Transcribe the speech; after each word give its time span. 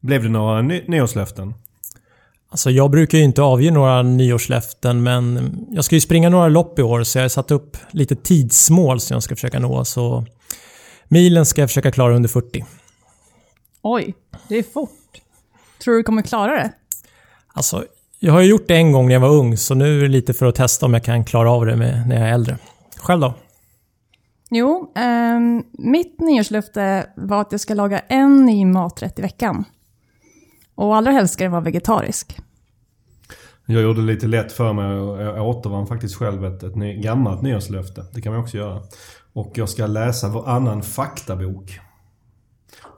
Blev 0.00 0.22
det 0.22 0.28
några 0.28 0.62
ny 0.62 0.84
nyårslöften? 0.88 1.54
Alltså 2.48 2.70
jag 2.70 2.90
brukar 2.90 3.18
ju 3.18 3.24
inte 3.24 3.42
avge 3.42 3.70
några 3.70 4.02
nyårslöften 4.02 5.02
men 5.02 5.52
jag 5.70 5.84
ska 5.84 5.94
ju 5.94 6.00
springa 6.00 6.28
några 6.28 6.48
lopp 6.48 6.78
i 6.78 6.82
år 6.82 7.02
så 7.02 7.18
jag 7.18 7.24
har 7.24 7.28
satt 7.28 7.50
upp 7.50 7.76
lite 7.90 8.16
tidsmål 8.16 9.00
som 9.00 9.14
jag 9.14 9.22
ska 9.22 9.34
försöka 9.34 9.58
nå. 9.58 9.84
Så 9.84 10.24
milen 11.08 11.46
ska 11.46 11.60
jag 11.60 11.70
försöka 11.70 11.92
klara 11.92 12.16
under 12.16 12.28
40. 12.28 12.64
Oj, 13.82 14.14
det 14.48 14.56
är 14.56 14.62
fort. 14.62 14.90
Tror 15.84 15.94
du 15.94 16.00
du 16.00 16.04
kommer 16.04 16.22
klara 16.22 16.52
det? 16.52 16.72
Alltså, 17.52 17.84
jag 18.18 18.32
har 18.32 18.40
ju 18.40 18.48
gjort 18.48 18.68
det 18.68 18.76
en 18.76 18.92
gång 18.92 19.06
när 19.06 19.12
jag 19.12 19.20
var 19.20 19.28
ung 19.28 19.56
så 19.56 19.74
nu 19.74 19.98
är 19.98 20.02
det 20.02 20.08
lite 20.08 20.34
för 20.34 20.46
att 20.46 20.54
testa 20.54 20.86
om 20.86 20.94
jag 20.94 21.04
kan 21.04 21.24
klara 21.24 21.50
av 21.50 21.66
det 21.66 21.76
med, 21.76 22.08
när 22.08 22.20
jag 22.20 22.28
är 22.28 22.32
äldre. 22.32 22.58
Själv 22.96 23.20
då? 23.20 23.34
Jo, 24.50 24.92
ehm, 24.96 25.64
mitt 25.72 26.20
nyårslöfte 26.20 27.06
var 27.16 27.40
att 27.40 27.52
jag 27.52 27.60
ska 27.60 27.74
laga 27.74 27.98
en 27.98 28.46
ny 28.46 28.64
maträtt 28.64 29.18
i 29.18 29.22
veckan. 29.22 29.64
Och 30.80 30.96
allra 30.96 31.10
helst 31.10 31.34
ska 31.34 31.44
den 31.44 31.52
vara 31.52 31.62
vegetarisk. 31.62 32.38
Jag 33.66 33.82
gjorde 33.82 34.00
det 34.00 34.06
lite 34.06 34.26
lätt 34.26 34.52
för 34.52 34.72
mig 34.72 35.00
och 35.00 35.22
jag 35.22 35.48
återvann 35.48 35.86
faktiskt 35.86 36.16
själv 36.16 36.44
ett, 36.44 36.62
ett 36.62 36.76
ny, 36.76 37.02
gammalt 37.02 37.42
nyårslöfte. 37.42 38.04
Det 38.14 38.20
kan 38.20 38.32
man 38.32 38.42
också 38.42 38.56
göra. 38.56 38.82
Och 39.32 39.52
jag 39.54 39.68
ska 39.68 39.86
läsa 39.86 40.28
varannan 40.28 40.82
faktabok. 40.82 41.78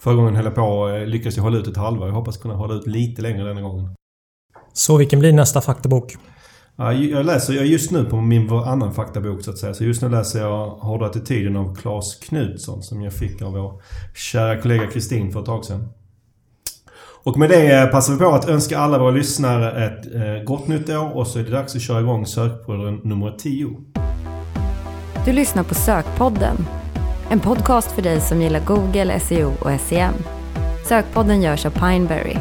Förra 0.01 0.15
gången 0.15 0.37
höll 0.37 0.45
jag 0.45 0.55
på 0.55 0.89
eh, 0.89 1.07
lyckades 1.07 1.37
jag 1.37 1.45
hålla 1.45 1.59
ut 1.59 1.67
ett 1.67 1.77
halvår. 1.77 2.07
Jag 2.07 2.15
hoppas 2.15 2.37
kunna 2.37 2.55
hålla 2.55 2.75
ut 2.75 2.87
lite 2.87 3.23
längre 3.23 3.45
denna 3.45 3.61
gången. 3.61 3.95
Så 4.73 4.97
vilken 4.97 5.19
blir 5.19 5.33
nästa 5.33 5.61
faktabok? 5.61 6.17
Ja, 6.77 6.93
Jag 6.93 7.27
läser 7.27 7.53
jag 7.53 7.67
just 7.67 7.91
nu 7.91 8.05
på 8.05 8.17
min 8.17 8.51
annan 8.51 8.95
faktabok 8.95 9.43
så 9.45 9.51
att 9.51 9.59
säga. 9.59 9.75
Så 9.75 9.85
just 9.85 10.03
nu 10.03 10.09
läser 10.09 10.41
jag 10.41 10.71
Hårda 10.71 11.07
attityden 11.07 11.57
av 11.57 11.75
Claes 11.77 12.15
Knutsson 12.15 12.83
som 12.83 13.03
jag 13.03 13.13
fick 13.13 13.43
av 13.43 13.53
vår 13.53 13.83
kära 14.15 14.61
kollega 14.61 14.87
Kristin 14.87 15.33
för 15.33 15.41
ett 15.41 15.47
tag 15.47 15.65
sedan. 15.65 15.89
Och 17.25 17.39
med 17.39 17.51
det 17.51 17.81
eh, 17.81 17.87
passar 17.87 18.13
vi 18.13 18.19
på 18.19 18.29
att 18.29 18.49
önska 18.49 18.79
alla 18.79 18.99
våra 18.99 19.11
lyssnare 19.11 19.87
ett 19.87 20.15
eh, 20.15 20.45
gott 20.45 20.69
nytt 20.69 20.89
år 20.89 21.17
och 21.17 21.27
så 21.27 21.39
är 21.39 21.43
det 21.43 21.51
dags 21.51 21.77
att 21.77 21.83
köra 21.83 22.01
igång 22.01 22.27
sökprodden 22.27 23.01
nummer 23.05 23.35
10. 23.39 23.69
Du 25.25 25.33
lyssnar 25.33 25.63
på 25.63 25.75
Sökpodden. 25.75 26.57
En 27.31 27.41
podcast 27.41 27.93
för 27.93 28.03
dig 28.03 28.21
som 28.21 28.43
gillar 28.43 28.61
Google, 28.61 29.21
SEO 29.21 29.53
och 29.61 29.81
SEM. 29.81 30.15
Sökpodden 30.89 31.43
görs 31.43 31.67
av 31.67 31.71
Pineberry. 31.71 32.37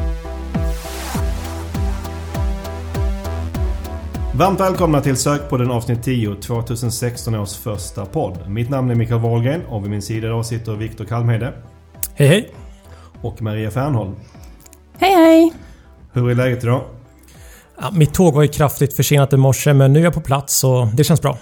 Varmt 4.36 4.60
välkomna 4.60 5.02
till 5.02 5.18
Sökpodden 5.18 5.72
avsnitt 5.72 6.04
10, 6.04 6.36
2016 6.36 7.36
års 7.36 7.56
första 7.56 8.06
podd. 8.06 8.50
Mitt 8.50 8.70
namn 8.70 8.92
är 8.92 8.96
Mikael 8.96 9.22
Wahlgren 9.22 9.62
och 9.66 9.84
vid 9.84 9.92
min 9.92 10.02
sida 10.02 10.28
idag 10.28 10.46
sitter 10.46 10.72
Viktor 10.72 11.06
Kalmhede 11.06 11.54
Hej 12.14 12.28
hej! 12.28 12.54
och 13.22 13.42
Maria 13.42 13.72
Fernholm. 13.72 14.16
Hej 15.02 15.14
hej! 15.16 15.54
Hur 16.14 16.30
är 16.30 16.36
läget 16.36 16.64
idag? 16.64 16.84
Ja, 17.82 17.92
mitt 17.92 18.14
tåg 18.14 18.34
var 18.34 18.42
ju 18.42 18.48
kraftigt 18.48 18.96
försenat 18.96 19.34
i 19.34 19.38
morse 19.38 19.74
men 19.74 19.94
nu 19.94 20.00
är 20.00 20.04
jag 20.04 20.14
på 20.14 20.22
plats 20.22 20.60
så 20.60 20.90
det 20.94 21.04
känns 21.04 21.22
bra. 21.22 21.38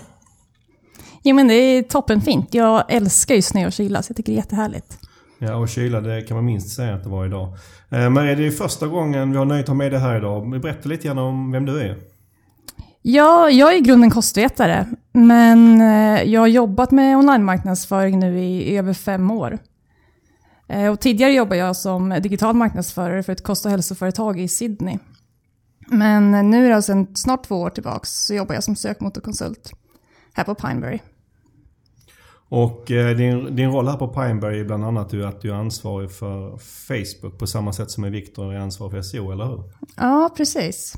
Jo 1.24 1.36
men 1.36 1.48
det 1.48 1.54
är 1.54 1.84
toppenfint. 1.84 2.54
Jag 2.54 2.84
älskar 2.94 3.36
ju 3.36 3.42
snö 3.42 3.66
och 3.66 3.74
kyla 3.74 4.02
så 4.02 4.12
jag 4.12 4.18
tycker 4.18 4.32
det 4.32 4.36
är 4.36 4.38
jättehärligt. 4.38 4.98
Ja, 5.40 5.56
och 5.56 5.70
kyla 5.70 6.02
det 6.02 6.22
kan 6.22 6.38
man 6.38 6.46
minst 6.46 6.76
säga 6.76 6.96
att 6.96 7.04
det 7.04 7.10
var 7.10 7.26
idag. 7.26 7.54
Eh, 7.90 8.10
Maria, 8.10 8.36
det 8.36 8.48
är 8.48 8.52
första 8.52 8.88
gången 8.88 9.32
vi 9.32 9.38
har 9.38 9.46
nöjt 9.46 9.64
att 9.64 9.68
ha 9.68 9.76
med 9.76 9.92
dig 9.92 10.00
här 10.00 10.18
idag. 10.18 10.62
Berätta 10.62 10.90
lite 10.90 11.08
grann 11.08 11.18
om 11.18 11.52
vem 11.52 11.66
du 11.66 11.82
är. 11.82 11.98
Ja, 13.02 13.50
jag 13.50 13.74
är 13.74 13.78
i 13.78 13.82
grunden 13.82 14.10
kostvetare, 14.10 14.88
men 15.12 15.82
eh, 15.82 16.24
jag 16.24 16.42
har 16.42 16.48
jobbat 16.48 16.92
med 16.92 17.18
online-marknadsföring 17.18 18.20
nu 18.20 18.40
i 18.40 18.78
över 18.78 18.94
fem 18.94 19.32
år. 19.32 19.58
Eh, 20.70 20.92
Och 20.92 21.00
tidigare 21.00 21.34
jobbade 21.34 21.58
jag 21.58 21.76
som 21.76 22.10
digital 22.24 22.56
marknadsförare 22.56 23.24
för 23.24 23.34
ett 23.34 23.44
kost 23.44 23.66
och 23.66 23.72
hälsoföretag 23.72 24.40
i 24.40 24.48
Sydney. 24.48 24.98
Men 25.88 26.50
nu 26.50 26.66
är 26.66 26.76
det 26.76 26.82
sedan 26.82 27.16
snart 27.16 27.44
två 27.44 27.56
år 27.56 27.70
tillbaka 27.70 28.06
så 28.06 28.34
jobbar 28.34 28.56
jag 28.56 28.64
som 28.64 28.76
sökmotorkonsult 28.76 29.72
här 30.34 30.44
på 30.44 30.56
Pineberry. 30.56 31.00
Och 32.50 32.92
eh, 32.92 33.18
din, 33.18 33.56
din 33.56 33.72
roll 33.72 33.88
här 33.88 33.98
på 33.98 34.08
Pineberry 34.08 34.60
är 34.60 34.66
bland 34.66 34.86
annat 34.86 35.14
att 35.14 35.42
du 35.42 35.50
är 35.52 35.56
ansvarig 35.56 36.12
för 36.12 36.58
Facebook 36.58 37.38
på 37.40 37.48
samma 37.48 37.74
sätt 37.74 37.92
som 37.92 38.12
Viktor 38.12 38.54
är 38.54 38.60
ansvarig 38.60 38.92
för 38.92 39.02
SEO, 39.02 39.32
eller 39.32 39.46
hur? 39.46 39.64
Ja, 39.98 40.34
precis. 40.38 40.96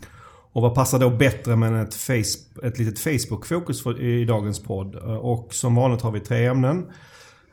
Och 0.54 0.62
vad 0.62 0.76
passar 0.76 1.00
då 1.00 1.10
bättre 1.10 1.56
med 1.56 1.84
ett, 1.84 1.96
face, 1.96 2.64
ett 2.68 2.80
litet 2.80 3.00
Facebook-fokus 3.00 4.00
i 4.00 4.26
dagens 4.26 4.60
podd? 4.60 4.96
Eh, 4.96 5.02
Och 5.16 5.54
som 5.54 5.76
vanligt 5.76 6.02
har 6.02 6.12
vi 6.12 6.20
tre 6.20 6.46
ämnen 6.46 6.86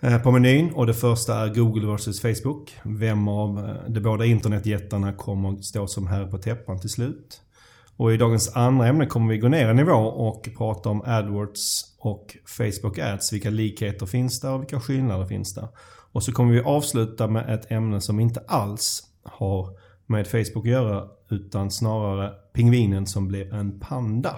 Eh, 0.01 0.23
på 0.23 0.31
menyn. 0.31 0.73
Och 0.75 0.87
det 0.87 0.95
första 0.95 1.35
är 1.35 1.55
Google 1.55 1.97
vs 1.97 2.21
Facebook. 2.21 2.77
Vem 2.83 3.29
av 3.29 3.59
eh, 3.59 3.91
de 3.91 4.01
båda 4.01 4.25
internetjättarna 4.25 5.13
kommer 5.13 5.53
att 5.53 5.65
stå 5.65 5.87
som 5.87 6.07
herre 6.07 6.27
på 6.27 6.39
täppan 6.39 6.81
till 6.81 6.91
slut? 6.91 7.41
Och 7.97 8.13
i 8.13 8.17
dagens 8.17 8.57
andra 8.57 8.87
ämne 8.87 9.07
kommer 9.07 9.33
vi 9.33 9.39
gå 9.39 9.49
ner 9.49 9.69
en 9.69 9.77
nivå 9.77 9.93
och 9.99 10.49
prata 10.59 10.89
om 10.89 11.03
AdWords 11.07 11.85
och 11.99 12.37
Facebook 12.59 12.99
Ads. 12.99 13.33
Vilka 13.33 13.51
likheter 13.51 14.07
finns 14.07 14.41
där 14.41 14.53
och 14.53 14.61
vilka 14.61 14.81
skillnader 14.81 15.27
finns 15.27 15.55
där? 15.55 15.69
Och 16.13 16.23
så 16.23 16.33
kommer 16.33 16.53
vi 16.53 16.61
avsluta 16.61 17.27
med 17.29 17.55
ett 17.55 17.71
ämne 17.71 18.01
som 18.01 18.21
inte 18.21 18.41
alls 18.47 19.03
har 19.23 19.69
med 20.07 20.27
Facebook 20.27 20.67
att 20.67 20.73
göra 20.73 21.05
utan 21.31 21.71
snarare 21.71 22.33
pingvinen 22.53 23.07
som 23.07 23.29
blev 23.29 23.55
en 23.55 23.81
panda. 23.81 24.37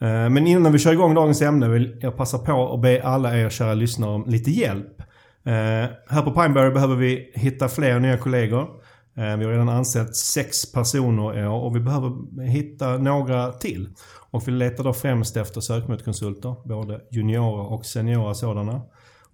Eh, 0.00 0.30
men 0.30 0.46
innan 0.46 0.72
vi 0.72 0.78
kör 0.78 0.92
igång 0.92 1.14
dagens 1.14 1.42
ämne 1.42 1.68
vill 1.68 1.98
jag 2.00 2.16
passa 2.16 2.38
på 2.38 2.74
att 2.74 2.80
be 2.80 3.02
alla 3.02 3.38
er 3.38 3.50
kära 3.50 3.74
lyssnare 3.74 4.10
om 4.10 4.24
lite 4.26 4.50
hjälp. 4.50 5.00
Eh, 5.44 5.52
här 6.08 6.22
på 6.22 6.30
Pineberry 6.30 6.70
behöver 6.70 6.96
vi 6.96 7.32
hitta 7.34 7.68
fler 7.68 7.98
nya 7.98 8.16
kollegor. 8.16 8.62
Eh, 9.16 9.36
vi 9.36 9.44
har 9.44 9.52
redan 9.52 9.68
anställt 9.68 10.16
sex 10.16 10.72
personer 10.72 11.38
i 11.38 11.46
år 11.46 11.60
och 11.60 11.76
vi 11.76 11.80
behöver 11.80 12.42
hitta 12.42 12.98
några 12.98 13.52
till. 13.52 13.88
Och 14.30 14.48
vi 14.48 14.52
letar 14.52 14.84
då 14.84 14.92
främst 14.92 15.36
efter 15.36 15.60
sökmotorkonsulter, 15.60 16.68
både 16.68 17.00
juniora 17.10 17.62
och 17.62 17.86
seniora 17.86 18.34
sådana. 18.34 18.82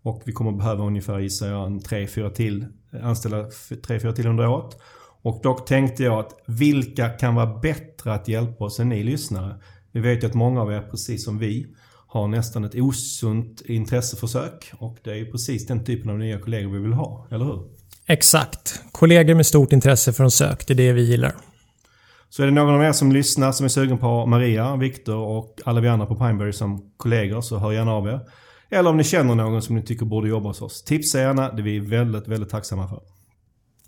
Och 0.03 0.23
vi 0.25 0.33
kommer 0.33 0.53
behöva 0.53 0.85
ungefär, 0.85 1.19
gissar 1.19 1.49
jag, 1.49 1.67
en 1.67 1.81
3-4 1.81 2.31
till, 2.31 2.67
anställa 3.03 3.43
3-4 3.43 4.13
till 4.13 4.27
under 4.27 4.49
året. 4.49 4.77
Och 5.23 5.41
dock 5.43 5.67
tänkte 5.67 6.03
jag 6.03 6.19
att 6.19 6.33
vilka 6.47 7.09
kan 7.09 7.35
vara 7.35 7.59
bättre 7.59 8.15
att 8.15 8.29
hjälpa 8.29 8.65
oss 8.65 8.81
än 8.81 8.89
ni 8.89 9.03
lyssnare? 9.03 9.55
Vi 9.95 10.01
vet 10.01 10.23
ju 10.23 10.27
att 10.27 10.35
många 10.35 10.63
av 10.63 10.73
er, 10.73 10.81
precis 10.91 11.25
som 11.25 11.39
vi, 11.39 11.67
har 12.07 12.29
nästan 12.29 12.65
ett 12.65 12.75
osunt 12.75 13.61
intresse 13.61 14.17
för 14.17 14.27
sök. 14.27 14.73
Och 14.79 14.99
det 15.03 15.11
är 15.11 15.15
ju 15.15 15.31
precis 15.31 15.67
den 15.67 15.85
typen 15.85 16.11
av 16.11 16.19
nya 16.19 16.39
kollegor 16.39 16.71
vi 16.71 16.79
vill 16.79 16.93
ha, 16.93 17.27
eller 17.31 17.45
hur? 17.45 17.63
Exakt. 18.07 18.81
Kollegor 18.93 19.35
med 19.35 19.47
stort 19.47 19.73
intresse 19.73 20.13
för 20.13 20.25
en 20.25 20.31
sök, 20.31 20.67
det 20.67 20.73
är 20.73 20.77
det 20.77 20.93
vi 20.93 21.03
gillar. 21.03 21.35
Så 22.29 22.43
är 22.43 22.47
det 22.47 22.53
någon 22.53 22.75
av 22.75 22.83
er 22.83 22.93
som 22.93 23.13
lyssnar 23.13 23.53
som 23.53 23.65
är 23.65 23.69
sugen 23.69 23.99
på 23.99 24.27
Maria, 24.27 24.77
Viktor 24.77 25.17
och 25.17 25.61
alla 25.65 25.81
vi 25.81 25.89
andra 25.89 26.07
på 26.07 26.17
Pineberry 26.17 26.53
som 26.53 26.93
kollegor 26.97 27.41
så 27.41 27.59
hör 27.59 27.73
gärna 27.73 27.93
av 27.93 28.09
er. 28.09 28.21
Eller 28.71 28.91
om 28.91 28.97
ni 28.97 29.05
känner 29.05 29.35
någon 29.35 29.63
som 29.63 29.77
ni 29.77 29.83
tycker 29.83 30.07
borde 30.07 30.29
jobba 30.29 30.49
hos 30.49 30.63
oss. 30.63 30.85
Tipsa 30.85 31.19
gärna, 31.19 31.53
det 31.53 31.63
är 31.63 31.65
vi 31.65 31.79
väldigt, 31.79 32.29
väldigt 32.29 32.51
tacksamma 32.51 32.89
för. 32.89 33.01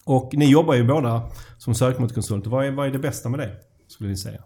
Och 0.05 0.31
ni 0.33 0.51
jobbar 0.51 0.75
ju 0.75 0.85
båda 0.85 1.31
som 1.59 1.75
sökmotorkonsulter. 1.75 2.51
Vad 2.51 2.67
är, 2.67 2.71
vad 2.71 2.87
är 2.87 2.91
det 2.91 2.99
bästa 2.99 3.29
med 3.29 3.41
det? 3.41 3.51
Skulle 3.89 4.11
ni 4.11 4.17
säga? 4.17 4.43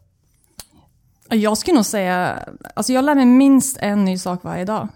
Jag 1.31 1.59
skulle 1.59 1.75
nog 1.75 1.85
säga, 1.87 2.39
alltså 2.75 2.93
jag 2.93 3.05
lär 3.05 3.15
mig 3.15 3.27
minst 3.27 3.77
en 3.81 4.05
ny 4.05 4.19
sak 4.19 4.45
varje 4.45 4.65
dag. 4.65 4.89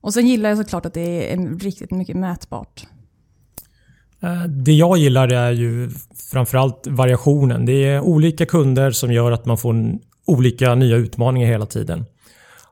Och 0.00 0.14
sen 0.14 0.26
gillar 0.26 0.48
jag 0.48 0.58
såklart 0.58 0.86
att 0.86 0.94
det 0.94 1.32
är 1.32 1.58
riktigt 1.58 1.90
mycket 1.90 2.16
mätbart. 2.16 2.86
Eh, 4.22 4.44
Det 4.44 4.72
jag 4.72 4.98
gillar 4.98 5.28
är 5.32 5.50
ju 5.52 5.90
framförallt 6.32 6.86
variationen. 6.86 7.66
Det 7.66 7.84
är 7.88 8.00
olika 8.00 8.46
kunder 8.46 8.90
som 8.90 9.12
gör 9.12 9.32
att 9.32 9.46
man 9.46 9.58
får 9.58 9.74
olika 10.26 10.74
nya 10.74 10.96
utmaningar 10.96 11.48
hela 11.48 11.66
tiden. 11.66 12.04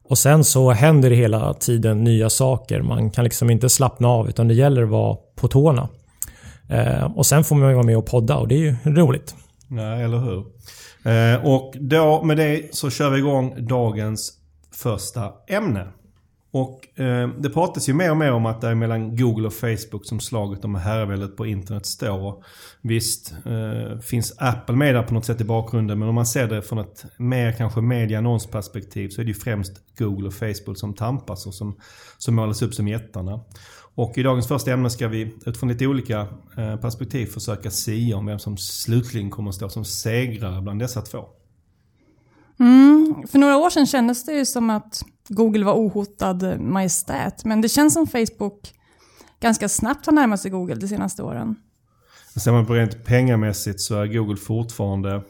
Och 0.03 0.19
sen 0.19 0.45
så 0.45 0.71
händer 0.71 1.11
det 1.11 1.17
hela 1.17 1.55
tiden 1.55 2.05
nya 2.05 2.31
saker. 2.31 2.83
Man 2.83 3.11
kan 3.11 3.25
liksom 3.25 3.51
inte 3.51 3.69
slappna 3.69 4.09
av 4.09 4.29
utan 4.29 4.49
det 4.49 4.55
gäller 4.55 4.83
att 4.83 4.89
vara 4.89 5.17
på 5.37 5.49
tårna. 5.49 5.89
Eh, 6.69 7.05
Och 7.17 7.27
sen 7.27 7.45
får 7.45 7.57
man 7.57 7.69
ju 7.69 7.75
vara 7.75 7.87
med 7.87 7.99
och 7.99 8.07
podda 8.07 8.37
och 8.37 8.49
det 8.49 8.55
är 8.55 8.59
ju 8.59 8.77
roligt. 8.85 9.35
Nej, 9.69 10.05
eller 10.05 10.19
hur? 10.19 10.45
Eh, 11.09 11.47
och 11.47 11.75
då 11.81 12.25
med 12.25 12.37
det 12.37 12.75
så 12.75 12.91
kör 12.91 13.11
vi 13.11 13.19
igång 13.19 13.67
dagens 13.67 14.33
första 14.73 15.33
ämne. 15.49 15.89
Och 16.51 17.01
eh, 17.01 17.29
det 17.29 17.51
pratas 17.51 17.89
ju 17.89 17.95
mer 17.95 18.11
och 18.11 18.17
mer 18.17 18.33
om 18.33 18.47
att 18.47 18.61
det 18.61 18.69
är 18.69 18.75
mellan 18.75 19.17
Google 19.17 19.47
och 19.47 19.53
Facebook 19.53 20.07
som 20.07 20.21
slaget 20.21 20.65
om 20.65 20.75
herraväldet 20.75 21.37
på 21.37 21.47
internet 21.47 21.87
står. 21.87 22.45
Visst 22.83 23.35
eh, 23.47 24.01
finns 24.01 24.35
Apple 24.39 24.77
med 24.77 24.95
där 24.95 25.03
på 25.03 25.15
något 25.15 25.25
sätt 25.25 25.41
i 25.41 25.45
bakgrunden 25.45 25.99
men 25.99 26.09
om 26.09 26.15
man 26.15 26.27
ser 26.27 26.49
det 26.49 26.63
från 26.63 26.79
ett 26.79 27.05
mer 27.17 27.53
kanske 27.53 27.81
media-annonsperspektiv 27.81 29.09
så 29.09 29.21
är 29.21 29.25
det 29.25 29.29
ju 29.29 29.35
främst 29.35 29.73
Google 29.99 30.27
och 30.27 30.35
Facebook 30.35 30.79
som 30.79 30.95
tampas 30.95 31.47
och 31.47 31.55
som, 31.55 31.81
som 32.19 32.35
målas 32.35 32.63
upp 32.63 32.75
som 32.75 32.89
jättarna. 32.89 33.41
Och 33.99 34.19
i 34.19 34.23
dagens 34.23 34.49
första 34.49 34.73
ämne 34.73 34.91
ska 34.91 35.09
vi 35.09 35.35
utifrån 35.47 35.69
lite 35.69 35.87
olika 35.87 36.27
eh, 36.57 36.77
perspektiv 36.77 37.27
försöka 37.27 37.71
sia 37.71 38.17
om 38.17 38.27
vem 38.27 38.39
som 38.39 38.57
slutligen 38.57 39.31
kommer 39.31 39.49
att 39.49 39.55
stå 39.55 39.69
som 39.69 39.85
segrare 39.85 40.63
bland 40.63 40.81
dessa 40.81 41.03
två. 41.03 41.25
Mm, 42.61 43.27
för 43.29 43.39
några 43.39 43.57
år 43.57 43.71
sedan 43.71 43.87
kändes 43.87 44.25
det 44.25 44.33
ju 44.33 44.45
som 44.45 44.71
att 44.71 45.03
Google 45.29 45.65
var 45.65 45.75
ohotad 45.75 46.61
majestät, 46.61 47.45
men 47.45 47.61
det 47.61 47.69
känns 47.69 47.95
som 47.95 48.07
Facebook 48.07 48.75
ganska 49.41 49.69
snabbt 49.69 50.07
har 50.07 50.13
närmat 50.13 50.41
sig 50.41 50.51
Google 50.51 50.75
de 50.75 50.89
senaste 50.89 51.23
åren. 51.23 51.57
Ser 52.37 52.53
man 52.53 52.67
på 52.67 52.75
rent 52.75 53.05
pengamässigt 53.05 53.81
så 53.81 54.01
är 54.01 54.07
Google 54.07 54.37
fortfarande 54.37 55.23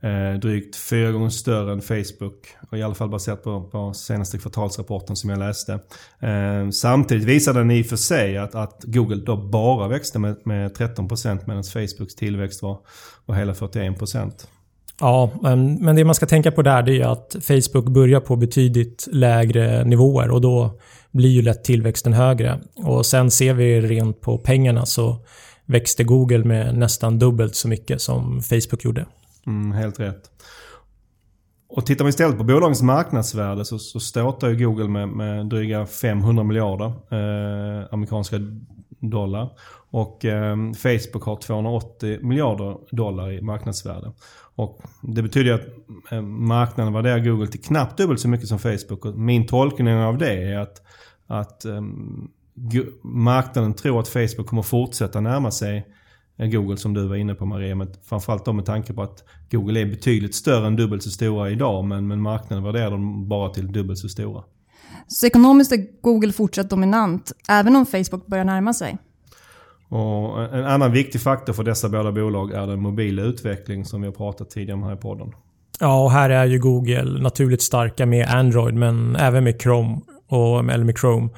eh, 0.00 0.38
drygt 0.40 0.76
fyra 0.76 1.12
gånger 1.12 1.28
större 1.28 1.72
än 1.72 1.82
Facebook. 1.82 2.46
Och 2.70 2.78
I 2.78 2.82
alla 2.82 2.94
fall 2.94 3.08
baserat 3.08 3.42
på, 3.42 3.62
på 3.62 3.94
senaste 3.94 4.38
kvartalsrapporten 4.38 5.16
som 5.16 5.30
jag 5.30 5.38
läste. 5.38 5.72
Eh, 6.20 6.70
samtidigt 6.72 7.24
visar 7.24 7.54
den 7.54 7.70
i 7.70 7.82
och 7.82 7.86
för 7.86 7.96
sig 7.96 8.38
att, 8.38 8.54
att 8.54 8.84
Google 8.84 9.22
då 9.26 9.36
bara 9.36 9.88
växte 9.88 10.18
med, 10.18 10.36
med 10.44 10.76
13% 10.76 11.40
medan 11.46 11.64
Facebooks 11.64 12.14
tillväxt 12.14 12.62
var, 12.62 12.78
var 13.26 13.36
hela 13.36 13.52
41%. 13.52 14.32
Ja, 15.00 15.30
men 15.80 15.96
det 15.96 16.04
man 16.04 16.14
ska 16.14 16.26
tänka 16.26 16.52
på 16.52 16.62
där 16.62 16.88
är 16.88 17.06
att 17.06 17.36
Facebook 17.42 17.88
börjar 17.88 18.20
på 18.20 18.36
betydligt 18.36 19.08
lägre 19.12 19.84
nivåer 19.84 20.30
och 20.30 20.40
då 20.40 20.80
blir 21.10 21.30
ju 21.30 21.42
lätt 21.42 21.64
tillväxten 21.64 22.12
högre. 22.12 22.60
Och 22.74 23.06
sen 23.06 23.30
ser 23.30 23.54
vi 23.54 23.80
rent 23.80 24.20
på 24.20 24.38
pengarna 24.38 24.86
så 24.86 25.16
växte 25.66 26.04
Google 26.04 26.44
med 26.44 26.78
nästan 26.78 27.18
dubbelt 27.18 27.54
så 27.54 27.68
mycket 27.68 28.02
som 28.02 28.42
Facebook 28.42 28.84
gjorde. 28.84 29.06
Mm, 29.46 29.72
helt 29.72 30.00
rätt. 30.00 30.30
Och 31.68 31.86
tittar 31.86 32.04
vi 32.04 32.08
istället 32.08 32.38
på 32.38 32.44
bolagens 32.44 32.82
marknadsvärde 32.82 33.64
så, 33.64 33.78
så 33.78 34.00
ståtar 34.00 34.48
ju 34.48 34.66
Google 34.66 34.88
med, 34.88 35.08
med 35.08 35.46
dryga 35.46 35.86
500 35.86 36.44
miljarder 36.44 36.86
eh, 36.86 37.86
amerikanska 37.90 38.36
dollar. 39.00 39.50
Och 39.90 40.24
eh, 40.24 40.56
Facebook 40.72 41.24
har 41.24 41.36
280 41.36 42.18
miljarder 42.22 42.76
dollar 42.90 43.32
i 43.32 43.40
marknadsvärde. 43.42 44.12
Och 44.54 44.82
det 45.02 45.22
betyder 45.22 45.52
att 45.52 45.66
eh, 46.10 46.22
marknaden 46.22 46.92
värderar 46.92 47.18
Google 47.18 47.46
till 47.46 47.62
knappt 47.62 47.98
dubbelt 47.98 48.20
så 48.20 48.28
mycket 48.28 48.48
som 48.48 48.58
Facebook. 48.58 49.04
Och 49.04 49.18
min 49.18 49.46
tolkning 49.46 49.94
av 49.94 50.18
det 50.18 50.52
är 50.52 50.58
att, 50.58 50.82
att 51.26 51.64
eh, 51.64 51.82
marknaden 53.02 53.74
tror 53.74 54.00
att 54.00 54.08
Facebook 54.08 54.46
kommer 54.46 54.62
fortsätta 54.62 55.20
närma 55.20 55.50
sig 55.50 55.86
Google 56.36 56.76
som 56.76 56.94
du 56.94 57.08
var 57.08 57.16
inne 57.16 57.34
på 57.34 57.46
Maria. 57.46 57.74
Men 57.74 57.88
framförallt 58.08 58.44
då 58.44 58.52
med 58.52 58.64
tanke 58.64 58.92
på 58.92 59.02
att 59.02 59.24
Google 59.50 59.80
är 59.80 59.86
betydligt 59.86 60.34
större 60.34 60.66
än 60.66 60.76
dubbelt 60.76 61.02
så 61.02 61.10
stora 61.10 61.50
idag. 61.50 61.84
Men, 61.84 62.06
men 62.08 62.20
marknaden 62.20 62.64
värderar 62.64 62.90
dem 62.90 63.28
bara 63.28 63.50
till 63.50 63.72
dubbelt 63.72 63.98
så 63.98 64.08
stora. 64.08 64.42
Så 65.08 65.26
ekonomiskt 65.26 65.72
är 65.72 66.02
Google 66.02 66.32
fortsatt 66.32 66.70
dominant, 66.70 67.32
även 67.48 67.76
om 67.76 67.86
Facebook 67.86 68.26
börjar 68.26 68.44
närma 68.44 68.74
sig? 68.74 68.98
Och 69.88 70.42
en 70.54 70.64
annan 70.64 70.92
viktig 70.92 71.20
faktor 71.20 71.52
för 71.52 71.64
dessa 71.64 71.88
båda 71.88 72.12
bolag 72.12 72.52
är 72.52 72.66
den 72.66 72.80
mobila 72.80 73.22
utveckling 73.22 73.84
som 73.84 74.00
vi 74.00 74.06
har 74.06 74.14
pratat 74.14 74.50
tidigare 74.50 74.74
om 74.74 74.82
här 74.82 74.92
i 74.92 74.96
podden. 74.96 75.32
Ja, 75.80 76.04
och 76.04 76.10
här 76.10 76.30
är 76.30 76.44
ju 76.44 76.58
Google 76.58 77.20
naturligt 77.20 77.62
starka 77.62 78.06
med 78.06 78.28
Android 78.28 78.74
men 78.74 79.16
även 79.16 79.44
med 79.44 79.62
Chrome, 79.62 80.00
och, 80.28 80.72
eller 80.72 80.84
med 80.84 80.98
Chrome. 80.98 81.28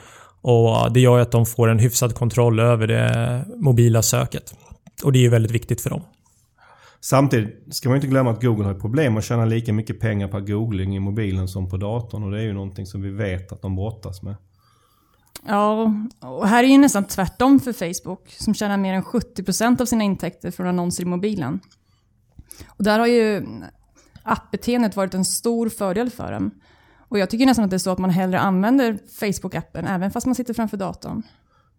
Och 0.41 0.93
det 0.93 1.01
gör 1.01 1.17
ju 1.17 1.23
att 1.23 1.33
de 1.33 1.47
får 1.47 1.69
en 1.69 1.79
hyfsad 1.79 2.15
kontroll 2.15 2.61
över 2.61 2.87
det 2.87 3.45
mobila 3.57 4.03
söket. 4.03 4.55
Och 5.05 5.13
det 5.13 5.19
är 5.19 5.23
ju 5.23 5.29
väldigt 5.29 5.53
viktigt 5.53 5.81
för 5.81 5.91
dem. 5.91 6.03
Samtidigt 7.01 7.75
ska 7.75 7.89
man 7.89 7.97
inte 7.97 8.09
glömma 8.09 8.31
att 8.31 8.43
Google 8.43 8.65
har 8.65 8.75
problem 8.75 9.17
att 9.17 9.25
tjäna 9.25 9.45
lika 9.45 9.73
mycket 9.73 10.01
pengar 10.01 10.29
per 10.29 10.41
googling 10.41 10.97
i 10.97 11.01
mobilen 11.01 11.49
som 11.49 11.71
på 11.71 11.77
datorn. 11.77 12.23
Och 12.23 12.31
det 12.31 12.39
är 12.39 12.43
ju 12.43 12.53
någonting 12.53 12.87
som 12.87 13.03
vi 13.03 13.11
vet 13.11 13.53
att 13.53 13.63
de 13.63 13.77
brottas 13.77 14.23
med. 14.23 14.37
Ja, 15.47 15.95
och 16.21 16.49
här 16.49 16.65
är 16.65 16.69
ju 16.69 16.79
nästan 16.79 17.05
tvärtom 17.05 17.61
för 17.61 17.73
Facebook 17.73 18.31
som 18.31 18.55
tjänar 18.55 18.77
mer 18.77 18.95
än 18.95 19.03
70% 19.03 19.81
av 19.81 19.87
sina 19.87 20.05
intäkter 20.05 20.51
från 20.51 20.67
annonser 20.67 21.03
i 21.03 21.07
mobilen. 21.07 21.61
Och 22.69 22.85
där 22.85 22.99
har 22.99 23.07
ju 23.07 23.47
appbeteendet 24.23 24.97
varit 24.97 25.15
en 25.15 25.25
stor 25.25 25.69
fördel 25.69 26.11
för 26.11 26.33
dem. 26.33 26.51
Och 26.99 27.19
jag 27.19 27.31
tycker 27.31 27.47
nästan 27.47 27.65
att 27.65 27.71
det 27.71 27.77
är 27.77 27.79
så 27.79 27.91
att 27.91 27.99
man 27.99 28.11
hellre 28.11 28.41
använder 28.41 28.99
Facebook-appen 29.21 29.89
även 29.89 30.11
fast 30.11 30.27
man 30.27 30.35
sitter 30.35 30.55
framför 30.55 30.77
datorn. 30.77 31.23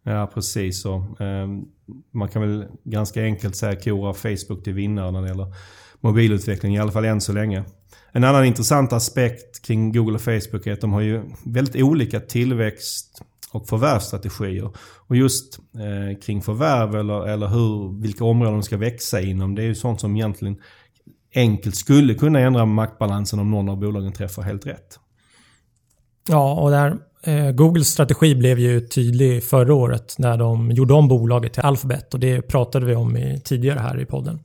Ja, 0.09 0.27
precis 0.33 0.81
så. 0.81 1.05
Ehm, 1.19 1.65
man 2.11 2.29
kan 2.29 2.41
väl 2.41 2.65
ganska 2.83 3.23
enkelt 3.23 3.55
säga 3.55 3.75
kora 3.75 4.13
Facebook 4.13 4.63
till 4.63 4.73
vinnare 4.73 5.11
när 5.11 5.21
det 5.21 5.27
gäller 5.27 5.53
mobilutveckling, 5.99 6.75
i 6.75 6.79
alla 6.79 6.91
fall 6.91 7.05
än 7.05 7.21
så 7.21 7.33
länge. 7.33 7.63
En 8.11 8.23
annan 8.23 8.45
intressant 8.45 8.93
aspekt 8.93 9.65
kring 9.65 9.93
Google 9.93 10.15
och 10.15 10.21
Facebook 10.21 10.67
är 10.67 10.73
att 10.73 10.81
de 10.81 10.93
har 10.93 11.01
ju 11.01 11.23
väldigt 11.45 11.75
olika 11.83 12.19
tillväxt 12.19 13.21
och 13.51 13.67
förvärvsstrategier. 13.67 14.69
Och 15.07 15.15
just 15.15 15.59
eh, 15.59 16.19
kring 16.19 16.41
förvärv 16.41 16.95
eller, 16.95 17.27
eller 17.27 17.47
hur, 17.47 18.01
vilka 18.01 18.23
områden 18.23 18.53
de 18.53 18.63
ska 18.63 18.77
växa 18.77 19.21
inom, 19.21 19.55
det 19.55 19.61
är 19.61 19.67
ju 19.67 19.75
sånt 19.75 19.99
som 19.99 20.15
egentligen 20.15 20.57
enkelt 21.35 21.75
skulle 21.75 22.13
kunna 22.13 22.39
ändra 22.39 22.65
maktbalansen 22.65 23.39
om 23.39 23.51
någon 23.51 23.69
av 23.69 23.77
bolagen 23.77 24.13
träffar 24.13 24.41
helt 24.41 24.65
rätt. 24.65 24.99
Ja, 26.27 26.61
och 26.61 26.71
där, 26.71 26.97
Eh, 27.23 27.51
Googles 27.51 27.87
strategi 27.87 28.35
blev 28.35 28.59
ju 28.59 28.81
tydlig 28.81 29.43
förra 29.43 29.73
året 29.73 30.15
när 30.17 30.37
de 30.37 30.71
gjorde 30.71 30.93
om 30.93 31.07
bolaget 31.07 31.53
till 31.53 31.63
Alphabet 31.63 32.13
och 32.13 32.19
det 32.19 32.41
pratade 32.41 32.85
vi 32.85 32.95
om 32.95 33.17
i, 33.17 33.41
tidigare 33.43 33.79
här 33.79 33.99
i 33.99 34.05
podden. 34.05 34.39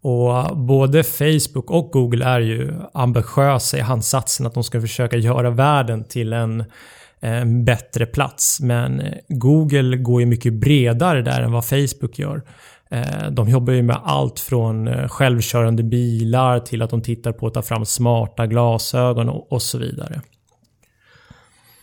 Och 0.00 0.38
eh, 0.38 0.54
både 0.54 1.04
Facebook 1.04 1.70
och 1.70 1.90
Google 1.92 2.24
är 2.24 2.40
ju 2.40 2.74
ambitiösa 2.94 3.78
i 3.78 3.80
handsatsen 3.80 4.46
att 4.46 4.54
de 4.54 4.64
ska 4.64 4.80
försöka 4.80 5.16
göra 5.16 5.50
världen 5.50 6.04
till 6.04 6.32
en, 6.32 6.64
en 7.20 7.64
bättre 7.64 8.06
plats. 8.06 8.60
Men 8.60 9.00
eh, 9.00 9.12
Google 9.28 9.96
går 9.96 10.20
ju 10.20 10.26
mycket 10.26 10.52
bredare 10.52 11.22
där 11.22 11.42
än 11.42 11.52
vad 11.52 11.64
Facebook 11.64 12.18
gör. 12.18 12.42
De 13.30 13.48
jobbar 13.48 13.72
ju 13.72 13.82
med 13.82 14.00
allt 14.04 14.40
från 14.40 15.08
självkörande 15.08 15.82
bilar 15.82 16.60
till 16.60 16.82
att 16.82 16.90
de 16.90 17.02
tittar 17.02 17.32
på 17.32 17.46
att 17.46 17.54
ta 17.54 17.62
fram 17.62 17.84
smarta 17.86 18.46
glasögon 18.46 19.28
och 19.28 19.62
så 19.62 19.78
vidare. 19.78 20.20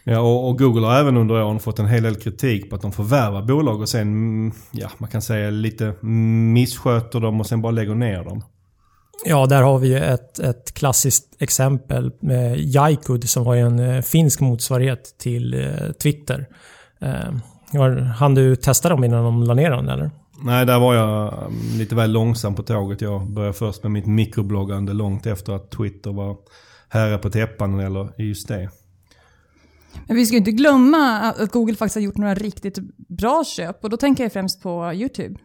Ja, 0.04 0.20
och, 0.20 0.50
och, 0.50 0.58
Google 0.58 0.86
har 0.86 0.96
även 0.96 1.18
under 1.18 1.44
åren 1.44 1.60
fått 1.60 1.80
en 1.80 1.88
hel 1.88 2.04
del 2.04 2.16
kritik 2.16 2.70
på 2.70 2.76
att 2.76 2.82
de 2.82 2.92
förvärvar 2.92 3.42
bolag 3.42 3.82
och 3.82 3.90
sen, 3.90 4.02
mm, 4.02 4.52
ja, 4.72 4.90
man 4.98 5.10
kan 5.10 5.22
säga 5.22 5.50
lite 5.50 5.94
missköter 6.02 7.20
dem 7.20 7.40
och 7.40 7.48
sen 7.48 7.62
bara 7.62 7.72
lägger 7.72 7.96
ner 7.96 8.24
dem. 8.24 8.44
Ja, 9.26 9.46
där 9.46 9.62
har 9.62 9.80
vi 9.80 9.94
ett, 9.94 10.40
ett 10.40 10.74
klassiskt 10.74 11.42
exempel 11.42 12.12
med 12.20 12.60
Jaikud 12.60 13.30
som 13.30 13.44
var 13.44 13.56
en 13.56 13.80
eh, 13.80 14.02
finsk 14.02 14.40
motsvarighet 14.40 15.18
till 15.18 15.54
eh, 15.54 15.92
Twitter. 15.92 16.48
Eh, 17.02 18.02
hann 18.16 18.36
du 18.36 18.56
testa 18.56 18.90
dem 18.90 19.04
innan 19.04 19.24
de 19.24 19.44
la 19.44 19.54
ner 19.54 19.72
den 19.72 19.90
eller? 19.90 20.12
Nej, 20.44 20.66
där 20.66 20.80
var 20.80 20.96
jag 20.96 21.34
mm, 21.34 21.78
lite 21.78 21.96
väl 21.96 22.12
långsam 22.12 22.56
på 22.56 22.64
tåget. 22.64 23.02
Jag 23.02 23.30
började 23.30 23.54
först 23.54 23.84
med 23.84 23.92
mitt 23.92 24.06
mikrobloggande 24.06 24.94
långt 24.94 25.26
efter 25.26 25.54
att 25.54 25.72
Twitter 25.72 26.12
var 26.12 26.38
herre 26.90 27.18
på 27.18 27.30
täppan 27.30 27.80
eller 27.80 28.22
just 28.22 28.48
det. 28.48 28.70
Men 30.08 30.16
vi 30.16 30.26
ska 30.26 30.38
inte 30.38 30.52
glömma 30.52 31.20
att 31.20 31.52
Google 31.52 31.76
faktiskt 31.76 31.96
har 31.96 32.02
gjort 32.02 32.18
några 32.18 32.36
riktigt 32.36 32.78
bra 33.08 33.44
köp 33.46 33.84
och 33.84 33.90
då 33.90 33.98
tänker 33.98 34.24
jag 34.24 34.34
främst 34.34 34.62
på 34.62 34.94
YouTube. 34.94 35.36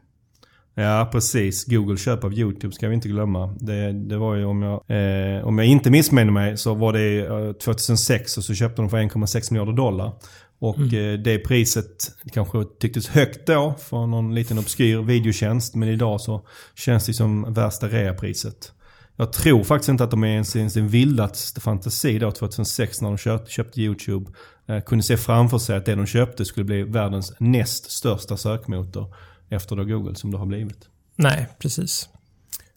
Ja, 0.80 1.08
precis. 1.12 1.64
Google 1.64 1.96
köp 1.96 2.24
av 2.24 2.34
YouTube 2.34 2.74
ska 2.74 2.88
vi 2.88 2.94
inte 2.94 3.08
glömma. 3.08 3.56
Det, 3.60 3.92
det 3.92 4.16
var 4.16 4.34
ju 4.34 4.44
om 4.44 4.62
jag, 4.62 4.74
eh, 4.74 5.46
om 5.46 5.58
jag 5.58 5.66
inte 5.66 5.90
missminner 5.90 6.32
mig 6.32 6.56
så 6.56 6.74
var 6.74 6.92
det 6.92 7.26
eh, 7.26 7.52
2006 7.52 8.38
och 8.38 8.44
så 8.44 8.54
köpte 8.54 8.82
de 8.82 8.90
för 8.90 8.96
1,6 8.96 9.52
miljarder 9.52 9.72
dollar. 9.72 10.12
Och 10.58 10.78
mm. 10.78 11.14
eh, 11.14 11.20
det 11.20 11.38
priset 11.38 12.12
kanske 12.32 12.64
tycktes 12.80 13.08
högt 13.08 13.46
då 13.46 13.74
för 13.78 14.06
någon 14.06 14.34
liten 14.34 14.58
obskyr 14.58 14.98
videotjänst. 14.98 15.74
Men 15.74 15.88
idag 15.88 16.20
så 16.20 16.46
känns 16.74 17.06
det 17.06 17.14
som 17.14 17.54
värsta 17.54 17.88
reapriset. 17.88 18.72
Jag 19.20 19.32
tror 19.32 19.64
faktiskt 19.64 19.88
inte 19.88 20.04
att 20.04 20.10
de 20.10 20.24
ens 20.24 20.56
i 20.56 20.70
sin 20.70 20.88
vildaste 20.88 21.60
fantasi 21.60 22.18
då 22.18 22.30
2006 22.30 23.00
när 23.00 23.08
de 23.08 23.18
köpte, 23.18 23.50
köpte 23.50 23.80
YouTube. 23.80 24.30
Eh, 24.66 24.80
kunde 24.80 25.04
se 25.04 25.16
framför 25.16 25.58
sig 25.58 25.76
att 25.76 25.84
det 25.84 25.94
de 25.94 26.06
köpte 26.06 26.44
skulle 26.44 26.64
bli 26.64 26.82
världens 26.82 27.32
näst 27.38 27.90
största 27.90 28.36
sökmotor 28.36 29.14
efter 29.48 29.76
då 29.76 29.84
Google 29.84 30.14
som 30.14 30.30
det 30.30 30.38
har 30.38 30.46
blivit. 30.46 30.88
Nej, 31.16 31.46
precis. 31.58 32.08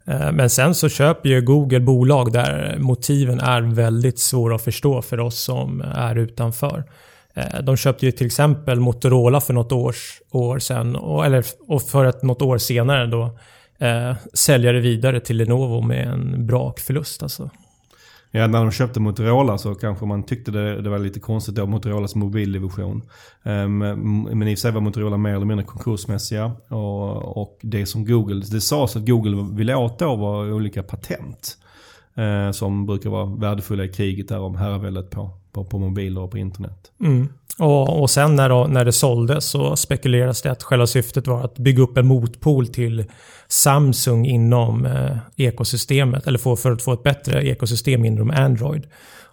Eh, 0.05 0.31
men 0.31 0.49
sen 0.49 0.75
så 0.75 0.89
köper 0.89 1.29
ju 1.29 1.41
Google 1.41 1.79
bolag 1.79 2.33
där 2.33 2.77
motiven 2.79 3.39
är 3.39 3.61
väldigt 3.61 4.19
svåra 4.19 4.55
att 4.55 4.61
förstå 4.61 5.01
för 5.01 5.19
oss 5.19 5.39
som 5.39 5.81
är 5.81 6.15
utanför. 6.15 6.83
Eh, 7.33 7.61
de 7.63 7.77
köpte 7.77 8.05
ju 8.05 8.11
till 8.11 8.27
exempel 8.27 8.79
Motorola 8.79 9.41
för 9.41 9.53
något 9.53 9.71
års, 9.71 10.21
år 10.31 10.59
sedan, 10.59 10.95
eller 11.25 11.45
och 11.67 11.81
för 11.81 12.05
ett, 12.05 12.23
något 12.23 12.41
år 12.41 12.57
senare 12.57 13.07
då 13.07 13.37
eh, 13.81 14.15
sälja 14.33 14.71
det 14.71 14.79
vidare 14.79 15.19
till 15.19 15.37
Lenovo 15.37 15.81
med 15.81 16.07
en 16.07 16.47
brakförlust. 16.47 17.23
Alltså. 17.23 17.49
Ja, 18.33 18.47
när 18.47 18.59
de 18.59 18.71
köpte 18.71 18.99
Motorola 18.99 19.57
så 19.57 19.75
kanske 19.75 20.05
man 20.05 20.23
tyckte 20.23 20.51
det, 20.51 20.81
det 20.81 20.89
var 20.89 20.99
lite 20.99 21.19
konstigt 21.19 21.55
då, 21.55 21.65
Motorolas 21.65 22.15
mobildivision. 22.15 23.01
Um, 23.43 23.77
men 23.77 24.47
i 24.47 24.53
och 24.53 24.57
för 24.57 24.61
sig 24.61 24.71
var 24.71 24.81
Motorola 24.81 25.17
mer 25.17 25.35
eller 25.35 25.45
mindre 25.45 25.65
konkursmässiga. 25.65 26.51
Och, 26.67 27.37
och 27.37 27.59
det 27.61 27.85
som 27.85 28.05
Google, 28.05 28.45
det 28.51 28.61
sades 28.61 28.95
att 28.95 29.05
Google 29.05 29.55
ville 29.55 29.75
åt 29.75 29.99
då 29.99 30.15
var 30.15 30.51
olika 30.51 30.83
patent. 30.83 31.57
Uh, 32.17 32.51
som 32.51 32.85
brukar 32.85 33.09
vara 33.09 33.25
värdefulla 33.25 33.83
i 33.83 33.87
kriget 33.87 34.27
där 34.27 34.39
om 34.39 34.55
herraväldet 34.55 35.09
på, 35.09 35.29
på, 35.51 35.65
på 35.65 35.79
mobiler 35.79 36.21
och 36.21 36.31
på 36.31 36.37
internet. 36.37 36.91
Mm. 37.03 37.29
Och, 37.59 38.01
och 38.01 38.09
sen 38.09 38.35
när, 38.35 38.49
då, 38.49 38.67
när 38.67 38.85
det 38.85 38.91
såldes 38.91 39.45
så 39.45 39.75
spekuleras 39.75 40.41
det 40.41 40.51
att 40.51 40.63
själva 40.63 40.87
syftet 40.87 41.27
var 41.27 41.43
att 41.43 41.57
bygga 41.57 41.83
upp 41.83 41.97
en 41.97 42.07
motpol 42.07 42.67
till 42.67 43.05
Samsung 43.47 44.25
inom 44.25 44.85
eh, 44.85 45.17
ekosystemet. 45.37 46.27
Eller 46.27 46.39
få, 46.39 46.55
för 46.55 46.71
att 46.71 46.81
få 46.81 46.93
ett 46.93 47.03
bättre 47.03 47.47
ekosystem 47.47 48.05
inom 48.05 48.31
Android. 48.31 48.87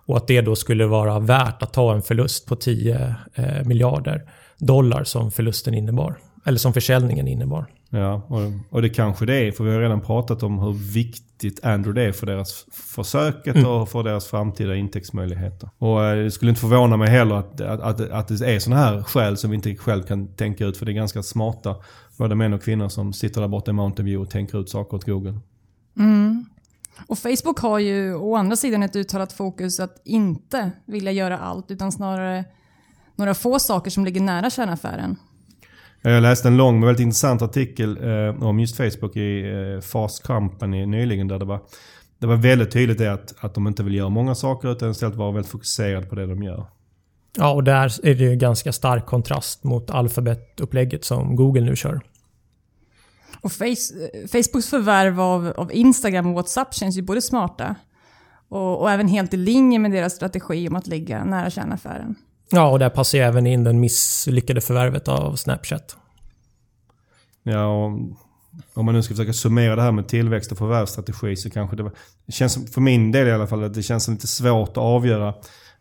Och 0.06 0.16
att 0.16 0.26
det 0.26 0.40
då 0.40 0.56
skulle 0.56 0.86
vara 0.86 1.18
värt 1.18 1.62
att 1.62 1.72
ta 1.72 1.94
en 1.94 2.02
förlust 2.02 2.46
på 2.46 2.56
10 2.56 3.14
eh, 3.34 3.64
miljarder. 3.64 4.22
dollar 4.58 5.04
som 5.04 5.30
förlusten 5.30 5.74
innebar. 5.74 6.18
Eller 6.44 6.58
som 6.58 6.72
försäljningen 6.72 7.28
innebar. 7.28 7.66
Ja, 7.90 8.22
och, 8.28 8.40
och 8.70 8.82
det 8.82 8.88
kanske 8.88 9.26
det 9.26 9.34
är. 9.34 9.52
För 9.52 9.64
vi 9.64 9.72
har 9.72 9.80
redan 9.80 10.00
pratat 10.00 10.42
om 10.42 10.58
hur 10.58 10.72
viktigt 10.72 11.27
Android 11.62 11.98
är 11.98 12.12
för 12.12 12.26
deras 12.26 12.64
försöket 12.70 13.56
mm. 13.56 13.70
och 13.70 13.88
för 13.88 14.02
deras 14.02 14.26
framtida 14.26 14.76
intäktsmöjligheter. 14.76 15.70
Och 15.78 16.04
eh, 16.04 16.24
det 16.24 16.30
skulle 16.30 16.48
inte 16.48 16.60
förvåna 16.60 16.96
mig 16.96 17.08
heller 17.10 17.34
att, 17.34 17.60
att, 17.60 17.80
att, 17.80 18.00
att 18.00 18.28
det 18.28 18.54
är 18.54 18.58
sådana 18.58 18.82
här 18.82 19.02
skäl 19.02 19.36
som 19.36 19.50
vi 19.50 19.56
inte 19.56 19.76
själv 19.76 20.02
kan 20.02 20.34
tänka 20.34 20.64
ut. 20.64 20.76
För 20.76 20.86
det 20.86 20.92
är 20.92 20.94
ganska 20.94 21.22
smarta, 21.22 21.76
både 22.16 22.34
män 22.34 22.52
och 22.52 22.62
kvinnor 22.62 22.88
som 22.88 23.12
sitter 23.12 23.40
där 23.40 23.48
borta 23.48 23.70
i 23.70 23.74
Mountain 23.74 24.06
View 24.06 24.26
och 24.26 24.30
tänker 24.30 24.60
ut 24.60 24.70
saker 24.70 24.96
åt 24.96 25.04
Google. 25.04 25.40
Mm. 25.98 26.46
Och 27.06 27.18
Facebook 27.18 27.58
har 27.58 27.78
ju 27.78 28.14
å 28.14 28.36
andra 28.36 28.56
sidan 28.56 28.82
ett 28.82 28.96
uttalat 28.96 29.32
fokus 29.32 29.80
att 29.80 30.00
inte 30.04 30.70
vilja 30.86 31.12
göra 31.12 31.38
allt 31.38 31.70
utan 31.70 31.92
snarare 31.92 32.44
några 33.16 33.34
få 33.34 33.58
saker 33.58 33.90
som 33.90 34.04
ligger 34.04 34.20
nära 34.20 34.50
kärnaffären. 34.50 35.16
Jag 36.12 36.22
läste 36.22 36.48
en 36.48 36.56
lång 36.56 36.80
men 36.80 36.86
väldigt 36.86 37.02
intressant 37.02 37.42
artikel 37.42 37.98
eh, 38.04 38.42
om 38.42 38.60
just 38.60 38.76
Facebook 38.76 39.16
i 39.16 39.50
eh, 39.50 39.80
Fast 39.80 40.22
Company 40.22 40.86
nyligen. 40.86 41.28
Där 41.28 41.38
det 41.38 41.44
var, 41.44 41.60
det 42.18 42.26
var 42.26 42.36
väldigt 42.36 42.70
tydligt 42.70 43.00
att, 43.00 43.34
att 43.40 43.54
de 43.54 43.66
inte 43.66 43.82
vill 43.82 43.94
göra 43.94 44.08
många 44.08 44.34
saker 44.34 44.72
utan 44.72 44.90
istället 44.90 45.16
vara 45.16 45.32
väldigt 45.32 45.52
fokuserade 45.52 46.06
på 46.06 46.14
det 46.14 46.26
de 46.26 46.42
gör. 46.42 46.66
Ja, 47.36 47.52
och 47.52 47.64
där 47.64 48.06
är 48.06 48.14
det 48.14 48.24
ju 48.24 48.36
ganska 48.36 48.72
stark 48.72 49.06
kontrast 49.06 49.64
mot 49.64 49.90
alfabetupplägget 49.90 51.04
som 51.04 51.36
Google 51.36 51.60
nu 51.60 51.76
kör. 51.76 52.00
Och 53.40 53.52
face, 53.52 53.92
Facebooks 54.32 54.70
förvärv 54.70 55.20
av, 55.20 55.52
av 55.56 55.72
Instagram 55.72 56.26
och 56.26 56.34
WhatsApp 56.34 56.74
känns 56.74 56.96
ju 56.98 57.02
både 57.02 57.22
smarta 57.22 57.74
och, 58.48 58.80
och, 58.80 58.90
även 58.90 59.08
helt 59.08 59.34
i 59.34 59.36
linje 59.36 59.78
med 59.78 59.90
deras 59.90 60.12
strategi 60.12 60.68
om 60.68 60.76
att 60.76 60.86
ligga 60.86 61.24
nära 61.24 61.50
kärnaffären. 61.50 62.14
Ja, 62.50 62.70
och 62.70 62.78
där 62.78 62.90
passar 62.90 63.18
ju 63.18 63.24
även 63.24 63.46
in 63.46 63.64
den 63.64 63.80
misslyckade 63.80 64.60
förvärvet 64.60 65.08
av 65.08 65.36
Snapchat. 65.36 65.96
Ja, 67.42 67.84
och 67.84 67.90
om 68.74 68.84
man 68.84 68.94
nu 68.94 69.02
ska 69.02 69.14
försöka 69.14 69.32
summera 69.32 69.76
det 69.76 69.82
här 69.82 69.92
med 69.92 70.08
tillväxt 70.08 70.52
och 70.52 70.58
förvärvsstrategi 70.58 71.36
så 71.36 71.50
kanske 71.50 71.76
det, 71.76 71.82
var, 71.82 71.92
det 72.26 72.32
känns 72.32 72.74
för 72.74 72.80
min 72.80 73.12
del 73.12 73.28
i 73.28 73.32
alla 73.32 73.46
fall 73.46 73.64
att 73.64 73.74
det 73.74 73.82
känns 73.82 74.08
lite 74.08 74.26
svårt 74.26 74.68
att 74.68 74.76
avgöra 74.76 75.28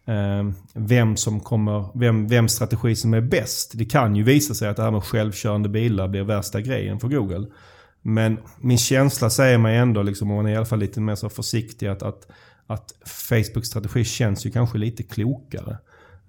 eh, 0.05 0.49
vem 0.73 1.17
som 1.17 1.39
kommer, 1.39 1.85
vem, 1.93 2.27
vem 2.27 2.47
strategi 2.47 2.95
som 2.95 3.13
är 3.13 3.21
bäst. 3.21 3.71
Det 3.75 3.85
kan 3.85 4.15
ju 4.15 4.23
visa 4.23 4.53
sig 4.53 4.69
att 4.69 4.75
det 4.75 4.83
här 4.83 4.91
med 4.91 5.03
självkörande 5.03 5.69
bilar 5.69 6.07
blir 6.07 6.23
värsta 6.23 6.61
grejen 6.61 6.99
för 6.99 7.07
Google. 7.07 7.47
Men 8.01 8.39
min 8.57 8.77
känsla 8.77 9.29
säger 9.29 9.57
mig 9.57 9.77
ändå, 9.77 10.01
liksom, 10.01 10.31
om 10.31 10.35
man 10.37 10.45
är 10.45 10.51
i 10.51 10.55
alla 10.55 10.65
fall 10.65 10.79
lite 10.79 11.01
mer 11.01 11.15
så 11.15 11.29
försiktig, 11.29 11.87
att, 11.87 12.03
att, 12.03 12.27
att 12.67 12.93
Facebooks 13.05 13.67
strategi 13.67 14.03
känns 14.03 14.45
ju 14.45 14.51
kanske 14.51 14.77
lite 14.77 15.03
klokare. 15.03 15.77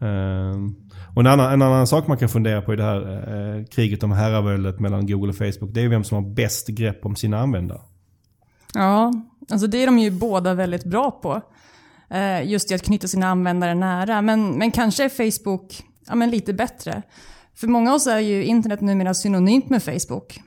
Ehm, 0.00 0.74
och 1.14 1.20
en 1.20 1.26
annan, 1.26 1.52
en 1.52 1.62
annan 1.62 1.86
sak 1.86 2.06
man 2.06 2.18
kan 2.18 2.28
fundera 2.28 2.62
på 2.62 2.72
i 2.72 2.76
det 2.76 2.82
här 2.82 3.56
eh, 3.58 3.64
kriget 3.64 4.02
om 4.02 4.12
herraväldet 4.12 4.80
mellan 4.80 5.06
Google 5.06 5.28
och 5.28 5.36
Facebook, 5.36 5.74
det 5.74 5.80
är 5.80 5.88
vem 5.88 6.04
som 6.04 6.24
har 6.24 6.30
bäst 6.30 6.68
grepp 6.68 7.06
om 7.06 7.16
sina 7.16 7.38
användare. 7.38 7.80
Ja, 8.74 9.12
alltså 9.50 9.66
det 9.66 9.82
är 9.82 9.86
de 9.86 9.98
ju 9.98 10.10
båda 10.10 10.54
väldigt 10.54 10.84
bra 10.84 11.10
på. 11.10 11.42
Eh, 12.10 12.50
just 12.50 12.70
i 12.70 12.74
att 12.74 12.82
knyta 12.82 13.08
sina 13.08 13.28
användare 13.28 13.74
nära. 13.74 14.22
Men, 14.22 14.50
men 14.50 14.70
kanske 14.70 15.04
är 15.04 15.08
Facebook 15.08 15.82
ja, 16.06 16.14
men 16.14 16.30
lite 16.30 16.52
bättre. 16.52 17.02
För 17.54 17.66
många 17.66 17.90
av 17.90 17.96
oss 17.96 18.06
är 18.06 18.18
ju 18.18 18.44
internet 18.44 18.80
numera 18.80 19.14
synonymt 19.14 19.70
med 19.70 19.82
Facebook. 19.82 20.40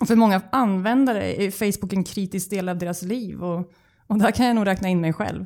Och 0.00 0.08
för 0.08 0.16
många 0.16 0.40
användare 0.52 1.42
är 1.42 1.50
Facebook 1.50 1.92
en 1.92 2.04
kritisk 2.04 2.50
del 2.50 2.68
av 2.68 2.78
deras 2.78 3.02
liv. 3.02 3.42
Och, 3.42 3.72
och 4.06 4.18
där 4.18 4.30
kan 4.30 4.46
jag 4.46 4.54
nog 4.54 4.66
räkna 4.66 4.88
in 4.88 5.00
mig 5.00 5.12
själv. 5.12 5.44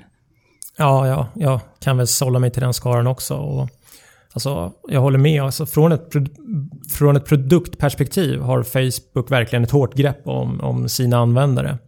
Ja, 0.79 1.07
ja, 1.07 1.29
jag 1.35 1.61
kan 1.81 1.97
väl 1.97 2.07
sålla 2.07 2.39
mig 2.39 2.51
till 2.51 2.63
den 2.63 2.75
skaran 2.75 3.07
också. 3.07 3.35
Och, 3.35 3.69
alltså, 4.33 4.73
jag 4.89 5.01
håller 5.01 5.19
med. 5.19 5.43
Alltså, 5.43 5.67
från, 5.67 5.93
ett, 5.93 6.13
från 6.93 7.17
ett 7.17 7.25
produktperspektiv 7.25 8.41
har 8.41 8.63
Facebook 8.63 9.31
verkligen 9.31 9.65
ett 9.65 9.71
hårt 9.71 9.95
grepp 9.95 10.27
om, 10.27 10.61
om 10.61 10.89
sina 10.89 11.19
användare. 11.19 11.79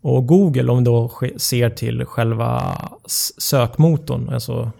Och 0.00 0.26
Google, 0.26 0.72
om 0.72 0.78
vi 0.78 0.84
då 0.84 1.10
ser 1.36 1.70
till 1.70 2.04
själva 2.04 2.78
sökmotorn, 3.38 4.28
alltså, 4.28 4.70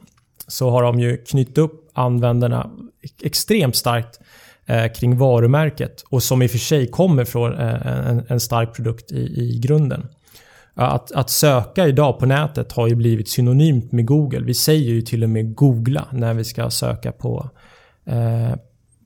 så 0.46 0.70
har 0.70 0.82
de 0.82 1.00
ju 1.00 1.16
knutit 1.16 1.58
upp 1.58 1.90
användarna 1.92 2.70
extremt 3.22 3.76
starkt 3.76 4.20
eh, 4.66 4.92
kring 4.92 5.18
varumärket. 5.18 6.04
Och 6.08 6.22
som 6.22 6.42
i 6.42 6.46
och 6.46 6.50
för 6.50 6.58
sig 6.58 6.86
kommer 6.86 7.24
från 7.24 7.52
eh, 7.52 7.86
en, 7.86 8.24
en 8.28 8.40
stark 8.40 8.74
produkt 8.74 9.12
i, 9.12 9.16
i 9.16 9.58
grunden. 9.58 10.08
Att, 10.74 11.12
att 11.12 11.30
söka 11.30 11.86
idag 11.86 12.18
på 12.18 12.26
nätet 12.26 12.72
har 12.72 12.88
ju 12.88 12.94
blivit 12.94 13.28
synonymt 13.28 13.92
med 13.92 14.06
Google. 14.06 14.40
Vi 14.40 14.54
säger 14.54 14.92
ju 14.92 15.02
till 15.02 15.22
och 15.24 15.30
med 15.30 15.54
googla 15.54 16.08
när 16.12 16.34
vi 16.34 16.44
ska 16.44 16.70
söka 16.70 17.12
på, 17.12 17.50
eh, 18.06 18.54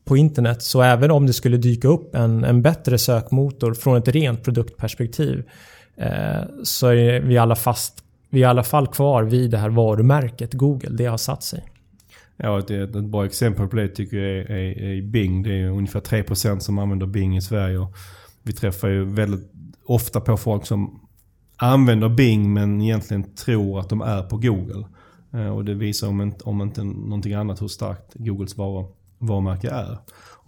på 0.04 0.16
internet. 0.16 0.62
Så 0.62 0.82
även 0.82 1.10
om 1.10 1.26
det 1.26 1.32
skulle 1.32 1.56
dyka 1.56 1.88
upp 1.88 2.14
en, 2.14 2.44
en 2.44 2.62
bättre 2.62 2.98
sökmotor 2.98 3.74
från 3.74 3.96
ett 3.96 4.08
rent 4.08 4.44
produktperspektiv 4.44 5.44
eh, 5.96 6.42
så 6.62 6.86
är 6.86 7.20
vi 7.20 7.38
alla, 7.38 7.56
fast, 7.56 8.04
vi 8.30 8.38
är 8.40 8.42
i 8.42 8.50
alla 8.50 8.64
fall 8.64 8.86
kvar 8.86 9.22
vid 9.22 9.50
det 9.50 9.58
här 9.58 9.70
varumärket 9.70 10.54
Google. 10.54 10.90
Det 10.90 11.06
har 11.06 11.18
satt 11.18 11.42
sig. 11.42 11.64
Ja, 12.36 12.58
ett, 12.58 12.70
ett 12.70 13.04
bra 13.04 13.26
exempel 13.26 13.68
på 13.68 13.76
det 13.76 13.88
tycker 13.88 14.16
jag 14.16 14.36
är, 14.36 14.50
är, 14.50 14.82
är 14.82 15.02
Bing. 15.02 15.42
Det 15.42 15.60
är 15.60 15.68
ungefär 15.68 16.00
3% 16.00 16.58
som 16.58 16.78
använder 16.78 17.06
Bing 17.06 17.36
i 17.36 17.40
Sverige. 17.40 17.78
Och 17.78 17.94
vi 18.42 18.52
träffar 18.52 18.88
ju 18.88 19.04
väldigt 19.04 19.52
ofta 19.84 20.20
på 20.20 20.36
folk 20.36 20.66
som 20.66 21.07
använder 21.58 22.08
Bing 22.08 22.52
men 22.52 22.80
egentligen 22.80 23.34
tror 23.34 23.80
att 23.80 23.88
de 23.88 24.00
är 24.00 24.22
på 24.22 24.36
Google. 24.36 24.86
Eh, 25.32 25.48
och 25.48 25.64
det 25.64 25.74
visar 25.74 26.08
om 26.08 26.20
inte, 26.20 26.44
om 26.44 26.62
inte 26.62 26.84
någonting 26.84 27.34
annat 27.34 27.62
hur 27.62 27.68
starkt 27.68 28.14
Googles 28.14 28.56
var, 28.56 28.86
varumärke 29.18 29.70
är. 29.70 29.98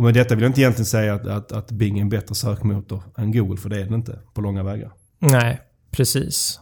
Och 0.00 0.04
med 0.04 0.14
detta 0.14 0.34
vill 0.34 0.42
jag 0.42 0.50
inte 0.50 0.60
egentligen 0.60 0.86
säga 0.86 1.14
att, 1.14 1.26
att, 1.26 1.52
att 1.52 1.70
Bing 1.70 1.98
är 1.98 2.02
en 2.02 2.08
bättre 2.08 2.34
sökmotor 2.34 3.02
än 3.16 3.32
Google, 3.32 3.56
för 3.56 3.68
det 3.68 3.80
är 3.80 3.84
den 3.84 3.94
inte 3.94 4.18
på 4.34 4.40
långa 4.40 4.62
vägar. 4.62 4.92
Nej, 5.18 5.60
precis. 5.90 6.60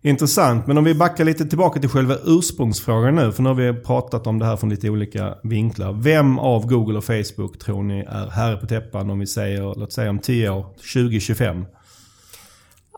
Intressant, 0.00 0.66
men 0.66 0.78
om 0.78 0.84
vi 0.84 0.94
backar 0.94 1.24
lite 1.24 1.46
tillbaka 1.46 1.80
till 1.80 1.88
själva 1.88 2.16
ursprungsfrågan 2.24 3.14
nu. 3.14 3.32
För 3.32 3.42
nu 3.42 3.48
har 3.48 3.54
vi 3.54 3.72
pratat 3.72 4.26
om 4.26 4.38
det 4.38 4.44
här 4.44 4.56
från 4.56 4.70
lite 4.70 4.90
olika 4.90 5.34
vinklar. 5.42 5.92
Vem 5.92 6.38
av 6.38 6.66
Google 6.66 6.98
och 6.98 7.04
Facebook 7.04 7.58
tror 7.58 7.82
ni 7.82 8.00
är 8.00 8.30
herre 8.30 8.56
på 8.56 8.66
täppan 8.66 9.10
om 9.10 9.18
vi 9.18 9.26
säger, 9.26 9.74
låt 9.76 9.92
säga 9.92 10.10
om 10.10 10.18
10 10.18 10.50
år, 10.50 10.62
2025? 10.62 11.64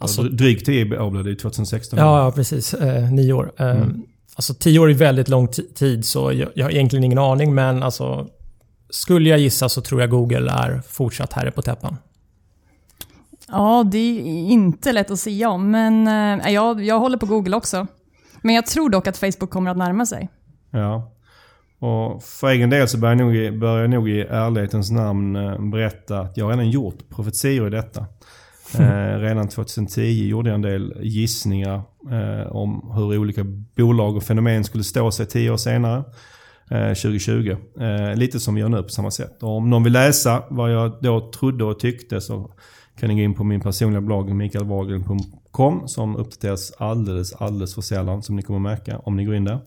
Alltså, 0.00 0.22
drygt 0.22 0.66
10 0.66 0.98
år 0.98 1.10
blev 1.10 1.24
det 1.24 1.36
2016. 1.36 1.98
Ja, 1.98 2.24
ja 2.24 2.32
precis. 2.32 2.74
Eh, 2.74 3.12
nio 3.12 3.32
år. 3.32 3.52
Eh, 3.56 3.70
mm. 3.70 4.02
Alltså 4.34 4.54
tio 4.54 4.78
år 4.78 4.90
är 4.90 4.94
väldigt 4.94 5.28
lång 5.28 5.48
tid 5.74 6.04
så 6.04 6.32
jag, 6.32 6.48
jag 6.54 6.66
har 6.66 6.70
egentligen 6.70 7.04
ingen 7.04 7.18
aning 7.18 7.54
men 7.54 7.82
alltså 7.82 8.28
skulle 8.90 9.28
jag 9.28 9.38
gissa 9.38 9.68
så 9.68 9.80
tror 9.80 10.00
jag 10.00 10.10
Google 10.10 10.50
är 10.50 10.82
fortsatt 10.88 11.32
herre 11.32 11.50
på 11.50 11.62
täppan. 11.62 11.96
Ja, 13.48 13.84
det 13.92 13.98
är 13.98 14.24
inte 14.50 14.92
lätt 14.92 15.10
att 15.10 15.18
säga 15.18 15.50
om, 15.50 15.70
men 15.70 16.08
äh, 16.40 16.52
jag, 16.52 16.84
jag 16.84 16.98
håller 16.98 17.18
på 17.18 17.26
Google 17.26 17.56
också. 17.56 17.86
Men 18.42 18.54
jag 18.54 18.66
tror 18.66 18.90
dock 18.90 19.06
att 19.06 19.16
Facebook 19.16 19.50
kommer 19.50 19.70
att 19.70 19.76
närma 19.76 20.06
sig. 20.06 20.28
Ja. 20.70 21.12
Och 21.78 22.22
för 22.22 22.48
egen 22.48 22.70
del 22.70 22.88
så 22.88 22.98
börjar 22.98 23.16
jag 23.16 23.26
nog, 23.26 23.60
börjar 23.60 23.80
jag 23.80 23.90
nog 23.90 24.08
i 24.08 24.20
ärlighetens 24.20 24.90
namn 24.90 25.36
eh, 25.36 25.70
berätta 25.70 26.20
att 26.20 26.36
jag 26.36 26.50
redan 26.50 26.70
gjort 26.70 27.08
profetior 27.08 27.66
i 27.66 27.70
detta. 27.70 28.06
Eh, 28.74 29.18
redan 29.18 29.48
2010 29.48 30.28
gjorde 30.28 30.50
jag 30.50 30.54
en 30.54 30.62
del 30.62 30.94
gissningar 31.02 31.82
eh, 32.10 32.52
om 32.52 32.90
hur 32.94 33.18
olika 33.18 33.44
bolag 33.76 34.16
och 34.16 34.22
fenomen 34.22 34.64
skulle 34.64 34.84
stå 34.84 35.10
sig 35.10 35.26
tio 35.26 35.50
år 35.50 35.56
senare. 35.56 36.04
Eh, 36.70 36.88
2020. 36.88 37.56
Eh, 37.80 38.14
lite 38.14 38.40
som 38.40 38.54
vi 38.54 38.60
gör 38.60 38.68
nu 38.68 38.82
på 38.82 38.88
samma 38.88 39.10
sätt. 39.10 39.42
Och 39.42 39.56
om 39.56 39.70
någon 39.70 39.84
vill 39.84 39.92
läsa 39.92 40.42
vad 40.50 40.72
jag 40.72 40.92
då 41.00 41.30
trodde 41.30 41.64
och 41.64 41.80
tyckte 41.80 42.20
så 42.20 42.50
kan 43.00 43.08
ni 43.08 43.14
gå 43.14 43.20
in 43.20 43.34
på 43.34 43.44
min 43.44 43.60
personliga 43.60 44.00
blogg 44.00 44.34
mikaelwagren.com 44.34 45.88
som 45.88 46.16
uppdateras 46.16 46.72
alldeles, 46.78 47.32
alldeles 47.32 47.74
för 47.74 47.82
sällan 47.82 48.22
som 48.22 48.36
ni 48.36 48.42
kommer 48.42 48.58
märka 48.58 48.98
om 48.98 49.16
ni 49.16 49.24
går 49.24 49.34
in 49.34 49.44
där. 49.44 49.58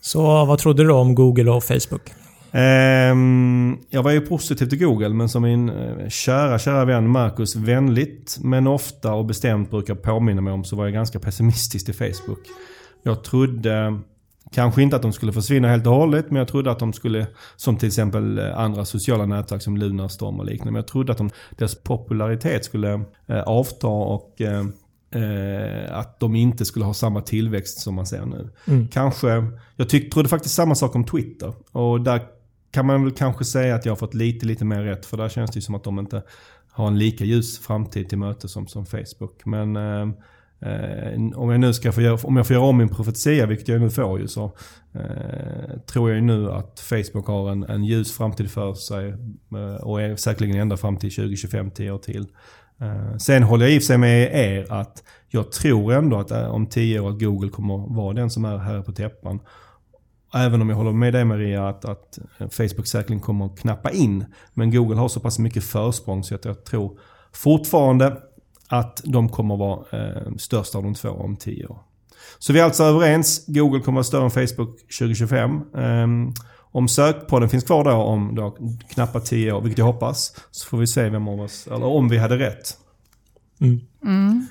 Så 0.00 0.44
vad 0.44 0.58
trodde 0.58 0.82
du 0.82 0.92
om 0.92 1.14
Google 1.14 1.50
och 1.50 1.64
Facebook? 1.64 2.12
Um, 2.52 3.78
jag 3.90 4.02
var 4.02 4.10
ju 4.10 4.20
positiv 4.20 4.66
till 4.66 4.78
Google 4.78 5.08
men 5.08 5.28
som 5.28 5.42
min 5.42 5.70
uh, 5.70 6.08
kära, 6.08 6.58
kära 6.58 6.84
vän 6.84 7.08
Marcus 7.08 7.56
vänligt 7.56 8.38
men 8.40 8.66
ofta 8.66 9.12
och 9.12 9.24
bestämt 9.24 9.70
brukar 9.70 9.94
påminna 9.94 10.40
mig 10.40 10.52
om 10.52 10.64
så 10.64 10.76
var 10.76 10.84
jag 10.84 10.92
ganska 10.92 11.18
pessimistisk 11.18 11.84
till 11.84 11.94
Facebook. 11.94 12.40
Jag 13.02 13.24
trodde 13.24 14.00
kanske 14.52 14.82
inte 14.82 14.96
att 14.96 15.02
de 15.02 15.12
skulle 15.12 15.32
försvinna 15.32 15.68
helt 15.68 15.86
och 15.86 15.92
hållet 15.92 16.30
men 16.30 16.36
jag 16.38 16.48
trodde 16.48 16.70
att 16.70 16.78
de 16.78 16.92
skulle, 16.92 17.26
som 17.56 17.76
till 17.76 17.86
exempel 17.86 18.38
uh, 18.38 18.58
andra 18.58 18.84
sociala 18.84 19.26
nätverk 19.26 19.62
som 19.62 19.76
Lunarstorm 19.76 20.40
och 20.40 20.46
liknande, 20.46 20.72
men 20.72 20.78
jag 20.78 20.88
trodde 20.88 21.12
att 21.12 21.18
de, 21.18 21.30
deras 21.50 21.74
popularitet 21.74 22.64
skulle 22.64 22.94
uh, 22.94 23.40
avta 23.46 23.88
och 23.88 24.40
Eh, 25.10 25.98
att 25.98 26.20
de 26.20 26.36
inte 26.36 26.64
skulle 26.64 26.84
ha 26.84 26.94
samma 26.94 27.20
tillväxt 27.20 27.80
som 27.80 27.94
man 27.94 28.06
ser 28.06 28.26
nu. 28.26 28.50
Mm. 28.66 28.88
Kanske, 28.88 29.46
jag 29.76 29.88
tyck, 29.88 30.12
trodde 30.12 30.28
faktiskt 30.28 30.54
samma 30.54 30.74
sak 30.74 30.94
om 30.94 31.04
Twitter. 31.04 31.52
Och 31.72 32.00
där 32.00 32.20
kan 32.70 32.86
man 32.86 33.04
väl 33.04 33.12
kanske 33.12 33.44
säga 33.44 33.74
att 33.74 33.84
jag 33.84 33.92
har 33.92 33.96
fått 33.96 34.14
lite, 34.14 34.46
lite 34.46 34.64
mer 34.64 34.82
rätt. 34.82 35.06
För 35.06 35.16
där 35.16 35.28
känns 35.28 35.50
det 35.50 35.56
ju 35.56 35.62
som 35.62 35.74
att 35.74 35.84
de 35.84 35.98
inte 35.98 36.22
har 36.72 36.86
en 36.86 36.98
lika 36.98 37.24
ljus 37.24 37.58
framtid 37.58 38.08
till 38.08 38.18
möte 38.18 38.48
som, 38.48 38.66
som 38.66 38.86
Facebook. 38.86 39.44
Men 39.44 39.76
eh, 39.76 40.08
eh 40.60 41.14
om, 41.34 41.50
jag 41.50 41.60
nu 41.60 41.74
ska 41.74 41.92
få 41.92 42.00
göra, 42.00 42.18
om 42.22 42.36
jag 42.36 42.46
får 42.46 42.54
göra 42.54 42.64
om 42.64 42.76
min 42.76 42.88
profetia, 42.88 43.46
vilket 43.46 43.68
jag 43.68 43.80
nu 43.80 43.90
får 43.90 44.20
ju, 44.20 44.28
så 44.28 44.44
eh, 44.94 45.78
tror 45.86 46.10
jag 46.10 46.16
ju 46.16 46.22
nu 46.22 46.50
att 46.50 46.80
Facebook 46.80 47.26
har 47.26 47.50
en, 47.50 47.62
en 47.64 47.84
ljus 47.84 48.16
framtid 48.16 48.50
för 48.50 48.74
sig. 48.74 49.08
Eh, 49.54 49.84
och 49.84 50.02
är 50.02 50.16
säkerligen 50.16 50.60
ända 50.60 50.76
fram 50.76 50.96
till 50.96 51.14
2025, 51.14 51.70
10 51.70 51.90
år 51.90 51.98
till. 51.98 52.26
Eh, 52.80 53.16
sen 53.16 53.42
håller 53.42 53.66
jag 53.66 53.74
i 53.74 53.78
och 53.78 53.82
för 53.82 53.86
sig 53.86 53.98
med 53.98 54.34
er 54.34 54.72
att 54.72 55.02
jag 55.28 55.52
tror 55.52 55.92
ändå 55.92 56.18
att 56.18 56.30
eh, 56.30 56.48
om 56.48 56.66
10 56.66 57.00
år 57.00 57.10
att 57.10 57.18
Google 57.18 57.50
kommer 57.50 57.94
vara 57.94 58.14
den 58.14 58.30
som 58.30 58.44
är 58.44 58.56
här 58.56 58.82
på 58.82 58.92
täppan. 58.92 59.40
Även 60.34 60.62
om 60.62 60.68
jag 60.68 60.76
håller 60.76 60.92
med 60.92 61.12
dig 61.12 61.24
Maria 61.24 61.68
att, 61.68 61.84
att 61.84 62.18
Facebook 62.38 62.86
säkerligen 62.86 63.20
kommer 63.20 63.46
att 63.46 63.58
knappa 63.58 63.90
in. 63.90 64.24
Men 64.54 64.70
Google 64.70 64.96
har 64.96 65.08
så 65.08 65.20
pass 65.20 65.38
mycket 65.38 65.64
försprång 65.64 66.24
så 66.24 66.34
att 66.34 66.44
jag 66.44 66.64
tror 66.64 66.98
fortfarande 67.32 68.16
att 68.68 69.00
de 69.04 69.28
kommer 69.28 69.54
att 69.54 69.60
vara 69.60 69.84
eh, 69.92 70.32
störst 70.36 70.74
av 70.74 70.82
de 70.82 70.94
två 70.94 71.08
om 71.08 71.36
tio 71.36 71.66
år. 71.66 71.78
Så 72.38 72.52
vi 72.52 72.60
är 72.60 72.64
alltså 72.64 72.84
överens. 72.84 73.44
Google 73.46 73.80
kommer 73.80 74.00
att 74.00 74.12
vara 74.12 74.28
större 74.28 74.42
än 74.42 74.48
Facebook 74.48 74.78
2025. 74.98 75.60
Eh, 75.76 76.06
om 76.70 76.88
sökpodden 76.88 77.48
finns 77.48 77.64
kvar 77.64 77.84
då 77.84 77.90
om 77.90 78.34
då 78.34 78.56
knappt 78.88 79.26
tio 79.26 79.52
år, 79.52 79.60
vilket 79.60 79.78
jag 79.78 79.84
hoppas, 79.84 80.34
så 80.50 80.68
får 80.68 80.78
vi 80.78 80.86
se 80.86 81.08
vem 81.08 81.28
av 81.28 81.40
oss, 81.40 81.66
eller 81.66 81.86
om 81.86 82.08
vi 82.08 82.18
hade 82.18 82.38
rätt. 82.38 82.78
Mm. 83.60 83.80
Mm. 84.04 84.46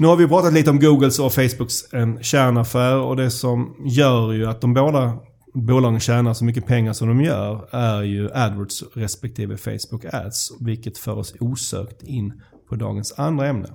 Nu 0.00 0.06
har 0.06 0.16
vi 0.16 0.28
pratat 0.28 0.52
lite 0.52 0.70
om 0.70 0.80
Googles 0.80 1.18
och 1.18 1.32
Facebooks 1.32 1.92
eh, 1.92 2.20
kärnaffär 2.20 2.96
och 2.96 3.16
det 3.16 3.30
som 3.30 3.76
gör 3.86 4.32
ju 4.32 4.46
att 4.46 4.60
de 4.60 4.74
båda 4.74 5.18
bolagen 5.54 6.00
tjänar 6.00 6.34
så 6.34 6.44
mycket 6.44 6.66
pengar 6.66 6.92
som 6.92 7.08
de 7.08 7.20
gör 7.20 7.68
är 7.70 8.02
ju 8.02 8.30
AdWords 8.32 8.84
respektive 8.94 9.56
Facebook 9.56 10.04
Ads. 10.12 10.52
Vilket 10.60 10.98
för 10.98 11.12
oss 11.12 11.34
osökt 11.40 12.02
in 12.02 12.42
på 12.68 12.76
dagens 12.76 13.18
andra 13.18 13.46
ämne. 13.46 13.68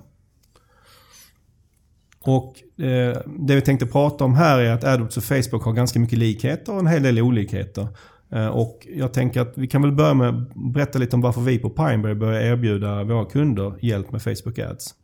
Och 2.20 2.82
eh, 2.84 3.18
det 3.26 3.54
vi 3.54 3.60
tänkte 3.60 3.86
prata 3.86 4.24
om 4.24 4.34
här 4.34 4.58
är 4.58 4.72
att 4.72 4.84
AdWords 4.84 5.16
och 5.16 5.24
Facebook 5.24 5.62
har 5.62 5.72
ganska 5.72 6.00
mycket 6.00 6.18
likheter 6.18 6.72
och 6.72 6.78
en 6.78 6.86
hel 6.86 7.02
del 7.02 7.20
olikheter. 7.20 7.88
Eh, 8.32 8.46
och 8.46 8.86
jag 8.96 9.12
tänker 9.12 9.40
att 9.40 9.52
vi 9.58 9.66
kan 9.66 9.82
väl 9.82 9.92
börja 9.92 10.14
med 10.14 10.28
att 10.28 10.54
berätta 10.74 10.98
lite 10.98 11.16
om 11.16 11.22
varför 11.22 11.40
vi 11.40 11.58
på 11.58 11.70
Pineberry 11.70 12.14
börjar 12.14 12.40
erbjuda 12.40 13.04
våra 13.04 13.24
kunder 13.24 13.74
hjälp 13.80 14.12
med 14.12 14.22
Facebook 14.22 14.58
Ads. 14.58 14.94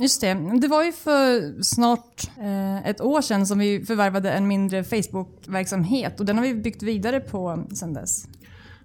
Just 0.00 0.20
det. 0.20 0.34
Det 0.60 0.68
var 0.68 0.84
ju 0.84 0.92
för 0.92 1.62
snart 1.62 2.30
eh, 2.38 2.88
ett 2.88 3.00
år 3.00 3.20
sedan 3.20 3.46
som 3.46 3.58
vi 3.58 3.84
förvärvade 3.84 4.30
en 4.30 4.48
mindre 4.48 4.84
Facebook-verksamhet 4.84 6.20
och 6.20 6.26
den 6.26 6.38
har 6.38 6.44
vi 6.44 6.54
byggt 6.54 6.82
vidare 6.82 7.20
på 7.20 7.64
sedan 7.74 7.94
dess. 7.94 8.26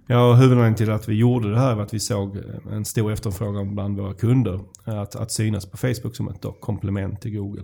Ja, 0.08 0.34
huvudanledningen 0.34 0.76
till 0.76 0.92
att 0.92 1.10
vi 1.10 1.14
gjorde 1.14 1.52
det 1.52 1.60
här 1.60 1.76
var 1.76 1.84
att 1.84 1.94
vi 1.94 2.00
såg 2.00 2.38
en 2.72 2.86
stor 2.86 3.12
efterfrågan 3.12 3.76
bland 3.76 4.00
våra 4.00 4.14
kunder. 4.14 4.60
Att, 4.84 5.16
att 5.16 5.32
synas 5.32 5.66
på 5.66 5.78
Facebook 5.78 6.16
som 6.16 6.28
ett 6.28 6.46
komplement 6.60 7.22
till 7.22 7.32
Google. 7.38 7.64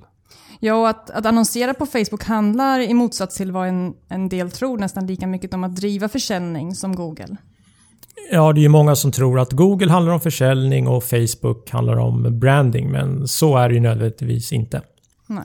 Ja, 0.59 0.75
och 0.75 0.89
att, 0.89 1.09
att 1.09 1.25
annonsera 1.25 1.73
på 1.73 1.85
Facebook 1.85 2.23
handlar 2.23 2.79
i 2.79 2.93
motsats 2.93 3.37
till 3.37 3.51
vad 3.51 3.67
en, 3.67 3.93
en 4.07 4.29
del 4.29 4.51
tror 4.51 4.77
nästan 4.77 5.07
lika 5.07 5.27
mycket 5.27 5.53
om 5.53 5.63
att 5.63 5.75
driva 5.75 6.09
försäljning 6.09 6.75
som 6.75 6.95
Google. 6.95 7.37
Ja, 8.31 8.53
det 8.53 8.59
är 8.59 8.63
ju 8.63 8.69
många 8.69 8.95
som 8.95 9.11
tror 9.11 9.39
att 9.39 9.51
Google 9.51 9.91
handlar 9.91 10.13
om 10.13 10.21
försäljning 10.21 10.87
och 10.87 11.03
Facebook 11.03 11.69
handlar 11.69 11.97
om 11.97 12.39
branding, 12.39 12.91
men 12.91 13.27
så 13.27 13.57
är 13.57 13.69
det 13.69 13.75
ju 13.75 13.81
nödvändigtvis 13.81 14.51
inte. 14.51 14.81
Nej. 15.27 15.43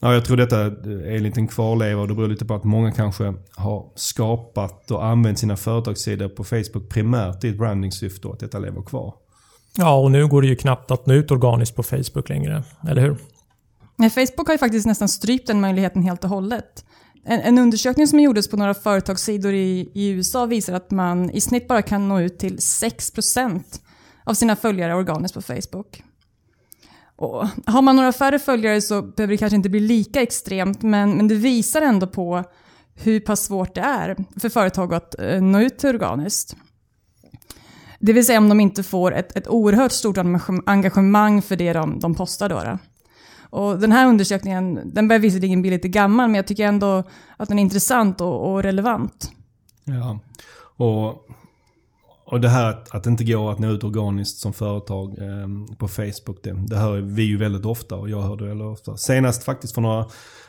Ja, 0.00 0.14
jag 0.14 0.24
tror 0.24 0.36
detta 0.36 0.60
är 0.60 1.16
en 1.16 1.22
liten 1.22 1.48
kvarleva 1.48 2.00
och 2.00 2.08
det 2.08 2.14
beror 2.14 2.28
lite 2.28 2.44
på 2.44 2.54
att 2.54 2.64
många 2.64 2.92
kanske 2.92 3.34
har 3.56 3.92
skapat 3.94 4.90
och 4.90 5.04
använt 5.04 5.38
sina 5.38 5.56
företagssidor 5.56 6.28
på 6.28 6.44
Facebook 6.44 6.88
primärt 6.88 7.44
i 7.44 7.48
ett 7.48 7.58
brandingsyfte 7.58 8.28
och 8.28 8.34
att 8.34 8.40
detta 8.40 8.58
lever 8.58 8.82
kvar. 8.82 9.14
Ja, 9.76 9.98
och 10.00 10.10
nu 10.10 10.26
går 10.26 10.42
det 10.42 10.48
ju 10.48 10.56
knappt 10.56 10.90
att 10.90 11.06
nå 11.06 11.14
ut 11.14 11.30
organiskt 11.30 11.76
på 11.76 11.82
Facebook 11.82 12.28
längre, 12.28 12.64
eller 12.88 13.02
hur? 13.02 13.16
Nej, 13.96 14.10
Facebook 14.10 14.46
har 14.46 14.54
ju 14.54 14.58
faktiskt 14.58 14.86
nästan 14.86 15.08
strypt 15.08 15.46
den 15.46 15.60
möjligheten 15.60 16.02
helt 16.02 16.24
och 16.24 16.30
hållet. 16.30 16.84
En, 17.30 17.40
en 17.40 17.58
undersökning 17.58 18.06
som 18.06 18.20
gjordes 18.20 18.48
på 18.48 18.56
några 18.56 18.74
företagssidor 18.74 19.52
i, 19.54 19.90
i, 19.94 20.08
USA 20.08 20.46
visar 20.46 20.72
att 20.72 20.90
man 20.90 21.30
i 21.30 21.40
snitt 21.40 21.68
bara 21.68 21.82
kan 21.82 22.08
nå 22.08 22.20
ut 22.20 22.38
till 22.38 22.56
6% 22.56 23.62
av 24.24 24.34
sina 24.34 24.56
följare 24.56 24.94
organiskt 24.94 25.34
på 25.34 25.42
Facebook. 25.42 26.02
Och 27.16 27.46
har 27.66 27.82
man 27.82 27.96
några 27.96 28.12
färre 28.12 28.38
följare 28.38 28.80
så 28.80 29.02
behöver 29.02 29.34
det 29.34 29.38
kanske 29.38 29.56
inte 29.56 29.68
bli 29.68 29.80
lika 29.80 30.22
extremt, 30.22 30.82
men, 30.82 31.10
men 31.10 31.28
det 31.28 31.34
visar 31.34 31.82
ändå 31.82 32.06
på 32.06 32.44
hur 32.94 33.20
pass 33.20 33.44
svårt 33.44 33.74
det 33.74 33.80
är 33.80 34.16
för 34.40 34.48
företag 34.48 34.94
att 34.94 35.20
eh, 35.20 35.42
nå 35.42 35.60
ut 35.60 35.78
till 35.78 35.88
organiskt. 35.88 36.56
Det 37.98 38.12
vill 38.12 38.26
säga 38.26 38.38
om 38.38 38.48
de 38.48 38.60
inte 38.60 38.82
får 38.82 39.14
ett, 39.14 39.36
ett 39.36 39.48
oerhört 39.48 39.92
stort 39.92 40.18
engagemang 40.66 41.42
för 41.42 41.56
det 41.56 41.72
de, 41.72 42.00
de 42.00 42.14
postar. 42.14 42.48
Då, 42.48 42.62
då. 42.64 42.78
Och 43.50 43.78
den 43.78 43.92
här 43.92 44.08
undersökningen 44.08 44.80
den 44.84 45.08
börjar 45.08 45.20
visserligen 45.20 45.62
bli 45.62 45.70
lite 45.70 45.88
gammal, 45.88 46.28
men 46.28 46.34
jag 46.34 46.46
tycker 46.46 46.66
ändå 46.66 47.02
att 47.36 47.48
den 47.48 47.58
är 47.58 47.62
intressant 47.62 48.20
och, 48.20 48.52
och 48.52 48.62
relevant. 48.62 49.32
Ja, 49.84 50.18
och 50.76 51.28
och 52.30 52.40
det 52.40 52.48
här 52.48 52.70
att, 52.70 52.94
att 52.94 53.04
det 53.04 53.10
inte 53.10 53.24
går 53.24 53.52
att 53.52 53.58
nå 53.58 53.70
ut 53.70 53.84
organiskt 53.84 54.38
som 54.38 54.52
företag 54.52 55.18
eh, 55.18 55.76
på 55.78 55.88
Facebook, 55.88 56.42
det, 56.42 56.52
det 56.68 56.76
hör 56.76 57.00
vi 57.00 57.22
ju 57.22 57.36
väldigt 57.36 57.64
ofta 57.64 57.96
och 57.96 58.10
jag 58.10 58.22
hör 58.22 58.36
det 58.36 58.46
väldigt 58.46 58.66
ofta. 58.66 58.96
Senast 58.96 59.44
faktiskt 59.44 59.74
för 59.74 59.80
några 59.80 60.06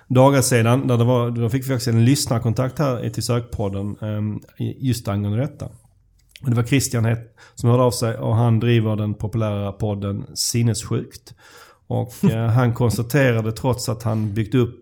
dagar 0.07 0.41
sedan, 0.41 0.87
där 0.87 0.97
det 0.97 1.03
var, 1.03 1.31
då 1.31 1.49
fick 1.49 1.63
vi 1.63 1.67
faktiskt 1.67 1.87
en 1.87 2.05
lyssnarkontakt 2.05 2.79
här 2.79 3.09
till 3.09 3.23
Sökpodden 3.23 3.95
eh, 4.01 4.67
just 4.77 5.07
angående 5.07 5.39
detta. 5.39 5.65
Och 6.43 6.49
det 6.49 6.55
var 6.55 6.63
Christian 6.63 7.17
som 7.55 7.69
hörde 7.69 7.83
av 7.83 7.91
sig 7.91 8.17
och 8.17 8.35
han 8.35 8.59
driver 8.59 8.95
den 8.95 9.13
populära 9.13 9.71
podden 9.71 10.25
Sinnessjukt. 10.33 11.33
Och 11.89 12.23
eh, 12.23 12.47
han 12.47 12.73
konstaterade 12.73 13.51
trots 13.51 13.89
att 13.89 14.03
han 14.03 14.33
byggt 14.33 14.55
upp 14.55 14.81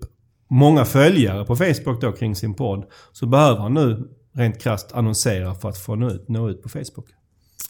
många 0.49 0.85
följare 0.85 1.45
på 1.45 1.55
Facebook 1.55 2.01
då 2.01 2.11
kring 2.11 2.35
sin 2.35 2.53
podd 2.53 2.85
så 3.11 3.25
behöver 3.25 3.59
han 3.59 3.73
nu 3.73 4.07
rent 4.35 4.61
krasst 4.61 4.91
annonsera 4.93 5.55
för 5.55 5.69
att 5.69 5.77
få 5.77 5.95
nå 5.95 6.09
ut, 6.09 6.27
nå 6.27 6.49
ut 6.49 6.63
på 6.63 6.69
Facebook. 6.69 7.05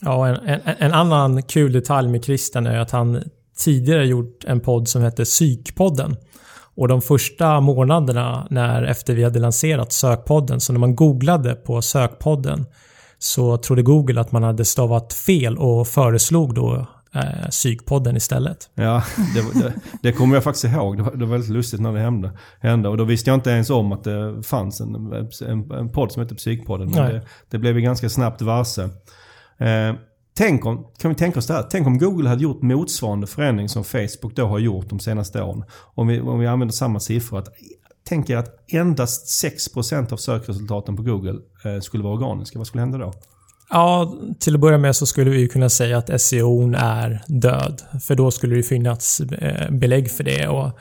Ja, 0.01 0.27
en, 0.27 0.35
en, 0.35 0.61
en, 0.77 0.93
annan 0.93 1.43
kul 1.43 1.71
detalj 1.71 2.09
med 2.09 2.23
Christian 2.23 2.67
är 2.67 2.79
att 2.79 2.91
han 2.91 3.23
tidigare 3.57 4.07
gjort 4.07 4.43
en 4.43 4.59
podd 4.59 4.87
som 4.87 5.01
hette 5.01 5.23
Psykpodden. 5.23 6.15
Och 6.75 6.87
de 6.87 7.01
första 7.01 7.59
månaderna 7.59 8.47
när 8.49 8.83
efter 8.83 9.15
vi 9.15 9.23
hade 9.23 9.39
lanserat 9.39 9.93
sökpodden, 9.93 10.61
så 10.61 10.73
när 10.73 10.79
man 10.79 10.95
googlade 10.95 11.55
på 11.55 11.81
sökpodden 11.81 12.65
så 13.19 13.57
trodde 13.57 13.81
Google 13.81 14.21
att 14.21 14.31
man 14.31 14.43
hade 14.43 14.65
stavat 14.65 15.13
fel 15.13 15.57
och 15.57 15.87
föreslog 15.87 16.53
då 16.53 16.87
eh, 17.13 17.49
psykpodden 17.49 18.17
istället. 18.17 18.69
Ja, 18.73 19.03
det, 19.33 19.59
det, 19.59 19.73
det 20.01 20.11
kommer 20.11 20.35
jag 20.35 20.43
faktiskt 20.43 20.65
ihåg. 20.65 20.97
Det 20.97 21.03
var, 21.03 21.11
det 21.11 21.25
var 21.25 21.31
väldigt 21.31 21.49
lustigt 21.49 21.79
när 21.79 21.93
det 21.93 21.99
hände, 21.99 22.31
hände. 22.59 22.89
Och 22.89 22.97
då 22.97 23.03
visste 23.03 23.29
jag 23.29 23.37
inte 23.37 23.49
ens 23.49 23.69
om 23.69 23.91
att 23.91 24.03
det 24.03 24.43
fanns 24.43 24.81
en, 24.81 24.95
en, 25.41 25.71
en 25.71 25.89
podd 25.89 26.11
som 26.11 26.23
hette 26.23 26.35
Psykpodden. 26.35 26.91
Men 26.91 27.13
det, 27.13 27.21
det, 27.49 27.57
blev 27.57 27.75
vi 27.75 27.81
ganska 27.81 28.09
snabbt 28.09 28.41
varse. 28.41 28.81
Eh, 29.57 29.95
tänk 30.37 30.65
om, 30.65 30.87
kan 30.97 31.09
vi 31.09 31.15
tänka 31.15 31.39
oss 31.39 31.47
det 31.47 31.53
här? 31.53 31.67
Tänk 31.71 31.87
om 31.87 31.97
Google 31.97 32.29
hade 32.29 32.43
gjort 32.43 32.61
motsvarande 32.61 33.27
förändring 33.27 33.69
som 33.69 33.83
Facebook 33.83 34.35
då 34.35 34.47
har 34.47 34.59
gjort 34.59 34.89
de 34.89 34.99
senaste 34.99 35.41
åren. 35.41 35.63
Om 35.95 36.07
vi, 36.07 36.19
om 36.19 36.39
vi 36.39 36.47
använder 36.47 36.73
samma 36.73 36.99
siffror. 36.99 37.39
Att, 37.39 37.47
tänk 38.09 38.29
er 38.29 38.37
att 38.37 38.71
endast 38.73 39.45
6% 39.45 40.13
av 40.13 40.17
sökresultaten 40.17 40.95
på 40.95 41.03
Google 41.03 41.39
eh, 41.65 41.79
skulle 41.79 42.03
vara 42.03 42.13
organiska. 42.13 42.59
Vad 42.59 42.67
skulle 42.67 42.81
hända 42.81 42.97
då? 42.97 43.13
Ja, 43.69 44.17
till 44.39 44.55
att 44.55 44.61
börja 44.61 44.77
med 44.77 44.95
så 44.95 45.05
skulle 45.05 45.29
vi 45.29 45.47
kunna 45.47 45.69
säga 45.69 45.97
att 45.97 46.21
SEO 46.21 46.73
är 46.77 47.21
död. 47.27 47.81
För 48.01 48.15
då 48.15 48.31
skulle 48.31 48.55
det 48.55 48.63
finnas 48.63 49.19
eh, 49.19 49.71
belägg 49.71 50.11
för 50.11 50.23
det. 50.23 50.47
Och 50.47 50.79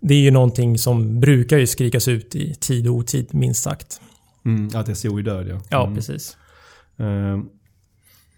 det 0.00 0.14
är 0.14 0.20
ju 0.20 0.30
någonting 0.30 0.78
som 0.78 1.20
brukar 1.20 1.58
ju 1.58 1.66
skrikas 1.66 2.08
ut 2.08 2.34
i 2.34 2.54
tid 2.54 2.88
och 2.88 2.94
otid, 2.94 3.34
minst 3.34 3.62
sagt. 3.62 4.00
Mm, 4.44 4.70
att 4.74 4.98
SEO 4.98 5.18
är 5.18 5.22
död, 5.22 5.46
ja. 5.46 5.52
Mm. 5.52 5.62
Ja, 5.70 5.92
precis. 5.94 6.36
Uh, 7.00 7.44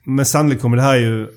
men 0.04 0.26
sannolikt 0.26 0.62
kommer 0.62 0.76
det 0.76 0.82
här 0.82 0.96
ju 0.96 1.28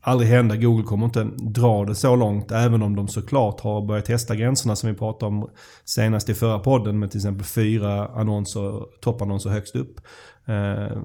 aldrig 0.00 0.30
hända. 0.30 0.56
Google 0.56 0.84
kommer 0.84 1.06
inte 1.06 1.24
dra 1.36 1.84
det 1.84 1.94
så 1.94 2.16
långt. 2.16 2.50
Även 2.52 2.82
om 2.82 2.96
de 2.96 3.08
såklart 3.08 3.60
har 3.60 3.86
börjat 3.86 4.04
testa 4.04 4.36
gränserna 4.36 4.76
som 4.76 4.90
vi 4.90 4.96
pratade 4.96 5.26
om 5.26 5.50
senast 5.84 6.28
i 6.28 6.34
förra 6.34 6.58
podden. 6.58 6.98
Med 6.98 7.10
till 7.10 7.18
exempel 7.18 7.44
fyra 7.44 8.06
annonser, 8.06 9.00
toppannonser 9.00 9.50
högst 9.50 9.76
upp. 9.76 10.00
Eh, 10.46 10.98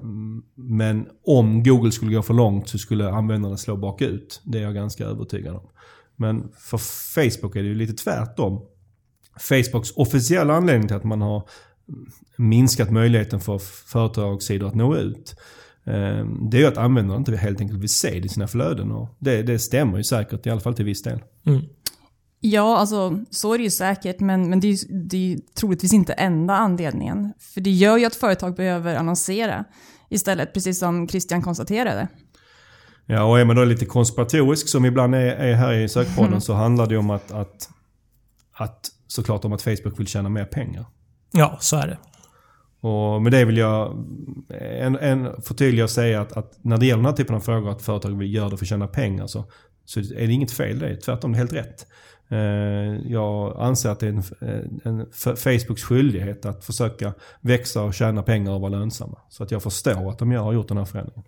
men 0.54 1.06
om 1.24 1.62
Google 1.62 1.92
skulle 1.92 2.14
gå 2.14 2.22
för 2.22 2.34
långt 2.34 2.68
så 2.68 2.78
skulle 2.78 3.10
användarna 3.10 3.56
slå 3.56 3.76
bakut. 3.76 4.40
Det 4.44 4.58
är 4.58 4.62
jag 4.62 4.74
ganska 4.74 5.04
övertygad 5.04 5.56
om. 5.56 5.68
Men 6.16 6.48
för 6.58 6.78
Facebook 7.14 7.56
är 7.56 7.62
det 7.62 7.68
ju 7.68 7.74
lite 7.74 7.92
tvärtom. 8.04 8.62
Facebooks 9.38 9.90
officiella 9.96 10.54
anledning 10.54 10.88
till 10.88 10.96
att 10.96 11.04
man 11.04 11.20
har 11.20 11.48
minskat 12.36 12.90
möjligheten 12.90 13.40
för 13.40 13.58
företagssidor 13.86 14.68
att 14.68 14.74
nå 14.74 14.96
ut. 14.96 15.34
Eh, 15.84 16.26
det 16.50 16.56
är 16.56 16.60
ju 16.60 16.66
att 16.66 16.78
användarna 16.78 17.18
inte 17.18 17.36
helt 17.36 17.60
enkelt 17.60 17.80
vill 17.80 17.88
se 17.88 18.10
det 18.10 18.26
i 18.26 18.28
sina 18.28 18.48
flöden. 18.48 18.92
Och 18.92 19.08
det, 19.18 19.42
det 19.42 19.58
stämmer 19.58 19.98
ju 19.98 20.04
säkert, 20.04 20.46
i 20.46 20.50
alla 20.50 20.60
fall 20.60 20.74
till 20.74 20.84
viss 20.84 21.02
del. 21.02 21.22
Mm. 21.46 21.60
Ja, 22.40 22.78
alltså 22.78 23.18
så 23.30 23.54
är 23.54 23.58
det 23.58 23.64
ju 23.64 23.70
säkert, 23.70 24.20
men, 24.20 24.50
men 24.50 24.60
det, 24.60 24.68
är, 24.68 24.78
det 25.08 25.32
är 25.32 25.38
troligtvis 25.54 25.92
inte 25.92 26.12
enda 26.12 26.54
anledningen. 26.54 27.32
För 27.38 27.60
det 27.60 27.70
gör 27.70 27.96
ju 27.96 28.04
att 28.04 28.14
företag 28.14 28.56
behöver 28.56 28.94
annonsera 28.94 29.64
istället, 30.08 30.54
precis 30.54 30.78
som 30.78 31.08
Christian 31.08 31.42
konstaterade. 31.42 32.08
Ja, 33.06 33.22
och 33.24 33.40
är 33.40 33.44
man 33.44 33.56
då 33.56 33.64
lite 33.64 33.86
konspiratorisk 33.86 34.68
som 34.68 34.84
ibland 34.84 35.14
är, 35.14 35.18
är 35.20 35.54
här 35.54 35.72
i 35.72 35.88
sökpodden 35.88 36.28
Mm. 36.28 36.40
så 36.40 36.54
handlar 36.54 36.86
det 36.86 36.96
om 36.96 37.10
att, 37.10 37.32
att, 37.32 37.68
att 38.52 38.88
såklart 39.06 39.44
om 39.44 39.52
att 39.52 39.62
Facebook 39.62 39.98
vill 39.98 40.06
tjäna 40.06 40.28
mer 40.28 40.44
pengar. 40.44 40.86
Ja, 41.32 41.56
så 41.60 41.76
är 41.76 41.86
det. 41.86 41.98
Och 42.88 43.22
med 43.22 43.32
det 43.32 43.44
vill 43.44 43.56
jag 43.56 44.06
en, 44.80 44.96
en 44.96 45.42
förtydliga 45.42 45.84
och 45.84 45.90
säga 45.90 46.20
att, 46.20 46.32
att 46.32 46.64
när 46.64 46.78
det 46.78 46.86
gäller 46.86 47.02
den 47.02 47.10
här 47.10 47.16
typen 47.16 47.36
av 47.36 47.40
frågor 47.40 47.70
att 47.70 47.82
företag 47.82 48.18
vill 48.18 48.34
göra 48.34 48.48
det 48.48 48.56
för 48.56 48.64
att 48.64 48.68
tjäna 48.68 48.86
pengar 48.86 49.26
så, 49.26 49.44
så 49.84 50.00
är 50.00 50.26
det 50.26 50.32
inget 50.32 50.52
fel 50.52 50.78
det. 50.78 50.96
Tvärtom, 50.96 51.32
det 51.32 51.36
är 51.36 51.38
helt 51.38 51.52
rätt. 51.52 51.86
Eh, 52.30 53.10
jag 53.12 53.56
anser 53.60 53.90
att 53.90 54.00
det 54.00 54.06
är 54.06 54.12
en, 54.12 54.22
eh, 54.40 54.92
en 54.92 55.06
Facebooks 55.36 55.82
skyldighet 55.82 56.46
att 56.46 56.64
försöka 56.64 57.14
växa 57.40 57.82
och 57.82 57.94
tjäna 57.94 58.22
pengar 58.22 58.52
och 58.52 58.60
vara 58.60 58.70
lönsamma. 58.70 59.18
Så 59.28 59.42
att 59.42 59.50
jag 59.50 59.62
förstår 59.62 60.10
att 60.10 60.18
de 60.18 60.32
gör, 60.32 60.42
har 60.42 60.52
gjort 60.52 60.68
den 60.68 60.76
här 60.76 60.84
förändringen. 60.84 61.24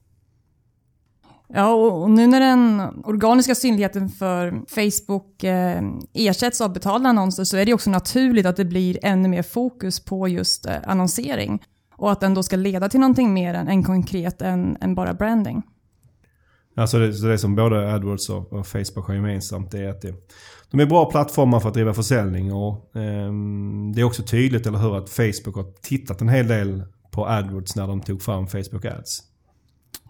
Ja, 1.54 1.72
och 1.72 2.02
och 2.02 2.10
nu 2.10 2.26
när 2.26 2.40
den 2.40 2.82
organiska 3.04 3.54
synligheten 3.54 4.08
för 4.08 4.62
Facebook 4.68 5.44
eh, 5.44 5.82
ersätts 6.12 6.60
av 6.60 6.72
betalda 6.72 7.08
annonser 7.08 7.44
så 7.44 7.56
är 7.56 7.66
det 7.66 7.74
också 7.74 7.90
naturligt 7.90 8.46
att 8.46 8.56
det 8.56 8.64
blir 8.64 8.98
ännu 9.02 9.28
mer 9.28 9.42
fokus 9.42 10.04
på 10.04 10.28
just 10.28 10.66
eh, 10.66 10.76
annonsering. 10.86 11.62
Och 11.96 12.12
att 12.12 12.20
den 12.20 12.34
då 12.34 12.42
ska 12.42 12.56
leda 12.56 12.88
till 12.88 13.00
någonting 13.00 13.34
mer 13.34 13.54
än, 13.54 13.68
än 13.68 13.82
konkret 13.82 14.42
än, 14.42 14.76
än 14.80 14.94
bara 14.94 15.14
branding. 15.14 15.62
Alltså 16.74 16.98
det, 16.98 17.12
så 17.12 17.26
det 17.26 17.38
som 17.38 17.54
både 17.54 17.94
AdWords 17.94 18.30
och, 18.30 18.52
och 18.52 18.66
Facebook 18.66 19.06
har 19.06 19.14
gemensamt 19.14 19.70
det 19.70 19.78
är 19.78 19.88
att 19.88 20.00
det, 20.00 20.14
de 20.70 20.80
är 20.80 20.86
bra 20.86 21.10
plattformar 21.10 21.60
för 21.60 21.68
att 21.68 21.74
driva 21.74 21.94
försäljning. 21.94 22.52
Och, 22.52 22.96
ehm, 22.96 23.92
det 23.94 24.00
är 24.00 24.04
också 24.04 24.22
tydligt, 24.22 24.66
eller 24.66 24.78
hur, 24.78 24.96
att 24.96 25.10
Facebook 25.10 25.56
har 25.56 25.72
tittat 25.82 26.20
en 26.20 26.28
hel 26.28 26.48
del 26.48 26.82
på 27.10 27.26
AdWords 27.26 27.76
när 27.76 27.86
de 27.86 28.00
tog 28.00 28.22
fram 28.22 28.46
Facebook 28.46 28.84
Ads. 28.84 29.22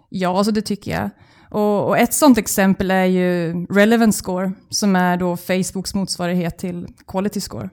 Ja, 0.08 0.38
alltså 0.38 0.52
det 0.52 0.62
tycker 0.62 0.90
jag. 0.90 1.10
Och, 1.50 1.88
och 1.88 1.98
ett 1.98 2.14
sånt 2.14 2.38
exempel 2.38 2.90
är 2.90 3.04
ju 3.04 3.52
Relevant 3.66 4.14
Score, 4.14 4.52
som 4.68 4.96
är 4.96 5.16
då 5.16 5.36
Facebooks 5.36 5.94
motsvarighet 5.94 6.58
till 6.58 6.86
Quality 7.06 7.40
Score. 7.40 7.70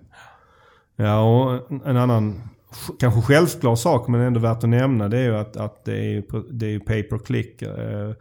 Ja, 0.96 1.22
och 1.22 1.72
en 1.86 1.98
annan 1.98 2.50
kanske 3.00 3.22
självklar 3.22 3.76
sak 3.76 4.08
men 4.08 4.22
ändå 4.22 4.40
värt 4.40 4.64
att 4.64 4.70
nämna 4.70 5.10
det 5.10 5.18
är 5.18 5.24
ju 5.24 5.38
att, 5.38 5.58
att 5.58 5.86
det 5.86 5.98
är, 5.98 6.24
det 6.52 6.76
är 6.76 6.80
pay 6.80 7.04
per 7.04 7.18
click. 7.18 7.62
Eh, 7.62 8.12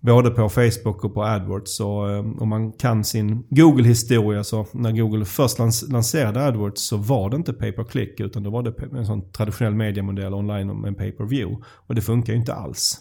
både 0.00 0.30
på 0.30 0.48
Facebook 0.48 1.04
och 1.04 1.14
på 1.14 1.24
AdWords. 1.24 1.76
Så 1.76 2.10
eh, 2.10 2.42
om 2.42 2.48
man 2.48 2.72
kan 2.72 3.04
sin 3.04 3.46
Google-historia 3.50 4.44
så 4.44 4.66
när 4.72 4.92
Google 4.92 5.24
först 5.24 5.58
lans 5.58 5.88
lanserade 5.88 6.44
AdWords 6.44 6.82
så 6.82 6.96
var 6.96 7.30
det 7.30 7.36
inte 7.36 7.52
pay 7.52 7.72
per 7.72 7.84
click 7.84 8.20
utan 8.20 8.42
då 8.42 8.50
var 8.50 8.62
det 8.62 8.98
en 8.98 9.06
sån 9.06 9.32
traditionell 9.32 9.74
mediamodell 9.74 10.34
online 10.34 10.80
med 10.80 10.88
en 10.88 10.94
pay 10.94 11.12
per 11.12 11.24
view. 11.24 11.64
Och 11.66 11.94
det 11.94 12.02
funkar 12.02 12.32
ju 12.32 12.38
inte 12.38 12.54
alls. 12.54 12.98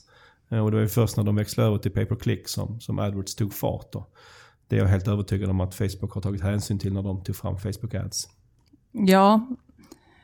Eh, 0.50 0.60
och 0.60 0.72
det 0.72 0.78
var 0.78 0.82
ju 0.82 0.90
först 0.90 1.18
när 1.18 1.24
de 1.24 1.36
växlade 1.36 1.70
över 1.70 1.78
till 1.78 1.92
pay 1.92 2.06
per 2.06 2.16
click 2.16 2.48
som, 2.48 2.80
som 2.80 3.00
AdWords 3.00 3.36
tog 3.36 3.54
fart. 3.54 3.92
Då. 3.92 4.08
Det 4.68 4.76
är 4.76 4.80
jag 4.80 4.88
helt 4.88 5.08
övertygad 5.08 5.50
om 5.50 5.62
att 5.62 5.76
Facebook 5.76 6.12
har 6.12 6.22
tagit 6.22 6.42
hänsyn 6.42 6.80
till 6.80 6.94
när 6.94 7.04
de 7.04 7.24
tog 7.24 7.36
fram 7.36 7.58
Facebook 7.58 7.94
Ads. 7.94 8.30
Ja, 8.92 9.48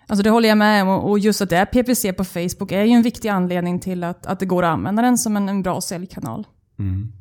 alltså 0.07 0.23
det 0.23 0.29
håller 0.29 0.49
jag 0.49 0.57
med 0.57 0.83
om. 0.83 0.89
Och 0.89 1.09
och 1.09 1.19
just 1.19 1.41
att 1.41 1.49
det 1.49 1.57
är 1.57 1.65
PPC 1.65 2.13
på 2.13 2.23
Facebook 2.23 2.71
är 2.71 2.83
ju 2.83 2.91
en 2.91 3.01
viktig 3.01 3.29
anledning 3.29 3.79
till 3.79 4.03
att, 4.03 4.25
att 4.25 4.39
det 4.39 4.45
går 4.45 4.63
att 4.63 4.73
använda 4.73 5.01
den 5.01 5.17
som 5.17 5.37
en, 5.37 5.49
en 5.49 5.63
bra 5.63 5.81
säljkanal. 5.81 6.47
Mm. 6.79 7.11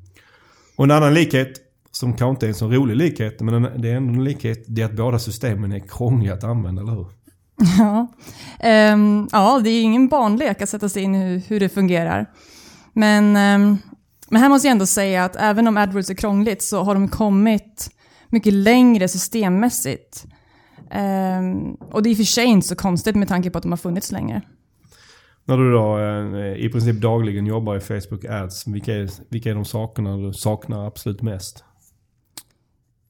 Och 0.76 0.84
en 0.84 0.90
annan 0.90 1.14
likhet, 1.14 1.60
som 1.90 2.16
kanske 2.16 2.30
inte 2.30 2.46
är 2.46 2.48
en 2.48 2.54
så 2.54 2.68
rolig 2.68 2.96
likhet, 2.96 3.40
men 3.40 3.62
det 3.62 3.90
är 3.90 3.96
ändå 3.96 4.12
en 4.12 4.24
likhet, 4.24 4.64
det 4.66 4.82
är 4.82 4.86
att 4.86 4.96
båda 4.96 5.18
systemen 5.18 5.72
är 5.72 5.78
krångliga 5.78 6.34
att 6.34 6.44
använda, 6.44 6.82
eller 6.82 6.92
hur? 6.92 7.06
Ja, 7.78 8.06
um, 8.92 9.28
ja 9.32 9.60
det 9.64 9.70
är 9.70 9.82
ingen 9.82 10.08
barnlek 10.08 10.62
att 10.62 10.68
sätta 10.68 10.88
sig 10.88 11.02
in 11.02 11.14
i 11.14 11.18
hur, 11.18 11.42
hur 11.48 11.60
det 11.60 11.68
fungerar. 11.68 12.30
Men, 12.92 13.24
um, 13.24 13.78
men 14.28 14.42
här 14.42 14.48
måste 14.48 14.68
jag 14.68 14.72
ändå 14.72 14.86
säga 14.86 15.24
att 15.24 15.36
även 15.36 15.66
om 15.66 15.76
AdWords 15.76 16.10
är 16.10 16.14
krångligt 16.14 16.62
så 16.62 16.82
har 16.82 16.94
de 16.94 17.08
kommit 17.08 17.90
mycket 18.28 18.52
längre 18.52 19.08
systemmässigt. 19.08 20.24
Um, 20.94 21.74
och 21.74 22.02
det 22.02 22.08
är 22.08 22.10
i 22.10 22.14
och 22.14 22.16
för 22.16 22.24
sig 22.24 22.44
inte 22.44 22.68
så 22.68 22.76
konstigt 22.76 23.16
med 23.16 23.28
tanke 23.28 23.50
på 23.50 23.58
att 23.58 23.62
de 23.62 23.72
har 23.72 23.76
funnits 23.76 24.12
längre. 24.12 24.42
När 25.44 25.56
du 25.56 25.72
då 25.72 25.98
eh, 25.98 26.64
i 26.64 26.68
princip 26.72 27.00
dagligen 27.00 27.46
jobbar 27.46 27.76
i 27.76 27.80
Facebook 27.80 28.24
Ads, 28.24 28.66
vilka 28.66 28.94
är, 28.94 29.10
vilka 29.28 29.50
är 29.50 29.54
de 29.54 29.64
sakerna 29.64 30.16
du 30.16 30.32
saknar 30.32 30.86
absolut 30.86 31.22
mest? 31.22 31.64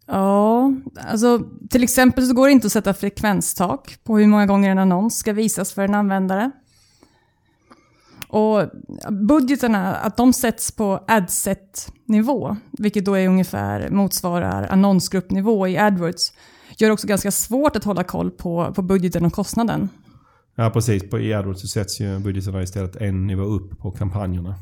Ja, 0.07 0.73
alltså 0.97 1.41
till 1.71 1.83
exempel 1.83 2.27
så 2.27 2.35
går 2.35 2.47
det 2.47 2.53
inte 2.53 2.67
att 2.67 2.73
sätta 2.73 2.95
frekvenstak 2.95 3.99
på 4.05 4.19
hur 4.19 4.27
många 4.27 4.47
gånger 4.47 4.71
en 4.71 4.79
annons 4.79 5.17
ska 5.17 5.33
visas 5.33 5.73
för 5.73 5.83
en 5.83 5.95
användare. 5.95 6.51
Och 8.29 8.71
budgeterna, 9.11 9.95
att 9.95 10.17
de 10.17 10.33
sätts 10.33 10.73
på 10.73 11.05
adset-nivå, 11.09 12.57
vilket 12.71 13.05
då 13.05 13.15
är 13.15 13.29
ungefär 13.29 13.89
motsvarar 13.91 14.69
annonsgruppnivå 14.71 15.69
i 15.69 15.79
AdWords, 15.79 16.33
gör 16.77 16.89
det 16.89 16.93
också 16.93 17.07
ganska 17.07 17.31
svårt 17.31 17.77
att 17.77 17.85
hålla 17.85 18.05
koll 18.05 18.31
på, 18.31 18.73
på 18.75 18.83
budgeten 18.83 19.25
och 19.25 19.33
kostnaden. 19.33 19.89
Ja 20.63 20.71
precis, 20.71 21.11
på, 21.11 21.17
AdWords 21.17 21.61
så 21.61 21.67
sätts 21.67 22.01
ju 22.01 22.19
budgeterna 22.19 22.63
istället 22.63 22.97
en 22.97 23.27
nivå 23.27 23.43
upp 23.43 23.79
på 23.79 23.91
kampanjerna. 23.91 24.55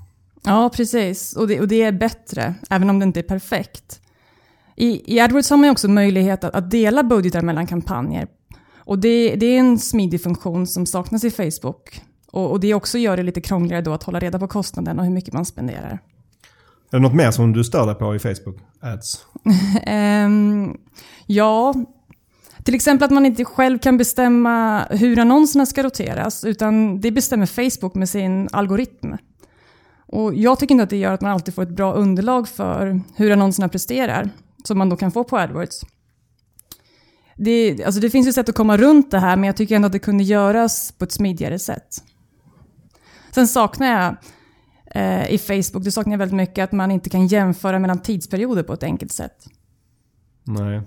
Ja, 0.42 0.70
precis. 0.74 1.36
Och 1.36 1.48
det, 1.48 1.60
och 1.60 1.68
det 1.68 1.82
är 1.82 1.92
bättre, 1.92 2.54
även 2.70 2.90
om 2.90 2.98
det 2.98 3.04
inte 3.04 3.20
är 3.20 3.24
perfekt. 3.24 4.00
I, 4.76 5.14
I 5.16 5.20
AdWords 5.20 5.50
har 5.50 5.56
man 5.56 5.64
ju 5.64 5.70
också 5.70 5.88
möjlighet 5.88 6.44
att, 6.44 6.54
att 6.54 6.70
dela 6.70 7.02
budgetar 7.02 7.42
mellan 7.42 7.66
kampanjer. 7.66 8.28
Och 8.76 8.98
det, 8.98 9.36
det 9.36 9.46
är 9.46 9.58
en 9.58 9.78
smidig 9.78 10.22
funktion 10.22 10.66
som 10.66 10.86
saknas 10.86 11.24
i 11.24 11.30
Facebook. 11.30 12.02
Och, 12.32 12.50
och 12.50 12.60
det 12.60 12.74
också 12.74 12.98
gör 12.98 13.16
det 13.16 13.22
lite 13.22 13.40
krångligare 13.40 13.82
då 13.82 13.92
att 13.92 14.02
hålla 14.02 14.18
reda 14.18 14.38
på 14.38 14.48
kostnaden 14.48 14.98
och 14.98 15.04
hur 15.04 15.12
mycket 15.12 15.34
man 15.34 15.44
spenderar. 15.44 15.98
Är 16.90 16.96
det 16.96 16.98
något 16.98 17.14
mer 17.14 17.30
som 17.30 17.52
du 17.52 17.64
stör 17.64 17.86
dig 17.86 17.94
på 17.94 18.14
i 18.14 18.18
Facebook 18.18 18.56
Ads? 18.80 19.24
Ehm, 19.82 20.76
ja, 21.26 21.74
till 22.64 22.74
exempel 22.74 23.04
att 23.04 23.10
man 23.10 23.26
inte 23.26 23.44
själv 23.44 23.78
kan 23.78 23.96
bestämma 23.96 24.84
hur 24.90 25.18
annonserna 25.18 25.66
ska 25.66 25.82
roteras, 25.82 26.44
utan 26.44 27.00
det 27.00 27.10
bestämmer 27.10 27.46
Facebook 27.46 27.94
med 27.94 28.08
sin 28.08 28.48
algoritm. 28.52 29.14
Och 30.06 30.34
jag 30.34 30.58
tycker 30.58 30.72
inte 30.74 30.84
att 30.84 30.90
det 30.90 30.96
gör 30.96 31.12
att 31.12 31.20
man 31.20 31.30
alltid 31.30 31.54
får 31.54 31.62
ett 31.62 31.76
bra 31.76 31.92
underlag 31.92 32.48
för 32.48 33.00
hur 33.16 33.30
annonserna 33.30 33.68
presterar, 33.68 34.30
som 34.64 34.78
man 34.78 34.88
då 34.88 34.96
kan 34.96 35.12
få 35.12 35.24
på 35.24 35.38
AdWords. 35.38 35.80
Det, 37.36 37.84
alltså 37.84 38.00
det 38.00 38.10
finns 38.10 38.28
ju 38.28 38.32
sätt 38.32 38.48
att 38.48 38.54
komma 38.54 38.76
runt 38.76 39.10
det 39.10 39.18
här, 39.18 39.36
men 39.36 39.44
jag 39.44 39.56
tycker 39.56 39.76
ändå 39.76 39.86
att 39.86 39.92
det 39.92 39.98
kunde 39.98 40.24
göras 40.24 40.92
på 40.92 41.04
ett 41.04 41.12
smidigare 41.12 41.58
sätt. 41.58 42.02
Sen 43.34 43.48
saknar 43.48 43.86
jag 43.86 44.16
eh, 44.94 45.30
i 45.30 45.38
Facebook, 45.38 45.84
det 45.84 45.92
saknar 45.92 46.12
jag 46.12 46.18
väldigt 46.18 46.36
mycket, 46.36 46.64
att 46.64 46.72
man 46.72 46.90
inte 46.90 47.10
kan 47.10 47.26
jämföra 47.26 47.78
mellan 47.78 48.02
tidsperioder 48.02 48.62
på 48.62 48.72
ett 48.72 48.82
enkelt 48.82 49.12
sätt. 49.12 49.46
Nej. 50.44 50.80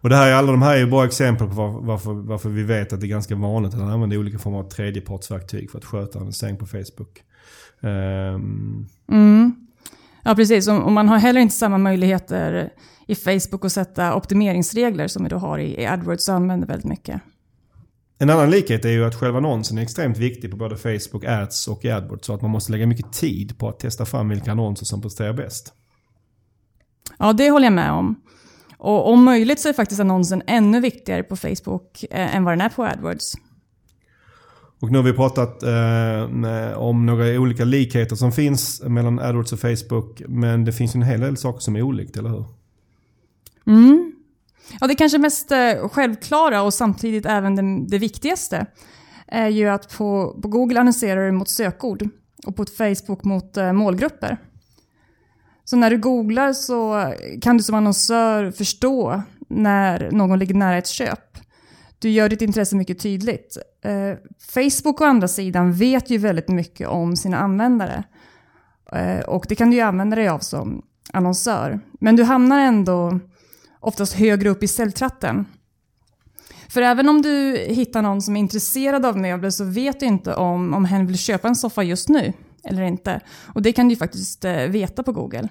Och 0.00 0.08
det 0.08 0.16
här, 0.16 0.28
är- 0.30 0.34
alla 0.34 0.52
de 0.52 0.62
här 0.62 0.74
är 0.74 0.78
ju 0.78 0.86
bra 0.86 1.04
exempel 1.04 1.48
på 1.48 1.54
var, 1.54 1.68
varför, 1.80 2.12
varför 2.12 2.48
vi 2.48 2.62
vet 2.62 2.92
att 2.92 3.00
det 3.00 3.06
är 3.06 3.08
ganska 3.08 3.34
vanligt 3.34 3.74
att 3.74 3.80
använda 3.80 4.16
olika 4.18 4.38
former 4.38 4.58
av 4.58 4.68
tredjepartsverktyg 4.68 5.70
för 5.70 5.78
att 5.78 5.84
sköta 5.84 6.18
annonsering 6.18 6.56
på 6.56 6.66
Facebook. 6.66 7.22
Ehm, 7.80 8.86
Mm. 9.08 9.54
Ja, 10.24 10.34
precis. 10.34 10.68
Och 10.68 10.92
man 10.92 11.08
har 11.08 11.18
heller 11.18 11.40
inte 11.40 11.54
samma 11.54 11.78
möjligheter 11.78 12.70
i 13.06 13.14
Facebook 13.14 13.64
att 13.64 13.72
sätta 13.72 14.14
optimeringsregler 14.14 15.08
som 15.08 15.22
vi 15.22 15.28
då 15.28 15.36
har 15.36 15.58
i 15.58 15.80
i 15.82 15.86
AdWords 15.86 16.28
och 16.28 16.34
använder 16.34 16.66
väldigt 16.66 16.84
mycket. 16.88 17.20
En 18.18 18.30
annan 18.30 18.50
likhet 18.50 18.84
är 18.84 18.88
ju 18.88 19.04
att 19.04 19.14
själva 19.14 19.38
annonsen 19.38 19.78
är 19.78 19.82
extremt 19.82 20.18
viktig 20.18 20.50
på 20.50 20.56
både 20.56 20.76
Facebook 20.76 21.24
Ads 21.24 21.68
och 21.68 21.84
i 21.84 21.90
AdWords. 21.90 22.26
Så 22.26 22.34
att 22.34 22.42
man 22.42 22.50
måste 22.50 22.72
lägga 22.72 22.86
mycket 22.86 23.12
tid 23.12 23.58
på 23.58 23.68
att 23.68 23.78
testa 23.80 24.04
fram 24.04 24.28
vilka 24.28 24.52
annonser 24.52 24.84
som 24.86 25.02
presterar 25.02 25.32
bäst. 25.32 25.72
Ja, 27.18 27.32
det 27.32 27.50
håller 27.50 27.66
jag 27.66 27.72
med 27.72 27.92
om. 27.92 28.14
Och 28.78 29.12
om 29.12 29.24
möjligt 29.24 29.60
så 29.60 29.68
är 29.68 29.72
faktiskt 29.72 30.00
annonsen 30.00 30.42
ännu 30.46 30.80
viktigare 30.80 31.22
på 31.22 31.36
Facebook 31.36 32.04
eh, 32.10 32.36
än 32.36 32.44
vad 32.44 32.52
den 32.52 32.60
är 32.60 32.68
på 32.68 32.84
AdWords. 32.84 33.34
Och 34.80 34.92
nu 34.92 34.98
har 34.98 35.02
vi 35.02 35.12
pratat 35.12 35.62
eh, 35.62 36.78
om 36.78 37.06
några 37.06 37.40
olika 37.40 37.64
likheter 37.64 38.16
som 38.16 38.32
finns 38.32 38.82
mellan 38.82 39.18
AdWords 39.18 39.52
och 39.52 39.60
Facebook. 39.60 40.22
Men 40.28 40.64
det 40.64 40.72
finns 40.72 40.94
en 40.94 41.02
hel 41.02 41.20
del 41.20 41.36
saker 41.36 41.60
som 41.60 41.76
är 41.76 41.82
olikt, 41.82 42.16
eller 42.16 42.30
hur? 42.30 42.44
Mm. 43.66 44.12
Ja, 44.80 44.86
det 44.86 44.94
kanske 44.94 45.18
mest 45.18 45.52
eh, 45.52 45.88
självklara 45.88 46.62
och 46.62 46.74
samtidigt 46.74 47.26
även 47.26 47.56
det, 47.56 47.90
det 47.90 47.98
viktigaste 47.98 48.66
är 49.26 49.48
ju 49.48 49.68
att 49.68 49.96
på, 49.96 50.38
på 50.42 50.48
Google 50.48 50.80
annonserar 50.80 51.26
du 51.26 51.32
mot 51.32 51.48
sökord 51.48 52.08
och 52.46 52.56
på 52.56 52.64
Facebook 52.64 53.24
mot 53.24 53.56
eh, 53.56 53.72
målgrupper. 53.72 54.38
Så 55.68 55.76
när 55.76 55.90
du 55.90 55.98
googlar 55.98 56.52
så 56.52 57.12
kan 57.42 57.56
du 57.56 57.62
som 57.62 57.74
annonsör 57.74 58.50
förstå 58.50 59.22
när 59.48 60.10
någon 60.10 60.38
ligger 60.38 60.54
nära 60.54 60.78
ett 60.78 60.86
köp. 60.86 61.38
Du 61.98 62.10
gör 62.10 62.28
ditt 62.28 62.42
intresse 62.42 62.76
mycket 62.76 62.98
tydligt. 62.98 63.56
Eh, 63.84 64.18
Facebook 64.54 65.00
å 65.00 65.04
andra 65.04 65.28
sidan 65.28 65.72
vet 65.72 66.10
ju 66.10 66.18
väldigt 66.18 66.48
mycket 66.48 66.88
om 66.88 67.16
sina 67.16 67.38
användare. 67.38 68.04
Eh, 68.92 69.20
och 69.20 69.46
det 69.48 69.54
kan 69.54 69.70
du 69.70 69.76
ju 69.76 69.82
använda 69.82 70.16
dig 70.16 70.28
av 70.28 70.38
som 70.38 70.82
annonsör. 71.12 71.80
Men 72.00 72.16
du 72.16 72.24
hamnar 72.24 72.60
ändå 72.60 73.18
oftast 73.80 74.14
högre 74.14 74.48
upp 74.48 74.62
i 74.62 74.68
säljtratten. 74.68 75.46
För 76.68 76.82
även 76.82 77.08
om 77.08 77.22
du 77.22 77.56
hittar 77.68 78.02
någon 78.02 78.22
som 78.22 78.36
är 78.36 78.40
intresserad 78.40 79.06
av 79.06 79.18
möbler 79.18 79.50
så 79.50 79.64
vet 79.64 80.00
du 80.00 80.06
inte 80.06 80.34
om, 80.34 80.74
om 80.74 80.84
hen 80.84 81.06
vill 81.06 81.18
köpa 81.18 81.48
en 81.48 81.56
soffa 81.56 81.82
just 81.82 82.08
nu 82.08 82.32
eller 82.66 82.82
inte. 82.82 83.20
Och 83.54 83.62
det 83.62 83.72
kan 83.72 83.88
du 83.88 83.92
ju 83.92 83.98
faktiskt 83.98 84.44
eh, 84.44 84.52
veta 84.56 85.02
på 85.02 85.12
Google. 85.12 85.48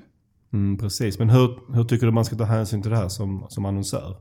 Mm, 0.54 0.78
precis, 0.78 1.20
men 1.20 1.30
hur, 1.30 1.74
hur 1.76 1.84
tycker 1.84 2.06
du 2.06 2.12
man 2.12 2.26
ska 2.26 2.36
ta 2.36 2.44
hänsyn 2.44 2.82
till 2.82 2.92
det 2.92 2.98
här 2.98 3.10
som, 3.10 3.46
som 3.50 3.66
annonsör? 3.66 4.16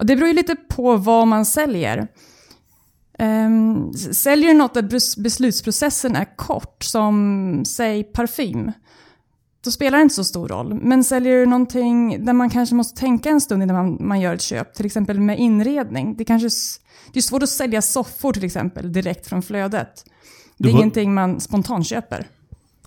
Det 0.00 0.16
beror 0.16 0.28
ju 0.28 0.34
lite 0.34 0.56
på 0.56 0.96
vad 0.96 1.28
man 1.28 1.44
säljer. 1.44 2.08
Um, 3.18 3.92
säljer 3.92 4.48
du 4.48 4.54
något 4.54 4.74
där 4.74 5.22
beslutsprocessen 5.22 6.16
är 6.16 6.36
kort, 6.36 6.84
som 6.84 7.64
säg 7.66 8.04
parfym, 8.04 8.72
då 9.64 9.70
spelar 9.70 9.98
det 9.98 10.02
inte 10.02 10.14
så 10.14 10.24
stor 10.24 10.48
roll. 10.48 10.74
Men 10.74 11.04
säljer 11.04 11.36
du 11.36 11.46
någonting 11.46 12.24
där 12.24 12.32
man 12.32 12.50
kanske 12.50 12.74
måste 12.74 13.00
tänka 13.00 13.30
en 13.30 13.40
stund 13.40 13.62
innan 13.62 13.76
man, 13.76 14.08
man 14.08 14.20
gör 14.20 14.34
ett 14.34 14.42
köp, 14.42 14.74
till 14.74 14.86
exempel 14.86 15.20
med 15.20 15.38
inredning. 15.38 16.16
Det, 16.16 16.24
kanske, 16.24 16.48
det 17.12 17.18
är 17.18 17.22
svårt 17.22 17.42
att 17.42 17.48
sälja 17.48 17.82
soffor 17.82 18.32
till 18.32 18.44
exempel 18.44 18.92
direkt 18.92 19.26
från 19.26 19.42
flödet. 19.42 20.04
Det 20.62 20.68
är 20.68 20.70
ingenting 20.70 21.14
man 21.14 21.40
spontanköper. 21.40 22.26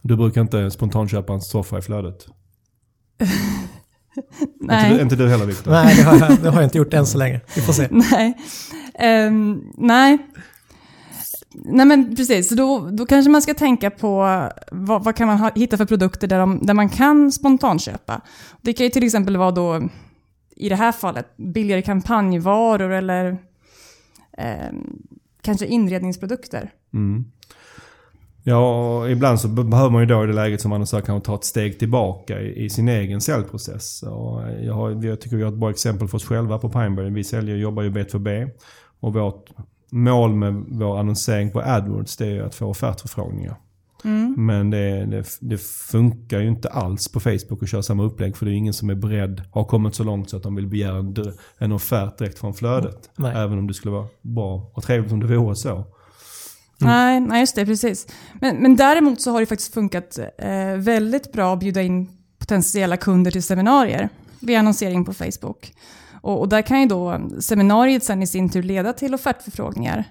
Du 0.01 0.15
brukar 0.15 0.41
inte 0.41 0.71
spontanköpa 0.71 1.33
en 1.33 1.41
soffa 1.41 1.79
i 1.79 1.81
flödet? 1.81 2.27
Nej. 4.59 4.91
Inte, 4.91 5.01
inte 5.01 5.15
du 5.15 5.29
heller 5.29 5.45
Viktor? 5.45 5.71
Nej, 5.71 5.95
det 5.95 6.03
har, 6.03 6.17
jag, 6.19 6.41
det 6.41 6.49
har 6.49 6.55
jag 6.55 6.63
inte 6.63 6.77
gjort 6.77 6.93
än 6.93 7.05
så 7.05 7.17
länge. 7.17 7.41
Vi 7.55 7.61
får 7.61 7.73
se. 7.73 7.87
Nej. 7.91 8.37
Um, 9.27 9.73
nej. 9.77 10.17
Nej 11.53 11.85
men 11.85 12.15
precis, 12.15 12.49
så 12.49 12.55
då, 12.55 12.89
då 12.91 13.05
kanske 13.05 13.31
man 13.31 13.41
ska 13.41 13.53
tänka 13.53 13.91
på 13.91 14.17
vad, 14.71 15.03
vad 15.03 15.15
kan 15.15 15.27
man 15.27 15.37
ha, 15.37 15.51
hitta 15.55 15.77
för 15.77 15.85
produkter 15.85 16.27
där, 16.27 16.39
de, 16.39 16.59
där 16.65 16.73
man 16.73 16.89
kan 16.89 17.31
spontanköpa. 17.31 18.21
Det 18.61 18.73
kan 18.73 18.83
ju 18.83 18.89
till 18.89 19.03
exempel 19.03 19.37
vara 19.37 19.51
då, 19.51 19.89
i 20.55 20.69
det 20.69 20.75
här 20.75 20.91
fallet, 20.91 21.37
billigare 21.37 21.81
kampanjvaror 21.81 22.91
eller 22.91 23.37
eh, 24.37 24.71
kanske 25.41 25.65
inredningsprodukter. 25.65 26.71
Mm. 26.93 27.25
Ja, 28.47 29.09
ibland 29.09 29.39
så 29.39 29.47
behöver 29.47 29.89
man 29.89 30.01
ju 30.01 30.05
då 30.05 30.23
i 30.23 30.27
det 30.27 30.33
läget 30.33 30.61
som 30.61 30.71
annonsör 30.71 31.01
kanske 31.01 31.25
ta 31.25 31.35
ett 31.35 31.43
steg 31.43 31.79
tillbaka 31.79 32.41
i, 32.41 32.65
i 32.65 32.69
sin 32.69 32.87
egen 32.87 33.21
säljprocess. 33.21 34.03
Och 34.03 34.41
jag, 34.61 34.73
har, 34.73 35.05
jag 35.05 35.21
tycker 35.21 35.37
vi 35.37 35.43
har 35.43 35.51
ett 35.51 35.57
bra 35.57 35.69
exempel 35.69 36.07
för 36.07 36.15
oss 36.15 36.25
själva 36.25 36.57
på 36.57 36.69
Pineberry. 36.69 37.09
Vi 37.09 37.23
säljer, 37.23 37.55
jobbar 37.55 37.83
ju 37.83 37.89
B2B 37.89 38.49
och 38.99 39.13
vårt 39.13 39.49
mål 39.89 40.35
med 40.35 40.65
vår 40.67 40.99
annonsering 40.99 41.51
på 41.51 41.61
AdWords 41.61 42.17
det 42.17 42.27
är 42.27 42.41
att 42.41 42.55
få 42.55 42.65
offertförfrågningar. 42.65 43.55
Mm. 44.03 44.35
Men 44.37 44.69
det, 44.69 45.05
det, 45.05 45.25
det, 45.41 45.57
funkar 45.61 46.39
ju 46.39 46.47
inte 46.47 46.69
alls 46.69 47.11
på 47.11 47.19
Facebook 47.19 47.63
att 47.63 47.69
köra 47.69 47.83
samma 47.83 48.03
upplägg 48.03 48.37
för 48.37 48.45
det 48.45 48.51
är 48.51 48.55
ingen 48.55 48.73
som 48.73 48.89
är 48.89 48.95
beredd, 48.95 49.41
har 49.51 49.63
kommit 49.63 49.95
så 49.95 50.03
långt 50.03 50.29
så 50.29 50.37
att 50.37 50.43
de 50.43 50.55
vill 50.55 50.67
begära 50.67 50.97
en, 50.97 51.15
en 51.57 51.71
offert 51.71 52.17
direkt 52.17 52.39
från 52.39 52.53
flödet. 52.53 53.09
Mm. 53.19 53.35
Även 53.35 53.59
om 53.59 53.67
det 53.67 53.73
skulle 53.73 53.91
vara 53.91 54.07
bra 54.21 54.71
och 54.73 54.83
trevligt 54.83 55.11
om 55.11 55.19
det 55.19 55.37
vore 55.37 55.55
så. 55.55 55.85
Mm. 56.81 56.93
Nej, 56.93 57.19
nej, 57.19 57.39
just 57.39 57.55
det, 57.55 57.65
precis. 57.65 58.07
Men, 58.33 58.55
men 58.55 58.75
däremot 58.75 59.21
så 59.21 59.31
har 59.31 59.39
det 59.39 59.45
faktiskt 59.45 59.73
funkat 59.73 60.19
eh, 60.37 60.75
väldigt 60.77 61.31
bra 61.31 61.53
att 61.53 61.59
bjuda 61.59 61.81
in 61.81 62.09
potentiella 62.39 62.97
kunder 62.97 63.31
till 63.31 63.43
seminarier 63.43 64.09
via 64.39 64.59
annonsering 64.59 65.05
på 65.05 65.13
Facebook. 65.13 65.73
Och, 66.21 66.39
och, 66.39 66.49
där 66.49 66.61
kan 66.61 66.81
ju 66.81 66.87
då 66.87 67.29
seminariet 67.39 68.03
sen 68.03 68.23
i 68.23 68.27
sin 68.27 68.49
tur 68.49 68.63
leda 68.63 68.93
till 68.93 69.13
offertförfrågningar. 69.13 70.03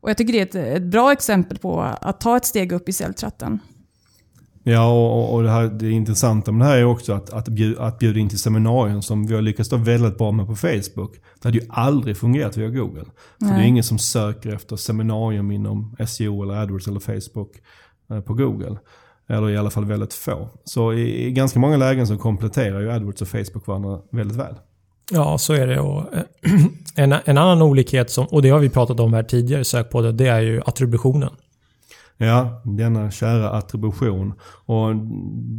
Och 0.00 0.10
jag 0.10 0.16
tycker 0.16 0.32
det 0.32 0.56
är 0.56 0.62
ett, 0.62 0.76
ett 0.76 0.82
bra 0.82 1.12
exempel 1.12 1.58
på 1.58 1.80
att 1.80 2.20
ta 2.20 2.36
ett 2.36 2.44
steg 2.44 2.72
upp 2.72 2.88
i 2.88 2.92
säljtratten. 2.92 3.60
Ja, 4.64 4.92
och, 4.92 5.34
och 5.34 5.42
det, 5.42 5.50
här, 5.50 5.66
det 5.66 5.90
intressanta 5.90 6.52
med 6.52 6.66
det 6.66 6.70
här 6.70 6.78
är 6.78 6.84
också 6.84 7.12
att, 7.12 7.30
att, 7.30 7.48
bjuda, 7.48 7.82
att 7.82 7.98
bjuda 7.98 8.20
in 8.20 8.28
till 8.28 8.38
seminarium 8.38 9.02
som 9.02 9.26
vi 9.26 9.34
har 9.34 9.42
lyckats 9.42 9.68
då 9.68 9.76
väldigt 9.76 10.18
bra 10.18 10.32
med 10.32 10.46
på 10.46 10.56
Facebook. 10.56 11.12
Det 11.42 11.48
hade 11.48 11.58
ju 11.58 11.66
aldrig 11.68 12.16
fungerat 12.16 12.56
via 12.56 12.68
Google. 12.68 13.04
För 13.38 13.46
det 13.46 13.62
är 13.62 13.66
ingen 13.66 13.84
som 13.84 13.98
söker 13.98 14.54
efter 14.54 14.76
seminarium 14.76 15.50
inom 15.50 15.96
SEO 16.06 16.42
eller 16.42 16.54
AdWords 16.54 16.88
eller 16.88 17.00
Facebook 17.00 17.50
eh, 18.10 18.20
på 18.20 18.34
Google. 18.34 18.76
Eller 19.28 19.50
i 19.50 19.56
alla 19.56 19.70
fall 19.70 19.84
väldigt 19.84 20.14
få. 20.14 20.48
Så 20.64 20.92
i, 20.92 21.26
i 21.26 21.32
ganska 21.32 21.58
många 21.58 21.76
lägen 21.76 22.06
så 22.06 22.18
kompletterar 22.18 22.80
ju 22.80 22.90
AdWords 22.92 23.22
och 23.22 23.28
Facebook 23.28 23.66
varandra 23.66 24.00
väldigt 24.10 24.36
väl. 24.36 24.54
Ja, 25.10 25.38
så 25.38 25.52
är 25.52 25.66
det. 25.66 25.80
Och 25.80 26.14
eh, 26.14 26.22
en, 26.96 27.14
en 27.24 27.38
annan 27.38 27.62
olikhet, 27.62 28.10
som, 28.10 28.26
och 28.26 28.42
det 28.42 28.48
har 28.48 28.58
vi 28.58 28.68
pratat 28.68 29.00
om 29.00 29.14
här 29.14 29.22
tidigare 29.22 29.60
i 29.60 29.64
sökpodden, 29.64 30.16
det 30.16 30.26
är 30.26 30.40
ju 30.40 30.62
attributionen. 30.66 31.30
Ja, 32.26 32.62
denna 32.64 33.10
kära 33.10 33.50
attribution. 33.50 34.32
Och 34.66 34.96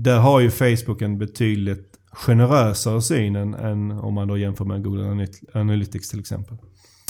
där 0.04 0.20
har 0.20 0.40
ju 0.40 0.52
Facebook 0.52 1.02
en 1.02 1.18
betydligt 1.18 1.90
generösare 2.12 3.02
syn 3.02 3.36
än, 3.36 3.54
än 3.54 3.92
om 3.92 4.14
man 4.14 4.28
då 4.28 4.38
jämför 4.38 4.66
med 4.66 4.84
Google 4.84 5.28
Analytics 5.54 6.10
till 6.10 6.20
exempel. 6.20 6.58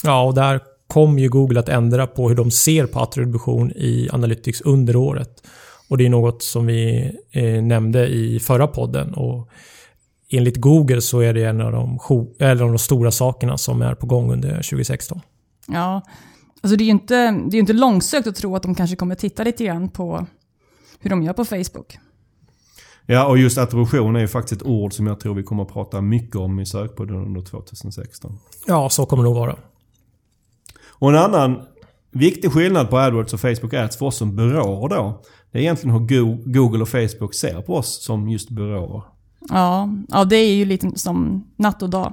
Ja, 0.02 0.22
och 0.22 0.34
där 0.34 0.60
kom 0.86 1.18
ju 1.18 1.28
Google 1.28 1.60
att 1.60 1.68
ändra 1.68 2.06
på 2.06 2.28
hur 2.28 2.36
de 2.36 2.50
ser 2.50 2.86
på 2.86 3.00
attribution 3.00 3.70
i 3.70 4.08
Analytics 4.12 4.60
under 4.60 4.96
året. 4.96 5.46
Och 5.88 5.98
det 5.98 6.06
är 6.06 6.10
något 6.10 6.42
som 6.42 6.66
vi 6.66 7.12
eh, 7.30 7.62
nämnde 7.62 8.06
i 8.06 8.40
förra 8.40 8.66
podden. 8.66 9.14
Och 9.14 9.48
enligt 10.30 10.56
Google 10.56 11.00
så 11.00 11.20
är 11.20 11.34
det 11.34 11.44
en 11.44 11.60
av 11.60 11.72
de, 11.72 11.98
eller 12.38 12.64
de 12.64 12.78
stora 12.78 13.10
sakerna 13.10 13.58
som 13.58 13.82
är 13.82 13.94
på 13.94 14.06
gång 14.06 14.32
under 14.32 14.50
2016. 14.50 15.20
Ja, 15.68 16.02
alltså 16.64 16.76
det 16.76 16.84
är 16.84 16.86
ju 16.86 16.90
inte, 16.90 17.30
det 17.30 17.56
är 17.56 17.60
inte 17.60 17.72
långsökt 17.72 18.26
att 18.26 18.36
tro 18.36 18.56
att 18.56 18.62
de 18.62 18.74
kanske 18.74 18.96
kommer 18.96 19.14
titta 19.14 19.44
lite 19.44 19.64
grann 19.64 19.88
på 19.88 20.26
hur 20.98 21.10
de 21.10 21.22
gör 21.22 21.32
på 21.32 21.44
Facebook. 21.44 21.98
Ja, 23.06 23.26
och 23.26 23.38
just 23.38 23.58
attribution 23.58 24.16
är 24.16 24.20
ju 24.20 24.28
faktiskt 24.28 24.60
ett 24.60 24.68
ord 24.68 24.92
som 24.92 25.06
jag 25.06 25.20
tror 25.20 25.34
vi 25.34 25.42
kommer 25.42 25.62
att 25.62 25.72
prata 25.72 26.00
mycket 26.00 26.36
om 26.36 26.60
i 26.60 26.66
sökpodden 26.66 27.16
under 27.16 27.40
2016. 27.40 28.38
Ja, 28.66 28.88
så 28.90 29.06
kommer 29.06 29.22
det 29.22 29.28
nog 29.28 29.38
vara. 29.38 29.56
Och 30.88 31.08
en 31.08 31.16
annan 31.16 31.62
viktig 32.10 32.52
skillnad 32.52 32.90
på 32.90 32.98
AdWords 32.98 33.32
och 33.32 33.40
Facebook 33.40 33.74
Ads 33.74 33.96
för 33.96 34.06
oss 34.06 34.16
som 34.16 34.36
byråer 34.36 34.88
då. 34.88 35.22
Det 35.52 35.58
är 35.58 35.62
egentligen 35.62 35.96
hur 35.96 36.52
Google 36.52 36.82
och 36.82 36.88
Facebook 36.88 37.34
ser 37.34 37.62
på 37.62 37.74
oss 37.74 38.04
som 38.04 38.28
just 38.28 38.50
byråer. 38.50 39.02
Ja, 39.48 39.88
ja, 40.08 40.24
det 40.24 40.36
är 40.36 40.54
ju 40.54 40.64
lite 40.64 40.98
som 40.98 41.44
natt 41.56 41.82
och 41.82 41.90
dag. 41.90 42.12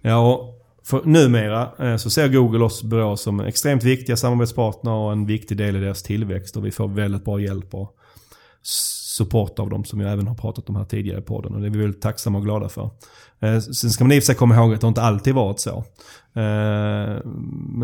Ja, 0.00 0.34
och 0.34 0.57
för 0.88 1.02
numera 1.04 1.70
eh, 1.78 1.96
så 1.96 2.10
ser 2.10 2.28
Google 2.28 2.64
oss 2.64 2.82
byråer 2.82 3.16
som 3.16 3.40
extremt 3.40 3.84
viktiga 3.84 4.16
samarbetspartner 4.16 4.92
och 4.92 5.12
en 5.12 5.26
viktig 5.26 5.56
del 5.56 5.76
i 5.76 5.80
deras 5.80 6.02
tillväxt. 6.02 6.56
Och 6.56 6.66
vi 6.66 6.70
får 6.70 6.88
väldigt 6.88 7.24
bra 7.24 7.40
hjälp 7.40 7.74
och 7.74 7.96
support 9.18 9.58
av 9.58 9.70
dem 9.70 9.84
som 9.84 10.00
jag 10.00 10.12
även 10.12 10.26
har 10.26 10.34
pratat 10.34 10.68
om 10.68 10.76
här 10.76 10.84
tidigare 10.84 11.18
i 11.18 11.22
podden. 11.22 11.54
Och 11.54 11.60
det 11.60 11.66
är 11.66 11.70
vi 11.70 11.78
väldigt 11.78 12.02
tacksamma 12.02 12.38
och 12.38 12.44
glada 12.44 12.68
för. 12.68 12.90
Eh, 13.40 13.58
sen 13.58 13.90
ska 13.90 14.04
man 14.04 14.12
i 14.12 14.18
och 14.18 14.22
för 14.22 14.26
sig 14.26 14.34
komma 14.34 14.56
ihåg 14.56 14.74
att 14.74 14.80
det 14.80 14.86
inte 14.86 15.02
alltid 15.02 15.34
varit 15.34 15.60
så. 15.60 15.84
Eh, 16.34 17.16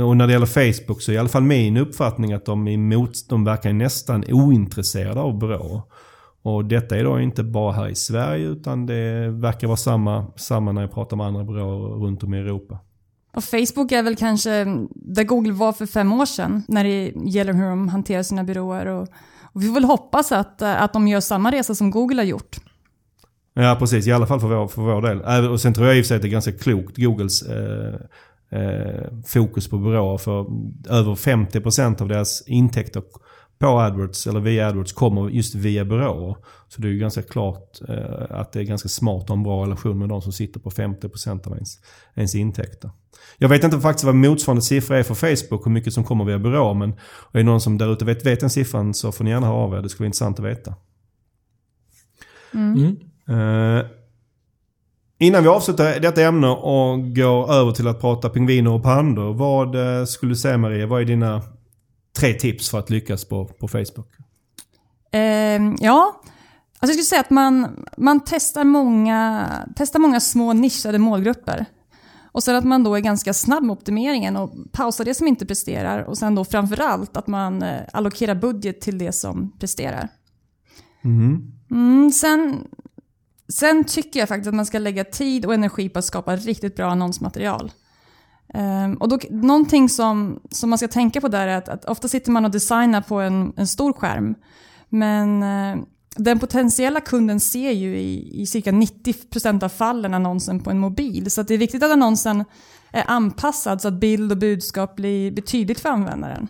och 0.04 0.16
när 0.16 0.26
det 0.26 0.32
gäller 0.32 0.72
Facebook 0.72 1.02
så 1.02 1.10
är 1.10 1.14
i 1.14 1.18
alla 1.18 1.28
fall 1.28 1.42
min 1.42 1.76
uppfattning 1.76 2.32
att 2.32 2.46
de, 2.46 2.68
emot, 2.68 3.28
de 3.28 3.44
verkar 3.44 3.72
nästan 3.72 4.24
ointresserade 4.28 5.20
av 5.20 5.38
byråer. 5.38 5.82
Och 6.42 6.64
detta 6.64 6.96
är 6.96 7.04
då 7.04 7.20
inte 7.20 7.42
bara 7.44 7.72
här 7.72 7.88
i 7.88 7.94
Sverige 7.94 8.46
utan 8.46 8.86
det 8.86 9.28
verkar 9.30 9.66
vara 9.66 9.76
samma, 9.76 10.26
samma 10.36 10.72
när 10.72 10.80
jag 10.80 10.92
pratar 10.92 11.16
med 11.16 11.26
andra 11.26 11.44
byråer 11.44 12.04
runt 12.04 12.22
om 12.22 12.34
i 12.34 12.38
Europa. 12.38 12.78
Och 13.34 13.44
Facebook 13.44 13.92
är 13.92 14.02
väl 14.02 14.16
kanske 14.16 14.64
där 14.94 15.24
Google 15.24 15.52
var 15.52 15.72
för 15.72 15.86
fem 15.86 16.12
år 16.12 16.26
sedan 16.26 16.62
när 16.68 16.84
det 16.84 17.12
gäller 17.24 17.52
hur 17.52 17.68
de 17.68 17.88
hanterar 17.88 18.22
sina 18.22 18.44
byråer. 18.44 18.86
Och, 18.86 19.08
och 19.52 19.62
vi 19.62 19.66
får 19.66 19.74
väl 19.74 19.84
hoppas 19.84 20.32
att, 20.32 20.62
att 20.62 20.92
de 20.92 21.08
gör 21.08 21.20
samma 21.20 21.52
resa 21.52 21.74
som 21.74 21.90
Google 21.90 22.16
har 22.16 22.26
gjort. 22.26 22.56
Ja 23.54 23.76
precis, 23.78 24.06
i 24.06 24.12
alla 24.12 24.26
fall 24.26 24.40
för 24.40 24.48
vår, 24.48 24.68
för 24.68 24.82
vår 24.82 25.02
del. 25.02 25.48
Och 25.50 25.60
sen 25.60 25.74
tror 25.74 25.86
jag 25.86 25.96
i 25.96 26.00
och 26.00 26.04
för 26.04 26.08
sig 26.08 26.16
att 26.16 26.22
det 26.22 26.28
är 26.28 26.30
ganska 26.30 26.52
klokt, 26.52 26.96
Googles 26.96 27.42
eh, 27.42 27.94
eh, 28.50 29.02
fokus 29.26 29.68
på 29.68 29.78
byråer. 29.78 30.18
För 30.18 30.40
över 30.88 31.14
50% 31.14 32.02
av 32.02 32.08
deras 32.08 32.48
intäkter 32.48 33.02
på 33.58 33.66
AdWords 33.66 34.26
eller 34.26 34.40
via 34.40 34.68
AdWords 34.68 34.92
kommer 34.92 35.28
just 35.28 35.54
via 35.54 35.84
byråer. 35.84 36.36
Så 36.68 36.82
det 36.82 36.88
är 36.88 36.92
ju 36.92 36.98
ganska 36.98 37.22
klart 37.22 37.80
eh, 37.88 38.26
att 38.30 38.52
det 38.52 38.60
är 38.60 38.64
ganska 38.64 38.88
smart 38.88 39.22
att 39.22 39.28
ha 39.28 39.36
en 39.36 39.42
bra 39.42 39.62
relation 39.62 39.98
med 39.98 40.08
de 40.08 40.22
som 40.22 40.32
sitter 40.32 40.60
på 40.60 40.70
50% 40.70 41.46
av 41.46 41.52
ens, 41.52 41.78
ens 42.14 42.34
intäkter. 42.34 42.90
Jag 43.38 43.48
vet 43.48 43.64
inte 43.64 43.80
faktiskt 43.80 44.04
vad 44.04 44.14
motsvarande 44.14 44.62
siffra 44.62 44.98
är 44.98 45.02
för 45.02 45.14
Facebook, 45.14 45.66
hur 45.66 45.70
mycket 45.70 45.92
som 45.92 46.04
kommer 46.04 46.24
via 46.24 46.38
byråer. 46.38 46.74
Men 46.74 46.90
är 46.90 47.38
det 47.38 47.42
någon 47.42 47.60
som 47.60 47.78
där 47.78 47.92
ute 47.92 48.04
vet, 48.04 48.26
vet 48.26 48.40
den 48.40 48.50
siffran 48.50 48.94
så 48.94 49.12
får 49.12 49.24
ni 49.24 49.30
gärna 49.30 49.46
höra 49.46 49.56
av 49.56 49.74
er. 49.74 49.82
Det 49.82 49.88
skulle 49.88 50.04
vara 50.04 50.08
intressant 50.08 50.38
att 50.38 50.44
veta. 50.44 50.74
Mm. 52.54 52.96
Uh, 53.30 53.84
innan 55.18 55.42
vi 55.42 55.48
avslutar 55.48 56.00
detta 56.00 56.22
ämne 56.22 56.48
och 56.48 57.14
går 57.14 57.52
över 57.52 57.72
till 57.72 57.88
att 57.88 58.00
prata 58.00 58.28
pingviner 58.28 58.70
och 58.70 58.82
pandor. 58.82 59.34
Vad 59.34 59.76
uh, 59.76 60.04
skulle 60.04 60.32
du 60.32 60.36
säga 60.36 60.58
Maria? 60.58 60.86
Vad 60.86 61.00
är 61.00 61.04
dina 61.04 61.42
tre 62.18 62.32
tips 62.32 62.70
för 62.70 62.78
att 62.78 62.90
lyckas 62.90 63.24
på, 63.24 63.44
på 63.44 63.68
Facebook? 63.68 64.08
Eh, 65.12 65.62
ja, 65.80 66.20
alltså 66.78 66.80
jag 66.80 66.88
skulle 66.90 67.04
säga 67.04 67.20
att 67.20 67.30
man, 67.30 67.84
man 67.96 68.20
testar, 68.26 68.64
många, 68.64 69.48
testar 69.76 69.98
många 69.98 70.20
små 70.20 70.52
nischade 70.52 70.98
målgrupper. 70.98 71.66
Och 72.34 72.42
sen 72.42 72.56
att 72.56 72.64
man 72.64 72.84
då 72.84 72.94
är 72.94 73.00
ganska 73.00 73.34
snabb 73.34 73.62
med 73.62 73.72
optimeringen 73.72 74.36
och 74.36 74.52
pausar 74.72 75.04
det 75.04 75.14
som 75.14 75.26
inte 75.26 75.46
presterar. 75.46 76.02
Och 76.02 76.18
sen 76.18 76.34
då 76.34 76.44
framförallt 76.44 77.16
att 77.16 77.26
man 77.26 77.62
eh, 77.62 77.80
allokerar 77.92 78.34
budget 78.34 78.80
till 78.80 78.98
det 78.98 79.12
som 79.12 79.52
presterar. 79.58 80.08
Mm. 81.04 81.52
Mm, 81.70 82.12
sen, 82.12 82.66
sen 83.48 83.84
tycker 83.84 84.20
jag 84.20 84.28
faktiskt 84.28 84.48
att 84.48 84.54
man 84.54 84.66
ska 84.66 84.78
lägga 84.78 85.04
tid 85.04 85.46
och 85.46 85.54
energi 85.54 85.88
på 85.88 85.98
att 85.98 86.04
skapa 86.04 86.36
riktigt 86.36 86.76
bra 86.76 86.90
annonsmaterial. 86.90 87.72
Um, 88.54 88.94
och 88.94 89.08
då, 89.08 89.18
någonting 89.30 89.88
som, 89.88 90.40
som 90.50 90.70
man 90.70 90.78
ska 90.78 90.88
tänka 90.88 91.20
på 91.20 91.28
där 91.28 91.48
är 91.48 91.56
att, 91.56 91.68
att 91.68 91.84
ofta 91.84 92.08
sitter 92.08 92.30
man 92.30 92.44
och 92.44 92.50
designar 92.50 93.00
på 93.00 93.20
en, 93.20 93.52
en 93.56 93.66
stor 93.66 93.92
skärm. 93.92 94.34
Men 94.88 95.42
uh, 95.42 95.84
den 96.16 96.38
potentiella 96.38 97.00
kunden 97.00 97.40
ser 97.40 97.70
ju 97.70 97.96
i, 97.96 98.42
i 98.42 98.46
cirka 98.46 98.70
90% 98.70 99.64
av 99.64 99.68
fallen 99.68 100.14
annonsen 100.14 100.60
på 100.60 100.70
en 100.70 100.78
mobil. 100.78 101.30
Så 101.30 101.42
det 101.42 101.54
är 101.54 101.58
viktigt 101.58 101.82
att 101.82 101.90
annonsen 101.90 102.44
är 102.92 103.04
anpassad 103.06 103.80
så 103.80 103.88
att 103.88 103.94
bild 103.94 104.32
och 104.32 104.38
budskap 104.38 104.96
blir 104.96 105.30
betydligt 105.30 105.80
för 105.80 105.88
användaren. 105.88 106.48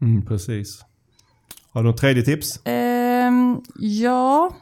Mm, 0.00 0.26
precis. 0.26 0.84
Har 1.70 1.82
du 1.82 1.88
något 1.88 2.00
tredje 2.00 2.22
tips? 2.22 2.60
Um, 2.66 3.62
ja. 3.78 4.56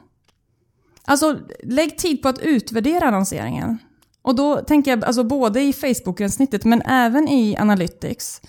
Alltså, 1.05 1.39
lägg 1.63 1.99
tid 1.99 2.23
på 2.23 2.29
att 2.29 2.39
utvärdera 2.39 3.09
annonseringen. 3.09 3.79
Och 4.23 4.35
då 4.35 4.57
tänker 4.57 4.91
jag 4.91 5.05
alltså 5.05 5.25
både 5.25 5.63
i 5.63 5.73
Facebook-gränssnittet 5.73 6.65
men 6.65 6.83
även 6.83 7.29
i 7.29 7.57
Analytics. 7.57 8.41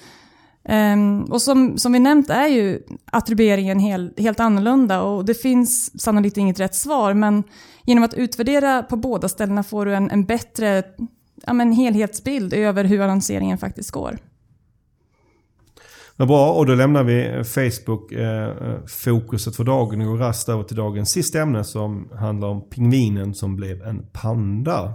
Um, 0.69 1.23
och 1.23 1.41
som, 1.41 1.77
som 1.77 1.91
vi 1.91 1.99
nämnt 1.99 2.29
är 2.29 2.47
ju 2.47 2.81
attribueringen 3.05 3.79
hel, 3.79 4.13
helt 4.17 4.39
annorlunda 4.39 5.01
och 5.01 5.25
det 5.25 5.33
finns 5.33 6.01
sannolikt 6.01 6.37
inget 6.37 6.59
rätt 6.59 6.75
svar 6.75 7.13
men 7.13 7.43
genom 7.83 8.03
att 8.03 8.13
utvärdera 8.13 8.83
på 8.83 8.95
båda 8.95 9.29
ställena 9.29 9.63
får 9.63 9.85
du 9.85 9.95
en, 9.95 10.11
en 10.11 10.25
bättre 10.25 10.83
ja, 11.45 11.53
men 11.53 11.71
helhetsbild 11.71 12.53
över 12.53 12.83
hur 12.83 13.01
annonseringen 13.01 13.57
faktiskt 13.57 13.91
går. 13.91 14.17
Vad 16.15 16.27
bra, 16.27 16.53
och 16.53 16.65
då 16.65 16.75
lämnar 16.75 17.03
vi 17.03 17.43
Facebook-fokuset 17.43 19.53
eh, 19.53 19.57
för 19.57 19.63
dagen 19.63 20.01
och 20.01 20.07
går 20.07 20.17
raskt 20.17 20.49
över 20.49 20.63
till 20.63 20.77
dagens 20.77 21.11
sista 21.11 21.41
ämne 21.41 21.63
som 21.63 22.09
handlar 22.19 22.47
om 22.47 22.69
pingvinen 22.69 23.33
som 23.33 23.55
blev 23.55 23.81
en 23.81 24.05
panda. 24.13 24.93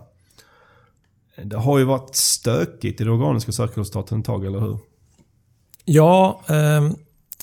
Det 1.44 1.56
har 1.56 1.78
ju 1.78 1.84
varit 1.84 2.16
stökigt 2.16 3.00
i 3.00 3.04
det 3.04 3.10
organiska 3.10 3.52
sökresultatet 3.52 4.18
ett 4.18 4.24
tag, 4.24 4.46
eller 4.46 4.60
hur? 4.60 4.78
Ja, 5.92 6.40
eh, 6.48 6.90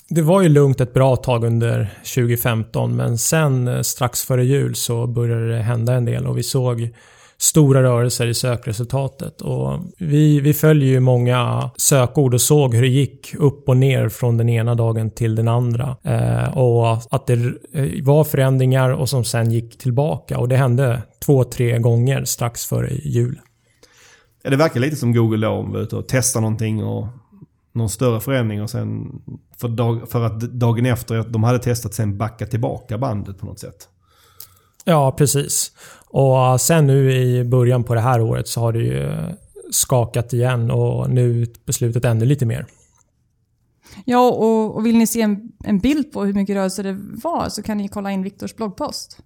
det 0.08 0.22
var 0.22 0.42
ju 0.42 0.48
lugnt 0.48 0.80
ett 0.80 0.94
bra 0.94 1.16
tag 1.16 1.44
under 1.44 1.90
2015 2.14 2.96
men 2.96 3.18
sen 3.18 3.68
eh, 3.68 3.80
strax 3.80 4.22
före 4.22 4.44
jul 4.44 4.74
så 4.74 5.06
började 5.06 5.48
det 5.48 5.62
hända 5.62 5.92
en 5.92 6.04
del 6.04 6.26
och 6.26 6.38
vi 6.38 6.42
såg 6.42 6.90
stora 7.38 7.82
rörelser 7.82 8.26
i 8.26 8.34
sökresultatet. 8.34 9.40
Och 9.40 9.80
vi, 9.98 10.40
vi 10.40 10.54
följer 10.54 10.88
ju 10.88 11.00
många 11.00 11.70
sökord 11.76 12.34
och 12.34 12.40
såg 12.40 12.74
hur 12.74 12.82
det 12.82 12.88
gick 12.88 13.34
upp 13.34 13.68
och 13.68 13.76
ner 13.76 14.08
från 14.08 14.36
den 14.36 14.48
ena 14.48 14.74
dagen 14.74 15.10
till 15.10 15.34
den 15.34 15.48
andra. 15.48 15.96
Eh, 16.02 16.58
och 16.58 16.92
att 17.10 17.26
det 17.26 17.32
eh, 17.72 18.04
var 18.04 18.24
förändringar 18.24 18.90
och 18.90 19.08
som 19.08 19.24
sen 19.24 19.50
gick 19.50 19.78
tillbaka. 19.78 20.38
Och 20.38 20.48
det 20.48 20.56
hände 20.56 21.02
två, 21.24 21.44
tre 21.44 21.78
gånger 21.78 22.24
strax 22.24 22.66
före 22.66 22.90
jul. 22.94 23.40
Ja, 24.42 24.50
det 24.50 24.56
verkar 24.56 24.80
lite 24.80 24.96
som 24.96 25.12
Google 25.12 25.46
då, 25.46 25.62
var 25.62 25.80
ute 25.80 25.96
och 25.96 26.08
testade 26.08 26.42
någonting 26.42 26.84
och 26.84 27.06
någon 27.72 27.88
större 27.88 28.20
förändring 28.20 28.62
och 28.62 28.70
sen 28.70 29.22
för, 29.56 29.68
dag, 29.68 30.10
för 30.10 30.24
att 30.24 30.40
dagen 30.40 30.86
efter 30.86 31.16
att 31.18 31.32
de 31.32 31.44
hade 31.44 31.58
testat 31.58 31.94
sen 31.94 32.18
backa 32.18 32.46
tillbaka 32.46 32.98
bandet 32.98 33.38
på 33.38 33.46
något 33.46 33.58
sätt. 33.58 33.88
Ja, 34.84 35.12
precis. 35.12 35.72
Och 36.06 36.60
sen 36.60 36.86
nu 36.86 37.12
i 37.12 37.44
början 37.44 37.84
på 37.84 37.94
det 37.94 38.00
här 38.00 38.20
året 38.20 38.48
så 38.48 38.60
har 38.60 38.72
det 38.72 38.78
ju 38.78 39.10
skakat 39.70 40.32
igen 40.32 40.70
och 40.70 41.10
nu 41.10 41.46
beslutet 41.64 42.04
ännu 42.04 42.24
lite 42.24 42.46
mer. 42.46 42.66
Ja, 44.04 44.30
och, 44.30 44.76
och, 44.76 44.86
vill 44.86 44.98
ni 44.98 45.06
se 45.06 45.20
en, 45.20 45.52
en 45.64 45.78
bild 45.78 46.12
på 46.12 46.24
hur 46.24 46.32
mycket 46.32 46.56
rörelse 46.56 46.82
det 46.82 46.98
var 47.22 47.48
så 47.48 47.62
kan 47.62 47.76
ni 47.78 47.88
kolla 47.88 48.12
in 48.12 48.22
Viktors 48.22 48.54
bloggpost. 48.54 49.18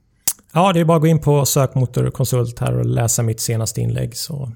Ja, 0.52 0.72
det 0.72 0.80
är 0.80 0.84
bara 0.84 0.96
att 0.96 1.02
gå 1.02 1.06
in 1.06 1.20
på 1.20 1.44
sökmotorkonsult 1.44 2.58
här 2.58 2.78
och 2.78 2.86
läsa 2.86 3.22
mitt 3.22 3.40
senaste 3.40 3.80
inlägg 3.80 4.16
så 4.16 4.52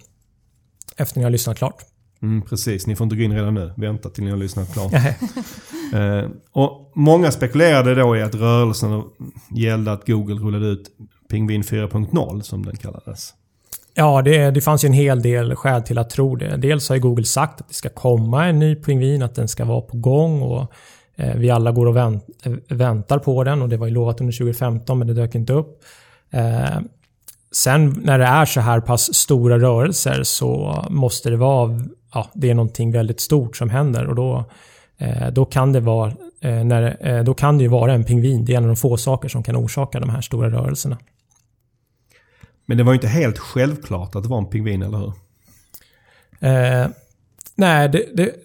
efter 0.96 1.18
ni 1.18 1.25
har 1.25 1.31
lyssnat 1.31 1.59
klart. 1.59 1.85
Mm, 2.23 2.43
precis, 2.43 2.87
ni 2.87 2.97
får 2.97 3.05
inte 3.05 3.17
gå 3.17 3.23
in 3.23 3.35
redan 3.35 3.55
nu. 3.55 3.73
Vänta 3.77 4.09
till 4.09 4.25
ni 4.25 4.31
har 4.31 4.37
lyssnat 4.37 4.73
klart. 4.73 4.93
eh, 5.95 6.31
och 6.53 6.93
många 6.95 7.31
spekulerade 7.31 7.95
då 7.95 8.17
i 8.17 8.23
att 8.23 8.35
rörelsen 8.35 9.03
gällde 9.51 9.93
att 9.93 10.07
Google 10.07 10.35
rullade 10.35 10.67
ut 10.67 10.91
Pingvin 11.31 11.63
4.0 11.63 12.41
som 12.41 12.67
den 12.67 12.77
kallades. 12.77 13.35
Ja, 13.95 14.23
det, 14.23 14.51
det 14.51 14.61
fanns 14.61 14.85
ju 14.85 14.87
en 14.87 14.93
hel 14.93 15.23
del 15.23 15.57
skäl 15.57 15.83
till 15.83 15.99
att 15.99 16.11
tro 16.11 16.37
det. 16.37 16.57
Dels 16.57 16.89
har 16.89 16.97
ju 16.97 17.03
Google 17.03 17.25
sagt 17.25 17.61
att 17.61 17.69
det 17.69 17.75
ska 17.75 17.89
komma 17.89 18.47
en 18.47 18.59
ny 18.59 18.75
pingvin, 18.75 19.23
att 19.23 19.35
den 19.35 19.49
ska 19.49 19.65
vara 19.65 19.81
på 19.81 19.97
gång 19.97 20.43
och 20.43 20.73
eh, 21.17 21.37
vi 21.37 21.51
alla 21.51 21.73
går 21.73 21.87
och 21.87 21.97
vänt, 21.97 22.25
väntar 22.69 23.19
på 23.19 23.45
den 23.45 23.63
och 23.63 23.69
det 23.69 23.77
var 23.77 23.87
ju 23.87 23.93
lovat 23.93 24.21
under 24.21 24.33
2015 24.33 24.99
men 24.99 25.09
det 25.09 25.15
dök 25.15 25.35
inte 25.35 25.53
upp. 25.53 25.83
Eh, 26.31 26.81
sen 27.53 28.01
när 28.03 28.19
det 28.19 28.25
är 28.25 28.45
så 28.45 28.61
här 28.61 28.81
pass 28.81 29.15
stora 29.15 29.59
rörelser 29.59 30.23
så 30.23 30.85
måste 30.91 31.31
det 31.31 31.37
vara, 31.37 31.81
ja, 32.14 32.31
det 32.35 32.51
är 32.51 32.55
någonting 32.55 32.92
väldigt 32.92 33.21
stort 33.21 33.57
som 33.57 33.71
händer 33.71 34.07
och 34.07 34.14
då, 34.14 34.45
eh, 34.99 35.29
då 35.29 35.45
kan 35.45 35.73
det 35.73 35.81
vara 35.81 36.12
eh, 36.40 36.64
när, 36.64 37.07
eh, 37.07 37.25
då 37.25 37.35
kan 37.35 37.59
det 37.59 37.64
ju 37.64 37.69
vara 37.69 37.92
en 37.92 38.05
pingvin. 38.05 38.45
Det 38.45 38.53
är 38.53 38.57
en 38.57 38.64
av 38.64 38.69
de 38.69 38.77
få 38.77 38.97
saker 38.97 39.29
som 39.29 39.42
kan 39.42 39.57
orsaka 39.57 40.01
de 40.01 40.11
här 40.11 40.21
stora 40.21 40.51
rörelserna. 40.51 40.99
Men 42.66 42.79
det 42.79 42.85
var 42.85 42.92
ju 42.92 42.97
inte 42.97 43.09
helt 43.09 43.38
självklart 43.38 44.14
att 44.14 44.23
det 44.23 44.29
var 44.29 44.38
en 44.38 44.47
pingvin, 44.47 44.83
eller 44.83 44.99
hur? 44.99 45.12
Eh, 46.40 46.88
nej, 47.55 47.88
det, 47.88 48.05
det, 48.14 48.45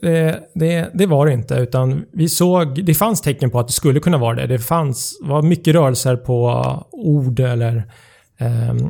det, 0.54 0.90
det, 0.94 1.06
var 1.06 1.26
det 1.26 1.34
inte. 1.34 1.56
Utan 1.56 2.06
vi 2.12 2.30
såg, 2.30 2.86
det 2.86 2.94
fanns 2.94 3.22
tecken 3.22 3.50
på 3.50 3.60
att 3.60 3.68
det 3.68 3.74
skulle 3.74 4.00
kunna 4.00 4.18
vara 4.18 4.36
det. 4.36 4.48
Det 4.48 4.60
fanns, 4.60 5.20
var 5.22 5.42
mycket 5.42 5.76
rörelser 5.76 6.16
på 6.16 6.64
ord 6.92 7.40
eller 7.40 7.84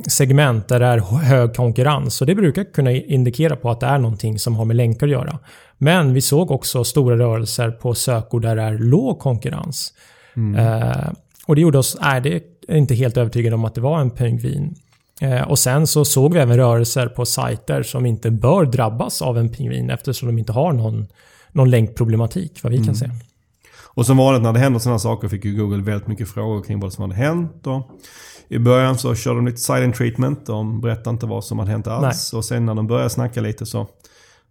segment 0.07 0.67
där 0.67 0.79
det 0.79 0.85
är 0.85 0.99
hög 0.99 1.55
konkurrens. 1.55 2.21
Och 2.21 2.27
det 2.27 2.35
brukar 2.35 2.63
kunna 2.63 2.91
indikera 2.91 3.55
på 3.55 3.69
att 3.69 3.79
det 3.79 3.85
är 3.85 3.97
någonting 3.97 4.39
som 4.39 4.55
har 4.55 4.65
med 4.65 4.75
länkar 4.75 5.07
att 5.07 5.11
göra. 5.11 5.39
Men 5.77 6.13
vi 6.13 6.21
såg 6.21 6.51
också 6.51 6.83
stora 6.83 7.17
rörelser 7.17 7.71
på 7.71 7.93
sökord 7.93 8.41
där 8.41 8.55
det 8.55 8.61
är 8.61 8.77
låg 8.77 9.19
konkurrens. 9.19 9.93
Mm. 10.35 10.55
Eh, 10.55 11.09
och 11.45 11.55
det 11.55 11.61
gjorde 11.61 11.77
oss, 11.77 11.97
nej, 12.01 12.21
det 12.21 12.43
är 12.67 12.77
inte 12.77 12.95
helt 12.95 13.17
övertygade 13.17 13.55
om 13.55 13.65
att 13.65 13.75
det 13.75 13.81
var 13.81 13.99
en 13.99 14.09
pingvin. 14.09 14.75
Eh, 15.21 15.41
och 15.41 15.59
sen 15.59 15.87
så 15.87 16.05
såg 16.05 16.33
vi 16.33 16.39
även 16.39 16.57
rörelser 16.57 17.07
på 17.07 17.25
sajter 17.25 17.83
som 17.83 18.05
inte 18.05 18.31
bör 18.31 18.65
drabbas 18.65 19.21
av 19.21 19.37
en 19.37 19.49
pingvin 19.49 19.89
eftersom 19.89 20.27
de 20.27 20.39
inte 20.39 20.51
har 20.51 20.73
någon, 20.73 21.07
någon 21.51 21.69
länkproblematik 21.69 22.63
vad 22.63 22.71
vi 22.71 22.77
kan 22.77 22.85
mm. 22.85 22.95
se. 22.95 23.09
Och 23.93 24.05
som 24.05 24.17
vanligt 24.17 24.43
när 24.43 24.53
det 24.53 24.59
händer 24.59 24.79
sådana 24.79 24.99
saker 24.99 25.27
fick 25.27 25.45
ju 25.45 25.55
Google 25.55 25.83
väldigt 25.83 26.07
mycket 26.07 26.29
frågor 26.29 26.63
kring 26.63 26.79
vad 26.79 26.93
som 26.93 27.01
hade 27.01 27.15
hänt. 27.15 27.67
Och 27.67 27.89
I 28.51 28.59
början 28.59 28.97
så 28.97 29.15
körde 29.15 29.35
de 29.35 29.45
lite 29.45 29.57
silent 29.57 29.95
treatment. 29.95 30.45
De 30.45 30.81
berättade 30.81 31.09
inte 31.09 31.25
vad 31.25 31.43
som 31.43 31.59
hade 31.59 31.71
hänt 31.71 31.87
alls. 31.87 32.33
Nej. 32.33 32.37
Och 32.37 32.45
sen 32.45 32.65
när 32.65 32.75
de 32.75 32.87
började 32.87 33.09
snacka 33.09 33.41
lite 33.41 33.65
så, 33.65 33.87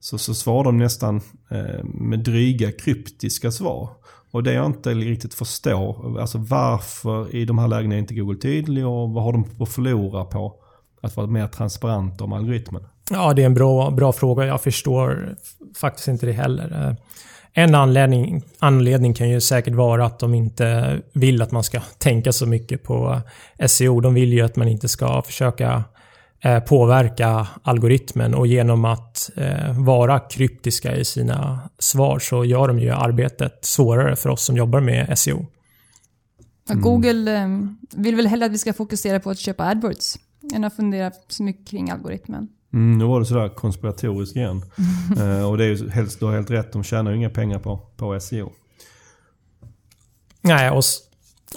så, 0.01 0.19
så 0.19 0.35
svarade 0.35 0.69
de 0.69 0.79
nästan 0.79 1.21
eh, 1.51 1.85
med 1.85 2.19
dryga 2.19 2.73
kryptiska 2.73 3.51
svar. 3.51 3.89
Och 4.31 4.43
det 4.43 4.53
jag 4.53 4.67
inte 4.67 4.95
riktigt 4.95 5.35
förstår, 5.35 6.21
alltså 6.21 6.39
varför 6.39 7.35
i 7.35 7.45
de 7.45 7.59
här 7.59 7.69
lägena 7.69 7.95
är 7.95 7.99
inte 7.99 8.15
Google 8.15 8.39
tydlig 8.39 8.87
och 8.87 9.11
vad 9.11 9.25
har 9.25 9.33
de 9.33 9.45
att 9.61 9.69
förlora 9.69 10.25
på 10.25 10.55
att 11.03 11.17
vara 11.17 11.27
mer 11.27 11.47
transparent 11.47 12.21
om 12.21 12.33
algoritmen? 12.33 12.83
Ja, 13.11 13.35
det 13.35 13.43
är 13.43 13.47
en 13.47 13.55
bra, 13.55 13.91
bra 13.91 14.13
fråga. 14.13 14.47
Jag 14.47 14.61
förstår 14.61 15.37
faktiskt 15.77 16.09
inte 16.09 16.27
det 16.27 16.33
heller. 16.33 16.97
En 17.53 17.75
anledning, 17.75 18.43
anledning 18.59 19.15
kan 19.15 19.29
ju 19.29 19.41
säkert 19.41 19.75
vara 19.75 20.07
att 20.07 20.19
de 20.19 20.35
inte 20.35 20.99
vill 21.13 21.43
att 21.43 21.53
man 21.53 21.65
ska 21.65 21.81
tänka 21.99 22.33
så 22.33 22.47
mycket 22.47 22.83
på 22.83 23.21
SEO. 23.67 24.01
De 24.01 24.15
vill 24.15 24.33
ju 24.33 24.41
att 24.41 24.57
man 24.57 24.69
inte 24.69 24.89
ska 24.89 25.23
försöka 25.23 25.85
Eh, 26.43 26.61
påverka 26.61 27.49
algoritmen 27.63 28.35
och 28.35 28.47
genom 28.47 28.85
att 28.85 29.31
eh, 29.37 29.79
vara 29.79 30.19
kryptiska 30.19 30.97
i 30.97 31.05
sina 31.05 31.71
svar 31.79 32.19
så 32.19 32.45
gör 32.45 32.69
de 32.69 32.79
ju 32.79 32.91
arbetet 32.91 33.65
svårare 33.65 34.17
för 34.17 34.31
oss 34.31 34.45
som 34.45 34.57
jobbar 34.57 34.81
med 34.81 35.19
SEO. 35.19 35.47
Mm. 36.71 36.83
Google 36.83 37.37
eh, 37.37 37.49
vill 37.97 38.17
väl 38.17 38.27
hellre 38.27 38.47
att 38.47 38.53
vi 38.53 38.59
ska 38.59 38.73
fokusera 38.73 39.21
på 39.21 39.31
att 39.31 39.39
köpa 39.39 39.65
AdWords 39.65 40.19
än 40.55 40.65
att 40.65 40.77
fundera 40.77 41.13
så 41.29 41.43
mycket 41.43 41.69
kring 41.69 41.91
algoritmen. 41.91 42.49
Mm, 42.73 42.99
nu 42.99 43.05
var 43.05 43.21
det 43.21 43.27
sådär 43.27 43.49
konspiratoriskt 43.49 44.37
igen. 44.37 44.57
och 45.49 45.59
det 45.59 45.65
är 45.65 45.69
ju 45.69 45.91
helst, 45.91 46.21
du 46.21 46.27
har 46.27 46.33
helt 46.33 46.51
rätt, 46.51 46.73
de 46.73 46.85
tjänar 46.85 47.11
ju 47.11 47.17
inga 47.17 47.31
pengar 47.31 47.59
på, 47.59 47.77
på 47.97 48.21
SEO. 48.21 48.53
Nej, 50.41 50.71
och, 50.71 50.83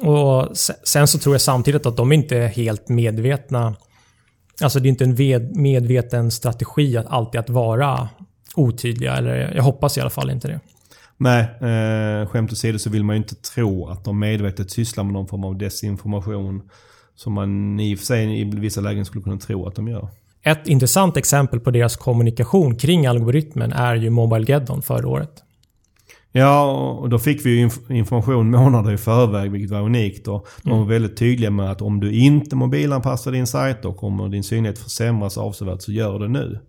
och 0.09 0.57
sen 0.83 1.07
så 1.07 1.19
tror 1.19 1.35
jag 1.35 1.41
samtidigt 1.41 1.85
att 1.85 1.97
de 1.97 2.11
inte 2.11 2.37
är 2.37 2.47
helt 2.47 2.89
medvetna 2.89 3.75
Alltså 4.61 4.79
det 4.79 4.87
är 4.87 4.89
inte 4.89 5.03
en 5.03 5.61
medveten 5.61 6.31
strategi 6.31 6.97
att 6.97 7.05
alltid 7.07 7.39
att 7.39 7.49
vara 7.49 8.09
otydliga. 8.55 9.15
Eller 9.15 9.55
jag 9.55 9.63
hoppas 9.63 9.97
i 9.97 10.01
alla 10.01 10.09
fall 10.09 10.29
inte 10.29 10.47
det. 10.47 10.59
Nej, 11.17 11.41
eh, 11.41 12.27
skämt 12.27 12.51
åsido 12.51 12.79
så 12.79 12.89
vill 12.89 13.03
man 13.03 13.15
ju 13.15 13.17
inte 13.17 13.35
tro 13.35 13.87
att 13.87 14.05
de 14.05 14.19
medvetet 14.19 14.71
sysslar 14.71 15.03
med 15.03 15.13
någon 15.13 15.27
form 15.27 15.43
av 15.43 15.57
desinformation. 15.57 16.69
Som 17.15 17.33
man 17.33 17.79
i 17.79 17.95
och 17.95 17.99
för 17.99 18.05
sig 18.05 18.41
i 18.41 18.43
vissa 18.43 18.81
lägen 18.81 19.05
skulle 19.05 19.23
kunna 19.23 19.37
tro 19.37 19.67
att 19.67 19.75
de 19.75 19.87
gör. 19.87 20.09
Ett 20.43 20.67
intressant 20.67 21.17
exempel 21.17 21.59
på 21.59 21.71
deras 21.71 21.95
kommunikation 21.95 22.75
kring 22.75 23.05
algoritmen 23.05 23.73
är 23.73 23.95
ju 23.95 24.09
Mobilegeddon 24.09 24.81
förra 24.81 25.07
året. 25.07 25.43
Ja, 26.31 26.71
och 27.01 27.09
då 27.09 27.19
fick 27.19 27.45
vi 27.45 27.49
ju 27.49 27.69
information 27.89 28.51
månader 28.51 28.91
i 28.91 28.97
förväg, 28.97 29.51
vilket 29.51 29.71
var 29.71 29.81
unikt. 29.81 30.27
Och 30.27 30.47
de 30.63 30.69
var 30.69 30.77
mm. 30.77 30.89
väldigt 30.89 31.17
tydliga 31.17 31.49
med 31.49 31.71
att 31.71 31.81
om 31.81 31.99
du 31.99 32.13
inte 32.13 32.55
mobilanpassar 32.55 33.31
din 33.31 33.47
sajt, 33.47 33.81
då 33.81 33.93
kommer 33.93 34.29
din 34.29 34.43
synlighet 34.43 34.79
försämras 34.79 35.37
avsevärt, 35.37 35.81
så 35.81 35.91
gör 35.91 36.19
det 36.19 36.27
nu. 36.27 36.59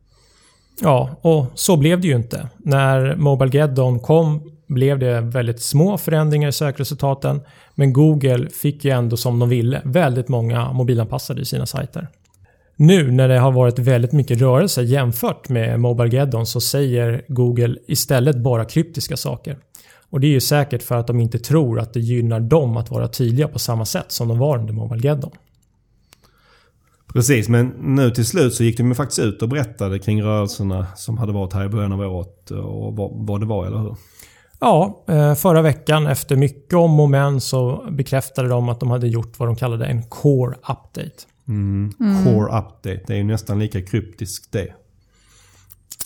Ja, 0.80 1.10
och 1.20 1.46
så 1.54 1.76
blev 1.76 2.00
det 2.00 2.08
ju 2.08 2.16
inte. 2.16 2.48
När 2.58 3.16
Mobilegeddon 3.16 4.00
kom 4.00 4.50
blev 4.66 4.98
det 4.98 5.20
väldigt 5.20 5.62
små 5.62 5.98
förändringar 5.98 6.48
i 6.48 6.52
sökresultaten. 6.52 7.40
Men 7.74 7.92
Google 7.92 8.48
fick 8.50 8.84
ju 8.84 8.90
ändå 8.90 9.16
som 9.16 9.38
de 9.38 9.48
ville 9.48 9.82
väldigt 9.84 10.28
många 10.28 10.72
mobilanpassade 10.72 11.42
i 11.42 11.44
sina 11.44 11.66
sajter. 11.66 12.08
Nu 12.76 13.10
när 13.10 13.28
det 13.28 13.38
har 13.38 13.52
varit 13.52 13.78
väldigt 13.78 14.12
mycket 14.12 14.40
rörelse 14.40 14.82
jämfört 14.82 15.48
med 15.48 15.80
Mobilegeddon 15.80 16.46
så 16.46 16.60
säger 16.60 17.24
Google 17.28 17.76
istället 17.86 18.36
bara 18.36 18.64
kryptiska 18.64 19.16
saker. 19.16 19.58
Och 20.10 20.20
det 20.20 20.26
är 20.26 20.30
ju 20.30 20.40
säkert 20.40 20.82
för 20.82 20.94
att 20.94 21.06
de 21.06 21.20
inte 21.20 21.38
tror 21.38 21.80
att 21.80 21.92
det 21.92 22.00
gynnar 22.00 22.40
dem 22.40 22.76
att 22.76 22.90
vara 22.90 23.08
tydliga 23.08 23.48
på 23.48 23.58
samma 23.58 23.84
sätt 23.84 24.12
som 24.12 24.28
de 24.28 24.38
var 24.38 24.58
under 24.58 24.74
Mobilegeddon. 24.74 25.30
Precis, 27.12 27.48
men 27.48 27.66
nu 27.66 28.10
till 28.10 28.26
slut 28.26 28.54
så 28.54 28.64
gick 28.64 28.76
de 28.76 28.88
ju 28.88 28.94
faktiskt 28.94 29.18
ut 29.18 29.42
och 29.42 29.48
berättade 29.48 29.98
kring 29.98 30.22
rörelserna 30.22 30.86
som 30.96 31.18
hade 31.18 31.32
varit 31.32 31.52
här 31.52 31.64
i 31.64 31.68
början 31.68 31.92
av 31.92 32.00
året 32.00 32.50
och 32.50 32.96
vad, 33.26 33.40
det 33.40 33.46
var, 33.46 33.66
eller 33.66 33.78
hur? 33.78 33.96
Ja, 34.60 35.04
eh, 35.08 35.34
förra 35.34 35.62
veckan 35.62 36.06
efter 36.06 36.36
mycket 36.36 36.74
om 36.74 37.00
och 37.00 37.10
men 37.10 37.40
så 37.40 37.86
bekräftade 37.90 38.48
de 38.48 38.68
att 38.68 38.80
de 38.80 38.90
hade 38.90 39.08
gjort 39.08 39.38
vad 39.38 39.48
de 39.48 39.56
kallade 39.56 39.86
en 39.86 40.02
core 40.02 40.54
update. 40.56 41.33
Mm. 41.48 41.92
Core 42.24 42.58
update, 42.58 43.00
det 43.06 43.12
är 43.12 43.16
ju 43.16 43.24
nästan 43.24 43.58
lika 43.58 43.82
kryptiskt 43.82 44.52
det. 44.52 44.74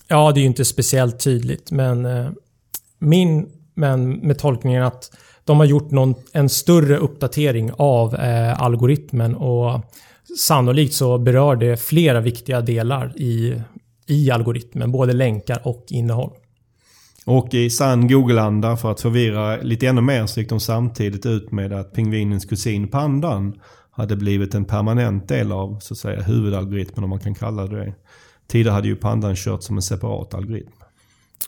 Ja, 0.09 0.33
det 0.33 0.41
är 0.41 0.43
ju 0.43 0.47
inte 0.47 0.65
speciellt 0.65 1.21
tydligt, 1.21 1.71
men 1.71 2.07
eh, 2.07 2.31
min 2.99 3.47
men 3.79 4.13
med 4.13 4.39
tolkningen 4.39 4.83
att 4.83 5.11
de 5.45 5.59
har 5.59 5.67
gjort 5.67 5.91
någon, 5.91 6.15
en 6.33 6.49
större 6.49 6.97
uppdatering 6.97 7.71
av 7.77 8.15
eh, 8.15 8.63
algoritmen 8.63 9.35
och 9.35 9.81
sannolikt 10.39 10.95
så 10.95 11.19
berör 11.19 11.57
det 11.57 11.77
flera 11.77 12.21
viktiga 12.21 12.61
delar 12.61 13.13
i, 13.17 13.63
i 14.07 14.31
algoritmen, 14.31 14.93
både 14.93 15.13
länkar 15.13 15.61
och 15.65 15.85
innehåll. 15.89 16.31
Och 17.25 17.55
i 17.55 17.71
sann 17.71 18.09
Google-anda 18.09 18.77
för 18.77 18.91
att 18.91 19.01
förvirra 19.01 19.57
lite 19.57 19.87
ännu 19.87 20.01
mer 20.01 20.27
så 20.27 20.41
gick 20.41 20.49
de 20.49 20.61
samtidigt 20.61 21.27
ut 21.27 21.53
med 21.53 21.73
att 21.73 21.93
pingvinens 21.93 22.45
kusin 22.45 22.89
pandan 22.89 23.61
hade 23.99 24.17
blivit 24.17 24.55
en 24.55 24.65
permanent 24.65 25.29
del 25.29 25.53
av 25.53 25.79
så 25.81 25.95
att 25.95 25.99
säga 25.99 26.23
huvudalgoritmen 26.23 27.05
om 27.05 27.11
man 27.11 27.19
kan 27.19 27.35
kalla 27.35 27.67
det 27.67 27.85
det. 27.85 27.95
Tidigare 28.47 28.75
hade 28.75 28.89
ju 28.89 28.97
pandan 28.97 29.37
kört 29.37 29.63
som 29.63 29.77
en 29.77 29.83
separat 29.83 30.35
algoritm. 30.35 30.71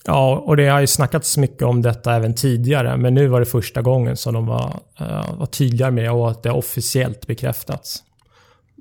Ja, 0.04 0.36
och 0.46 0.56
det 0.56 0.68
har 0.68 0.80
ju 0.80 0.86
snackats 0.86 1.36
mycket 1.36 1.62
om 1.62 1.82
detta 1.82 2.14
även 2.14 2.34
tidigare, 2.34 2.96
men 2.96 3.14
nu 3.14 3.26
var 3.26 3.40
det 3.40 3.46
första 3.46 3.82
gången 3.82 4.16
som 4.16 4.34
de 4.34 4.46
var, 4.46 4.80
uh, 5.00 5.38
var 5.38 5.46
tydliga 5.46 5.90
med 5.90 6.12
och 6.12 6.30
att 6.30 6.42
det 6.42 6.50
officiellt 6.50 7.26
bekräftats. 7.26 8.02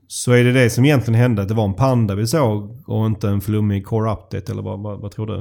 Så 0.07 0.31
är 0.31 0.43
det 0.43 0.51
det 0.51 0.69
som 0.69 0.85
egentligen 0.85 1.19
hände? 1.19 1.41
Att 1.41 1.47
det 1.47 1.53
var 1.53 1.65
en 1.65 1.73
panda 1.73 2.15
vi 2.15 2.27
såg 2.27 2.83
och 2.87 3.05
inte 3.05 3.29
en 3.29 3.41
flummig 3.41 3.85
core 3.85 4.11
update? 4.11 4.51
Eller 4.51 4.61
vad, 4.61 4.79
vad, 4.79 4.99
vad 4.99 5.11
tror 5.11 5.27
du? 5.27 5.37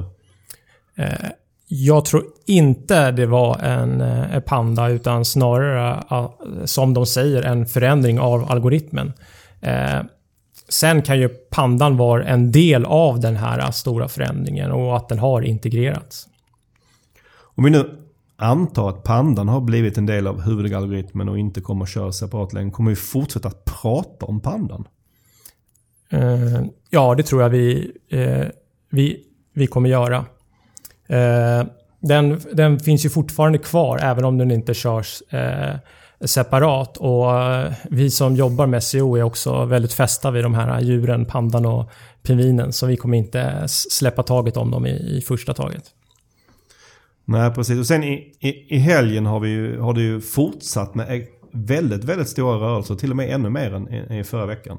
Uh, 1.03 1.29
jag 1.71 2.05
tror 2.05 2.23
inte 2.45 3.11
det 3.11 3.25
var 3.25 3.59
en, 3.59 4.01
eh, 4.01 4.35
en 4.35 4.41
panda 4.41 4.89
utan 4.89 5.25
snarare, 5.25 6.03
uh, 6.11 6.65
som 6.65 6.93
de 6.93 7.05
säger, 7.05 7.43
en 7.43 7.65
förändring 7.65 8.19
av 8.19 8.51
algoritmen. 8.51 9.13
Sen 10.69 11.01
kan 11.01 11.19
ju 11.19 11.29
pandan 11.29 11.97
vara 11.97 12.23
en 12.23 12.51
del 12.51 12.85
av 12.85 13.19
den 13.19 13.35
här 13.35 13.71
stora 13.71 14.07
förändringen 14.07 14.71
och 14.71 14.97
att 14.97 15.09
den 15.09 15.19
har 15.19 15.41
integrerats. 15.41 16.27
Om 17.39 17.63
vi 17.63 17.69
nu 17.69 17.97
antar 18.35 18.89
att 18.89 19.03
pandan 19.03 19.47
har 19.47 19.61
blivit 19.61 19.97
en 19.97 20.05
del 20.05 20.27
av 20.27 20.41
huvudalgoritmen 20.41 21.29
och 21.29 21.39
inte 21.39 21.61
kommer 21.61 21.83
att 21.83 21.89
köra 21.89 22.11
separat 22.11 22.53
längre. 22.53 22.71
Kommer 22.71 22.89
vi 22.89 22.95
fortsätta 22.95 23.47
att 23.47 23.65
prata 23.65 24.25
om 24.25 24.39
pandan? 24.39 24.87
Ja, 26.89 27.15
det 27.15 27.23
tror 27.23 27.41
jag 27.41 27.49
vi, 27.49 27.91
vi, 28.89 29.23
vi 29.53 29.67
kommer 29.67 29.89
göra. 29.89 30.25
Eh, 31.09 31.63
den, 31.99 32.41
den 32.53 32.79
finns 32.79 33.05
ju 33.05 33.09
fortfarande 33.09 33.57
kvar 33.57 33.99
även 34.01 34.25
om 34.25 34.37
den 34.37 34.51
inte 34.51 34.73
körs 34.73 35.21
eh, 35.29 35.75
separat. 36.25 36.97
Och 36.97 37.41
eh, 37.41 37.73
vi 37.89 38.11
som 38.11 38.35
jobbar 38.35 38.67
med 38.67 38.83
SEO 38.83 39.15
är 39.17 39.23
också 39.23 39.65
väldigt 39.65 39.93
fästa 39.93 40.31
vid 40.31 40.43
de 40.43 40.53
här 40.53 40.81
djuren, 40.81 41.25
pandan 41.25 41.65
och 41.65 41.91
pingvinen. 42.23 42.73
Så 42.73 42.85
vi 42.85 42.97
kommer 42.97 43.17
inte 43.17 43.63
släppa 43.67 44.23
taget 44.23 44.57
om 44.57 44.71
dem 44.71 44.85
i, 44.85 45.17
i 45.17 45.21
första 45.21 45.53
taget. 45.53 45.83
Nej, 47.25 47.51
precis. 47.51 47.79
Och 47.79 47.85
sen 47.85 48.03
i, 48.03 48.33
i, 48.39 48.75
i 48.75 48.77
helgen 48.77 49.25
har, 49.25 49.39
vi 49.39 49.49
ju, 49.49 49.79
har 49.79 49.93
det 49.93 50.01
ju 50.01 50.21
fortsatt 50.21 50.95
med 50.95 51.21
e-, 51.21 51.27
väldigt, 51.51 52.03
väldigt 52.03 52.29
stora 52.29 52.57
rörelser. 52.57 52.95
Till 52.95 53.11
och 53.11 53.17
med 53.17 53.29
ännu 53.29 53.49
mer 53.49 53.73
än 53.73 53.93
i, 53.93 54.19
i 54.19 54.23
förra 54.23 54.45
veckan. 54.45 54.77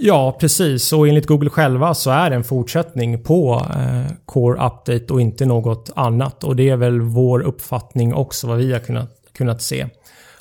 Ja, 0.00 0.36
precis. 0.40 0.92
Och 0.92 1.08
enligt 1.08 1.26
Google 1.26 1.50
själva 1.50 1.94
så 1.94 2.10
är 2.10 2.30
det 2.30 2.36
en 2.36 2.44
fortsättning 2.44 3.22
på 3.22 3.66
eh, 3.70 4.12
Core 4.24 4.66
Update 4.66 5.12
och 5.12 5.20
inte 5.20 5.46
något 5.46 5.90
annat. 5.96 6.44
Och 6.44 6.56
det 6.56 6.68
är 6.68 6.76
väl 6.76 7.00
vår 7.00 7.40
uppfattning 7.40 8.14
också, 8.14 8.46
vad 8.46 8.58
vi 8.58 8.72
har 8.72 8.78
kunnat, 8.78 9.10
kunnat 9.32 9.62
se. 9.62 9.86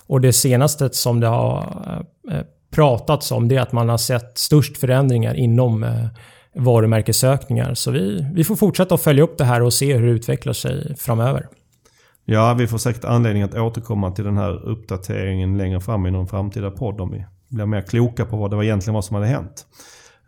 Och 0.08 0.22
det 0.22 0.34
senaste 0.34 0.89
som 0.89 1.20
det 1.20 1.28
har 1.28 1.84
eh, 1.88 2.38
eh, 2.38 2.43
pratats 2.72 3.32
om 3.32 3.47
det 3.47 3.56
är 3.56 3.62
att 3.62 3.72
man 3.72 3.89
har 3.89 3.97
sett 3.97 4.38
störst 4.38 4.78
förändringar 4.78 5.34
inom 5.34 5.84
eh, 5.84 6.06
varumärkessökningar. 6.56 7.74
Så 7.74 7.91
vi, 7.91 8.28
vi 8.34 8.43
får 8.43 8.56
fortsätta 8.56 8.95
att 8.95 9.01
följa 9.01 9.24
upp 9.24 9.38
det 9.38 9.45
här 9.45 9.62
och 9.62 9.74
se 9.74 9.93
hur 9.93 10.08
det 10.08 10.14
utvecklar 10.14 10.53
sig 10.53 10.95
framöver. 10.97 11.47
Ja, 12.26 12.53
vi 12.53 12.68
får 12.68 12.78
säkert 12.78 13.06
anledning 13.06 13.43
att 13.43 13.56
återkomma 13.56 14.12
till 14.12 14.26
den 14.26 14.38
här 14.38 14.66
uppdateringen 14.70 15.58
längre 15.58 15.82
fram 15.82 16.06
i 16.06 16.12
någon 16.12 16.28
framtida 16.28 16.72
podd 16.72 17.01
om 17.01 17.12
vi 17.12 17.26
blir 17.56 17.66
mer 17.66 17.82
kloka 17.82 18.26
på 18.26 18.38
vad 18.38 18.49
det 18.49 18.56
var 18.56 18.64
egentligen 18.64 18.93
var 18.93 19.01
som 19.01 19.16
hade 19.16 19.28
hänt. 19.28 19.66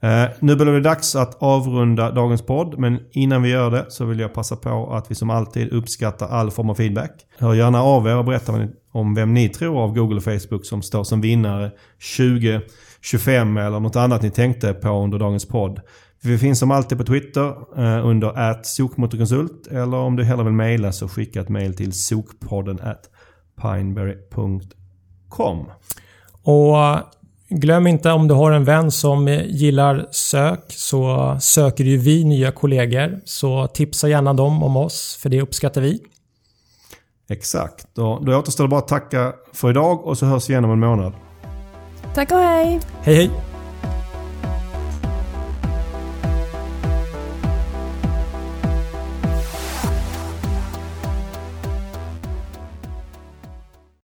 Eh, 0.01 0.25
nu 0.39 0.55
börjar 0.55 0.73
det 0.73 0.81
dags 0.81 1.15
att 1.15 1.41
avrunda 1.41 2.11
dagens 2.11 2.41
podd, 2.41 2.79
men 2.79 2.99
innan 3.11 3.43
vi 3.43 3.49
gör 3.49 3.71
det 3.71 3.85
så 3.89 4.05
vill 4.05 4.19
jag 4.19 4.33
passa 4.33 4.55
på 4.55 4.93
att 4.93 5.11
vi 5.11 5.15
som 5.15 5.29
alltid 5.29 5.73
uppskattar 5.73 6.27
all 6.27 6.51
form 6.51 6.69
av 6.69 6.75
feedback. 6.75 7.11
Hör 7.37 7.53
gärna 7.53 7.83
av 7.83 8.07
er 8.07 8.15
och 8.15 8.25
berätta 8.25 8.67
om 8.91 9.15
vem 9.15 9.33
ni 9.33 9.49
tror 9.49 9.83
av 9.83 9.93
Google 9.93 10.15
och 10.15 10.23
Facebook 10.23 10.65
som 10.65 10.81
står 10.81 11.03
som 11.03 11.21
vinnare 11.21 11.71
2025 12.17 13.57
eller 13.57 13.79
något 13.79 13.95
annat 13.95 14.21
ni 14.21 14.29
tänkte 14.29 14.73
på 14.73 14.89
under 14.89 15.19
dagens 15.19 15.47
podd. 15.47 15.81
Vi 16.23 16.37
finns 16.37 16.59
som 16.59 16.71
alltid 16.71 16.97
på 16.97 17.03
Twitter 17.03 17.47
eh, 17.77 18.07
under 18.07 18.63
sokmotorkonsult 18.63 19.67
eller 19.67 19.97
om 19.97 20.15
du 20.15 20.23
hellre 20.23 20.43
vill 20.43 20.53
mejla 20.53 20.91
så 20.91 21.07
skicka 21.07 21.41
ett 21.41 21.49
mejl 21.49 21.73
till 21.73 21.93
sokpodden 21.93 22.79
at 22.79 23.09
pineberry.com. 23.61 25.71
Och 26.43 26.77
Glöm 27.49 27.87
inte 27.87 28.11
om 28.11 28.27
du 28.27 28.33
har 28.33 28.51
en 28.51 28.63
vän 28.63 28.91
som 28.91 29.27
gillar 29.47 30.07
sök 30.11 30.59
så 30.67 31.37
söker 31.41 31.83
ju 31.83 31.97
vi 31.97 32.23
nya 32.23 32.51
kollegor. 32.51 33.19
Så 33.25 33.67
tipsa 33.67 34.09
gärna 34.09 34.33
dem 34.33 34.63
om 34.63 34.77
oss 34.77 35.19
för 35.21 35.29
det 35.29 35.41
uppskattar 35.41 35.81
vi. 35.81 35.99
Exakt. 37.29 37.87
Då, 37.93 38.19
då 38.19 38.37
återstår 38.37 38.63
det 38.63 38.67
bara 38.67 38.79
att 38.79 38.87
tacka 38.87 39.33
för 39.53 39.69
idag 39.69 40.05
och 40.05 40.17
så 40.17 40.25
hörs 40.25 40.49
vi 40.49 40.53
igen 40.53 40.65
om 40.65 40.71
en 40.71 40.79
månad. 40.79 41.13
Tack 42.15 42.31
och 42.31 42.37
hej! 42.37 42.79
Hej 43.01 43.15
hej! 43.15 43.56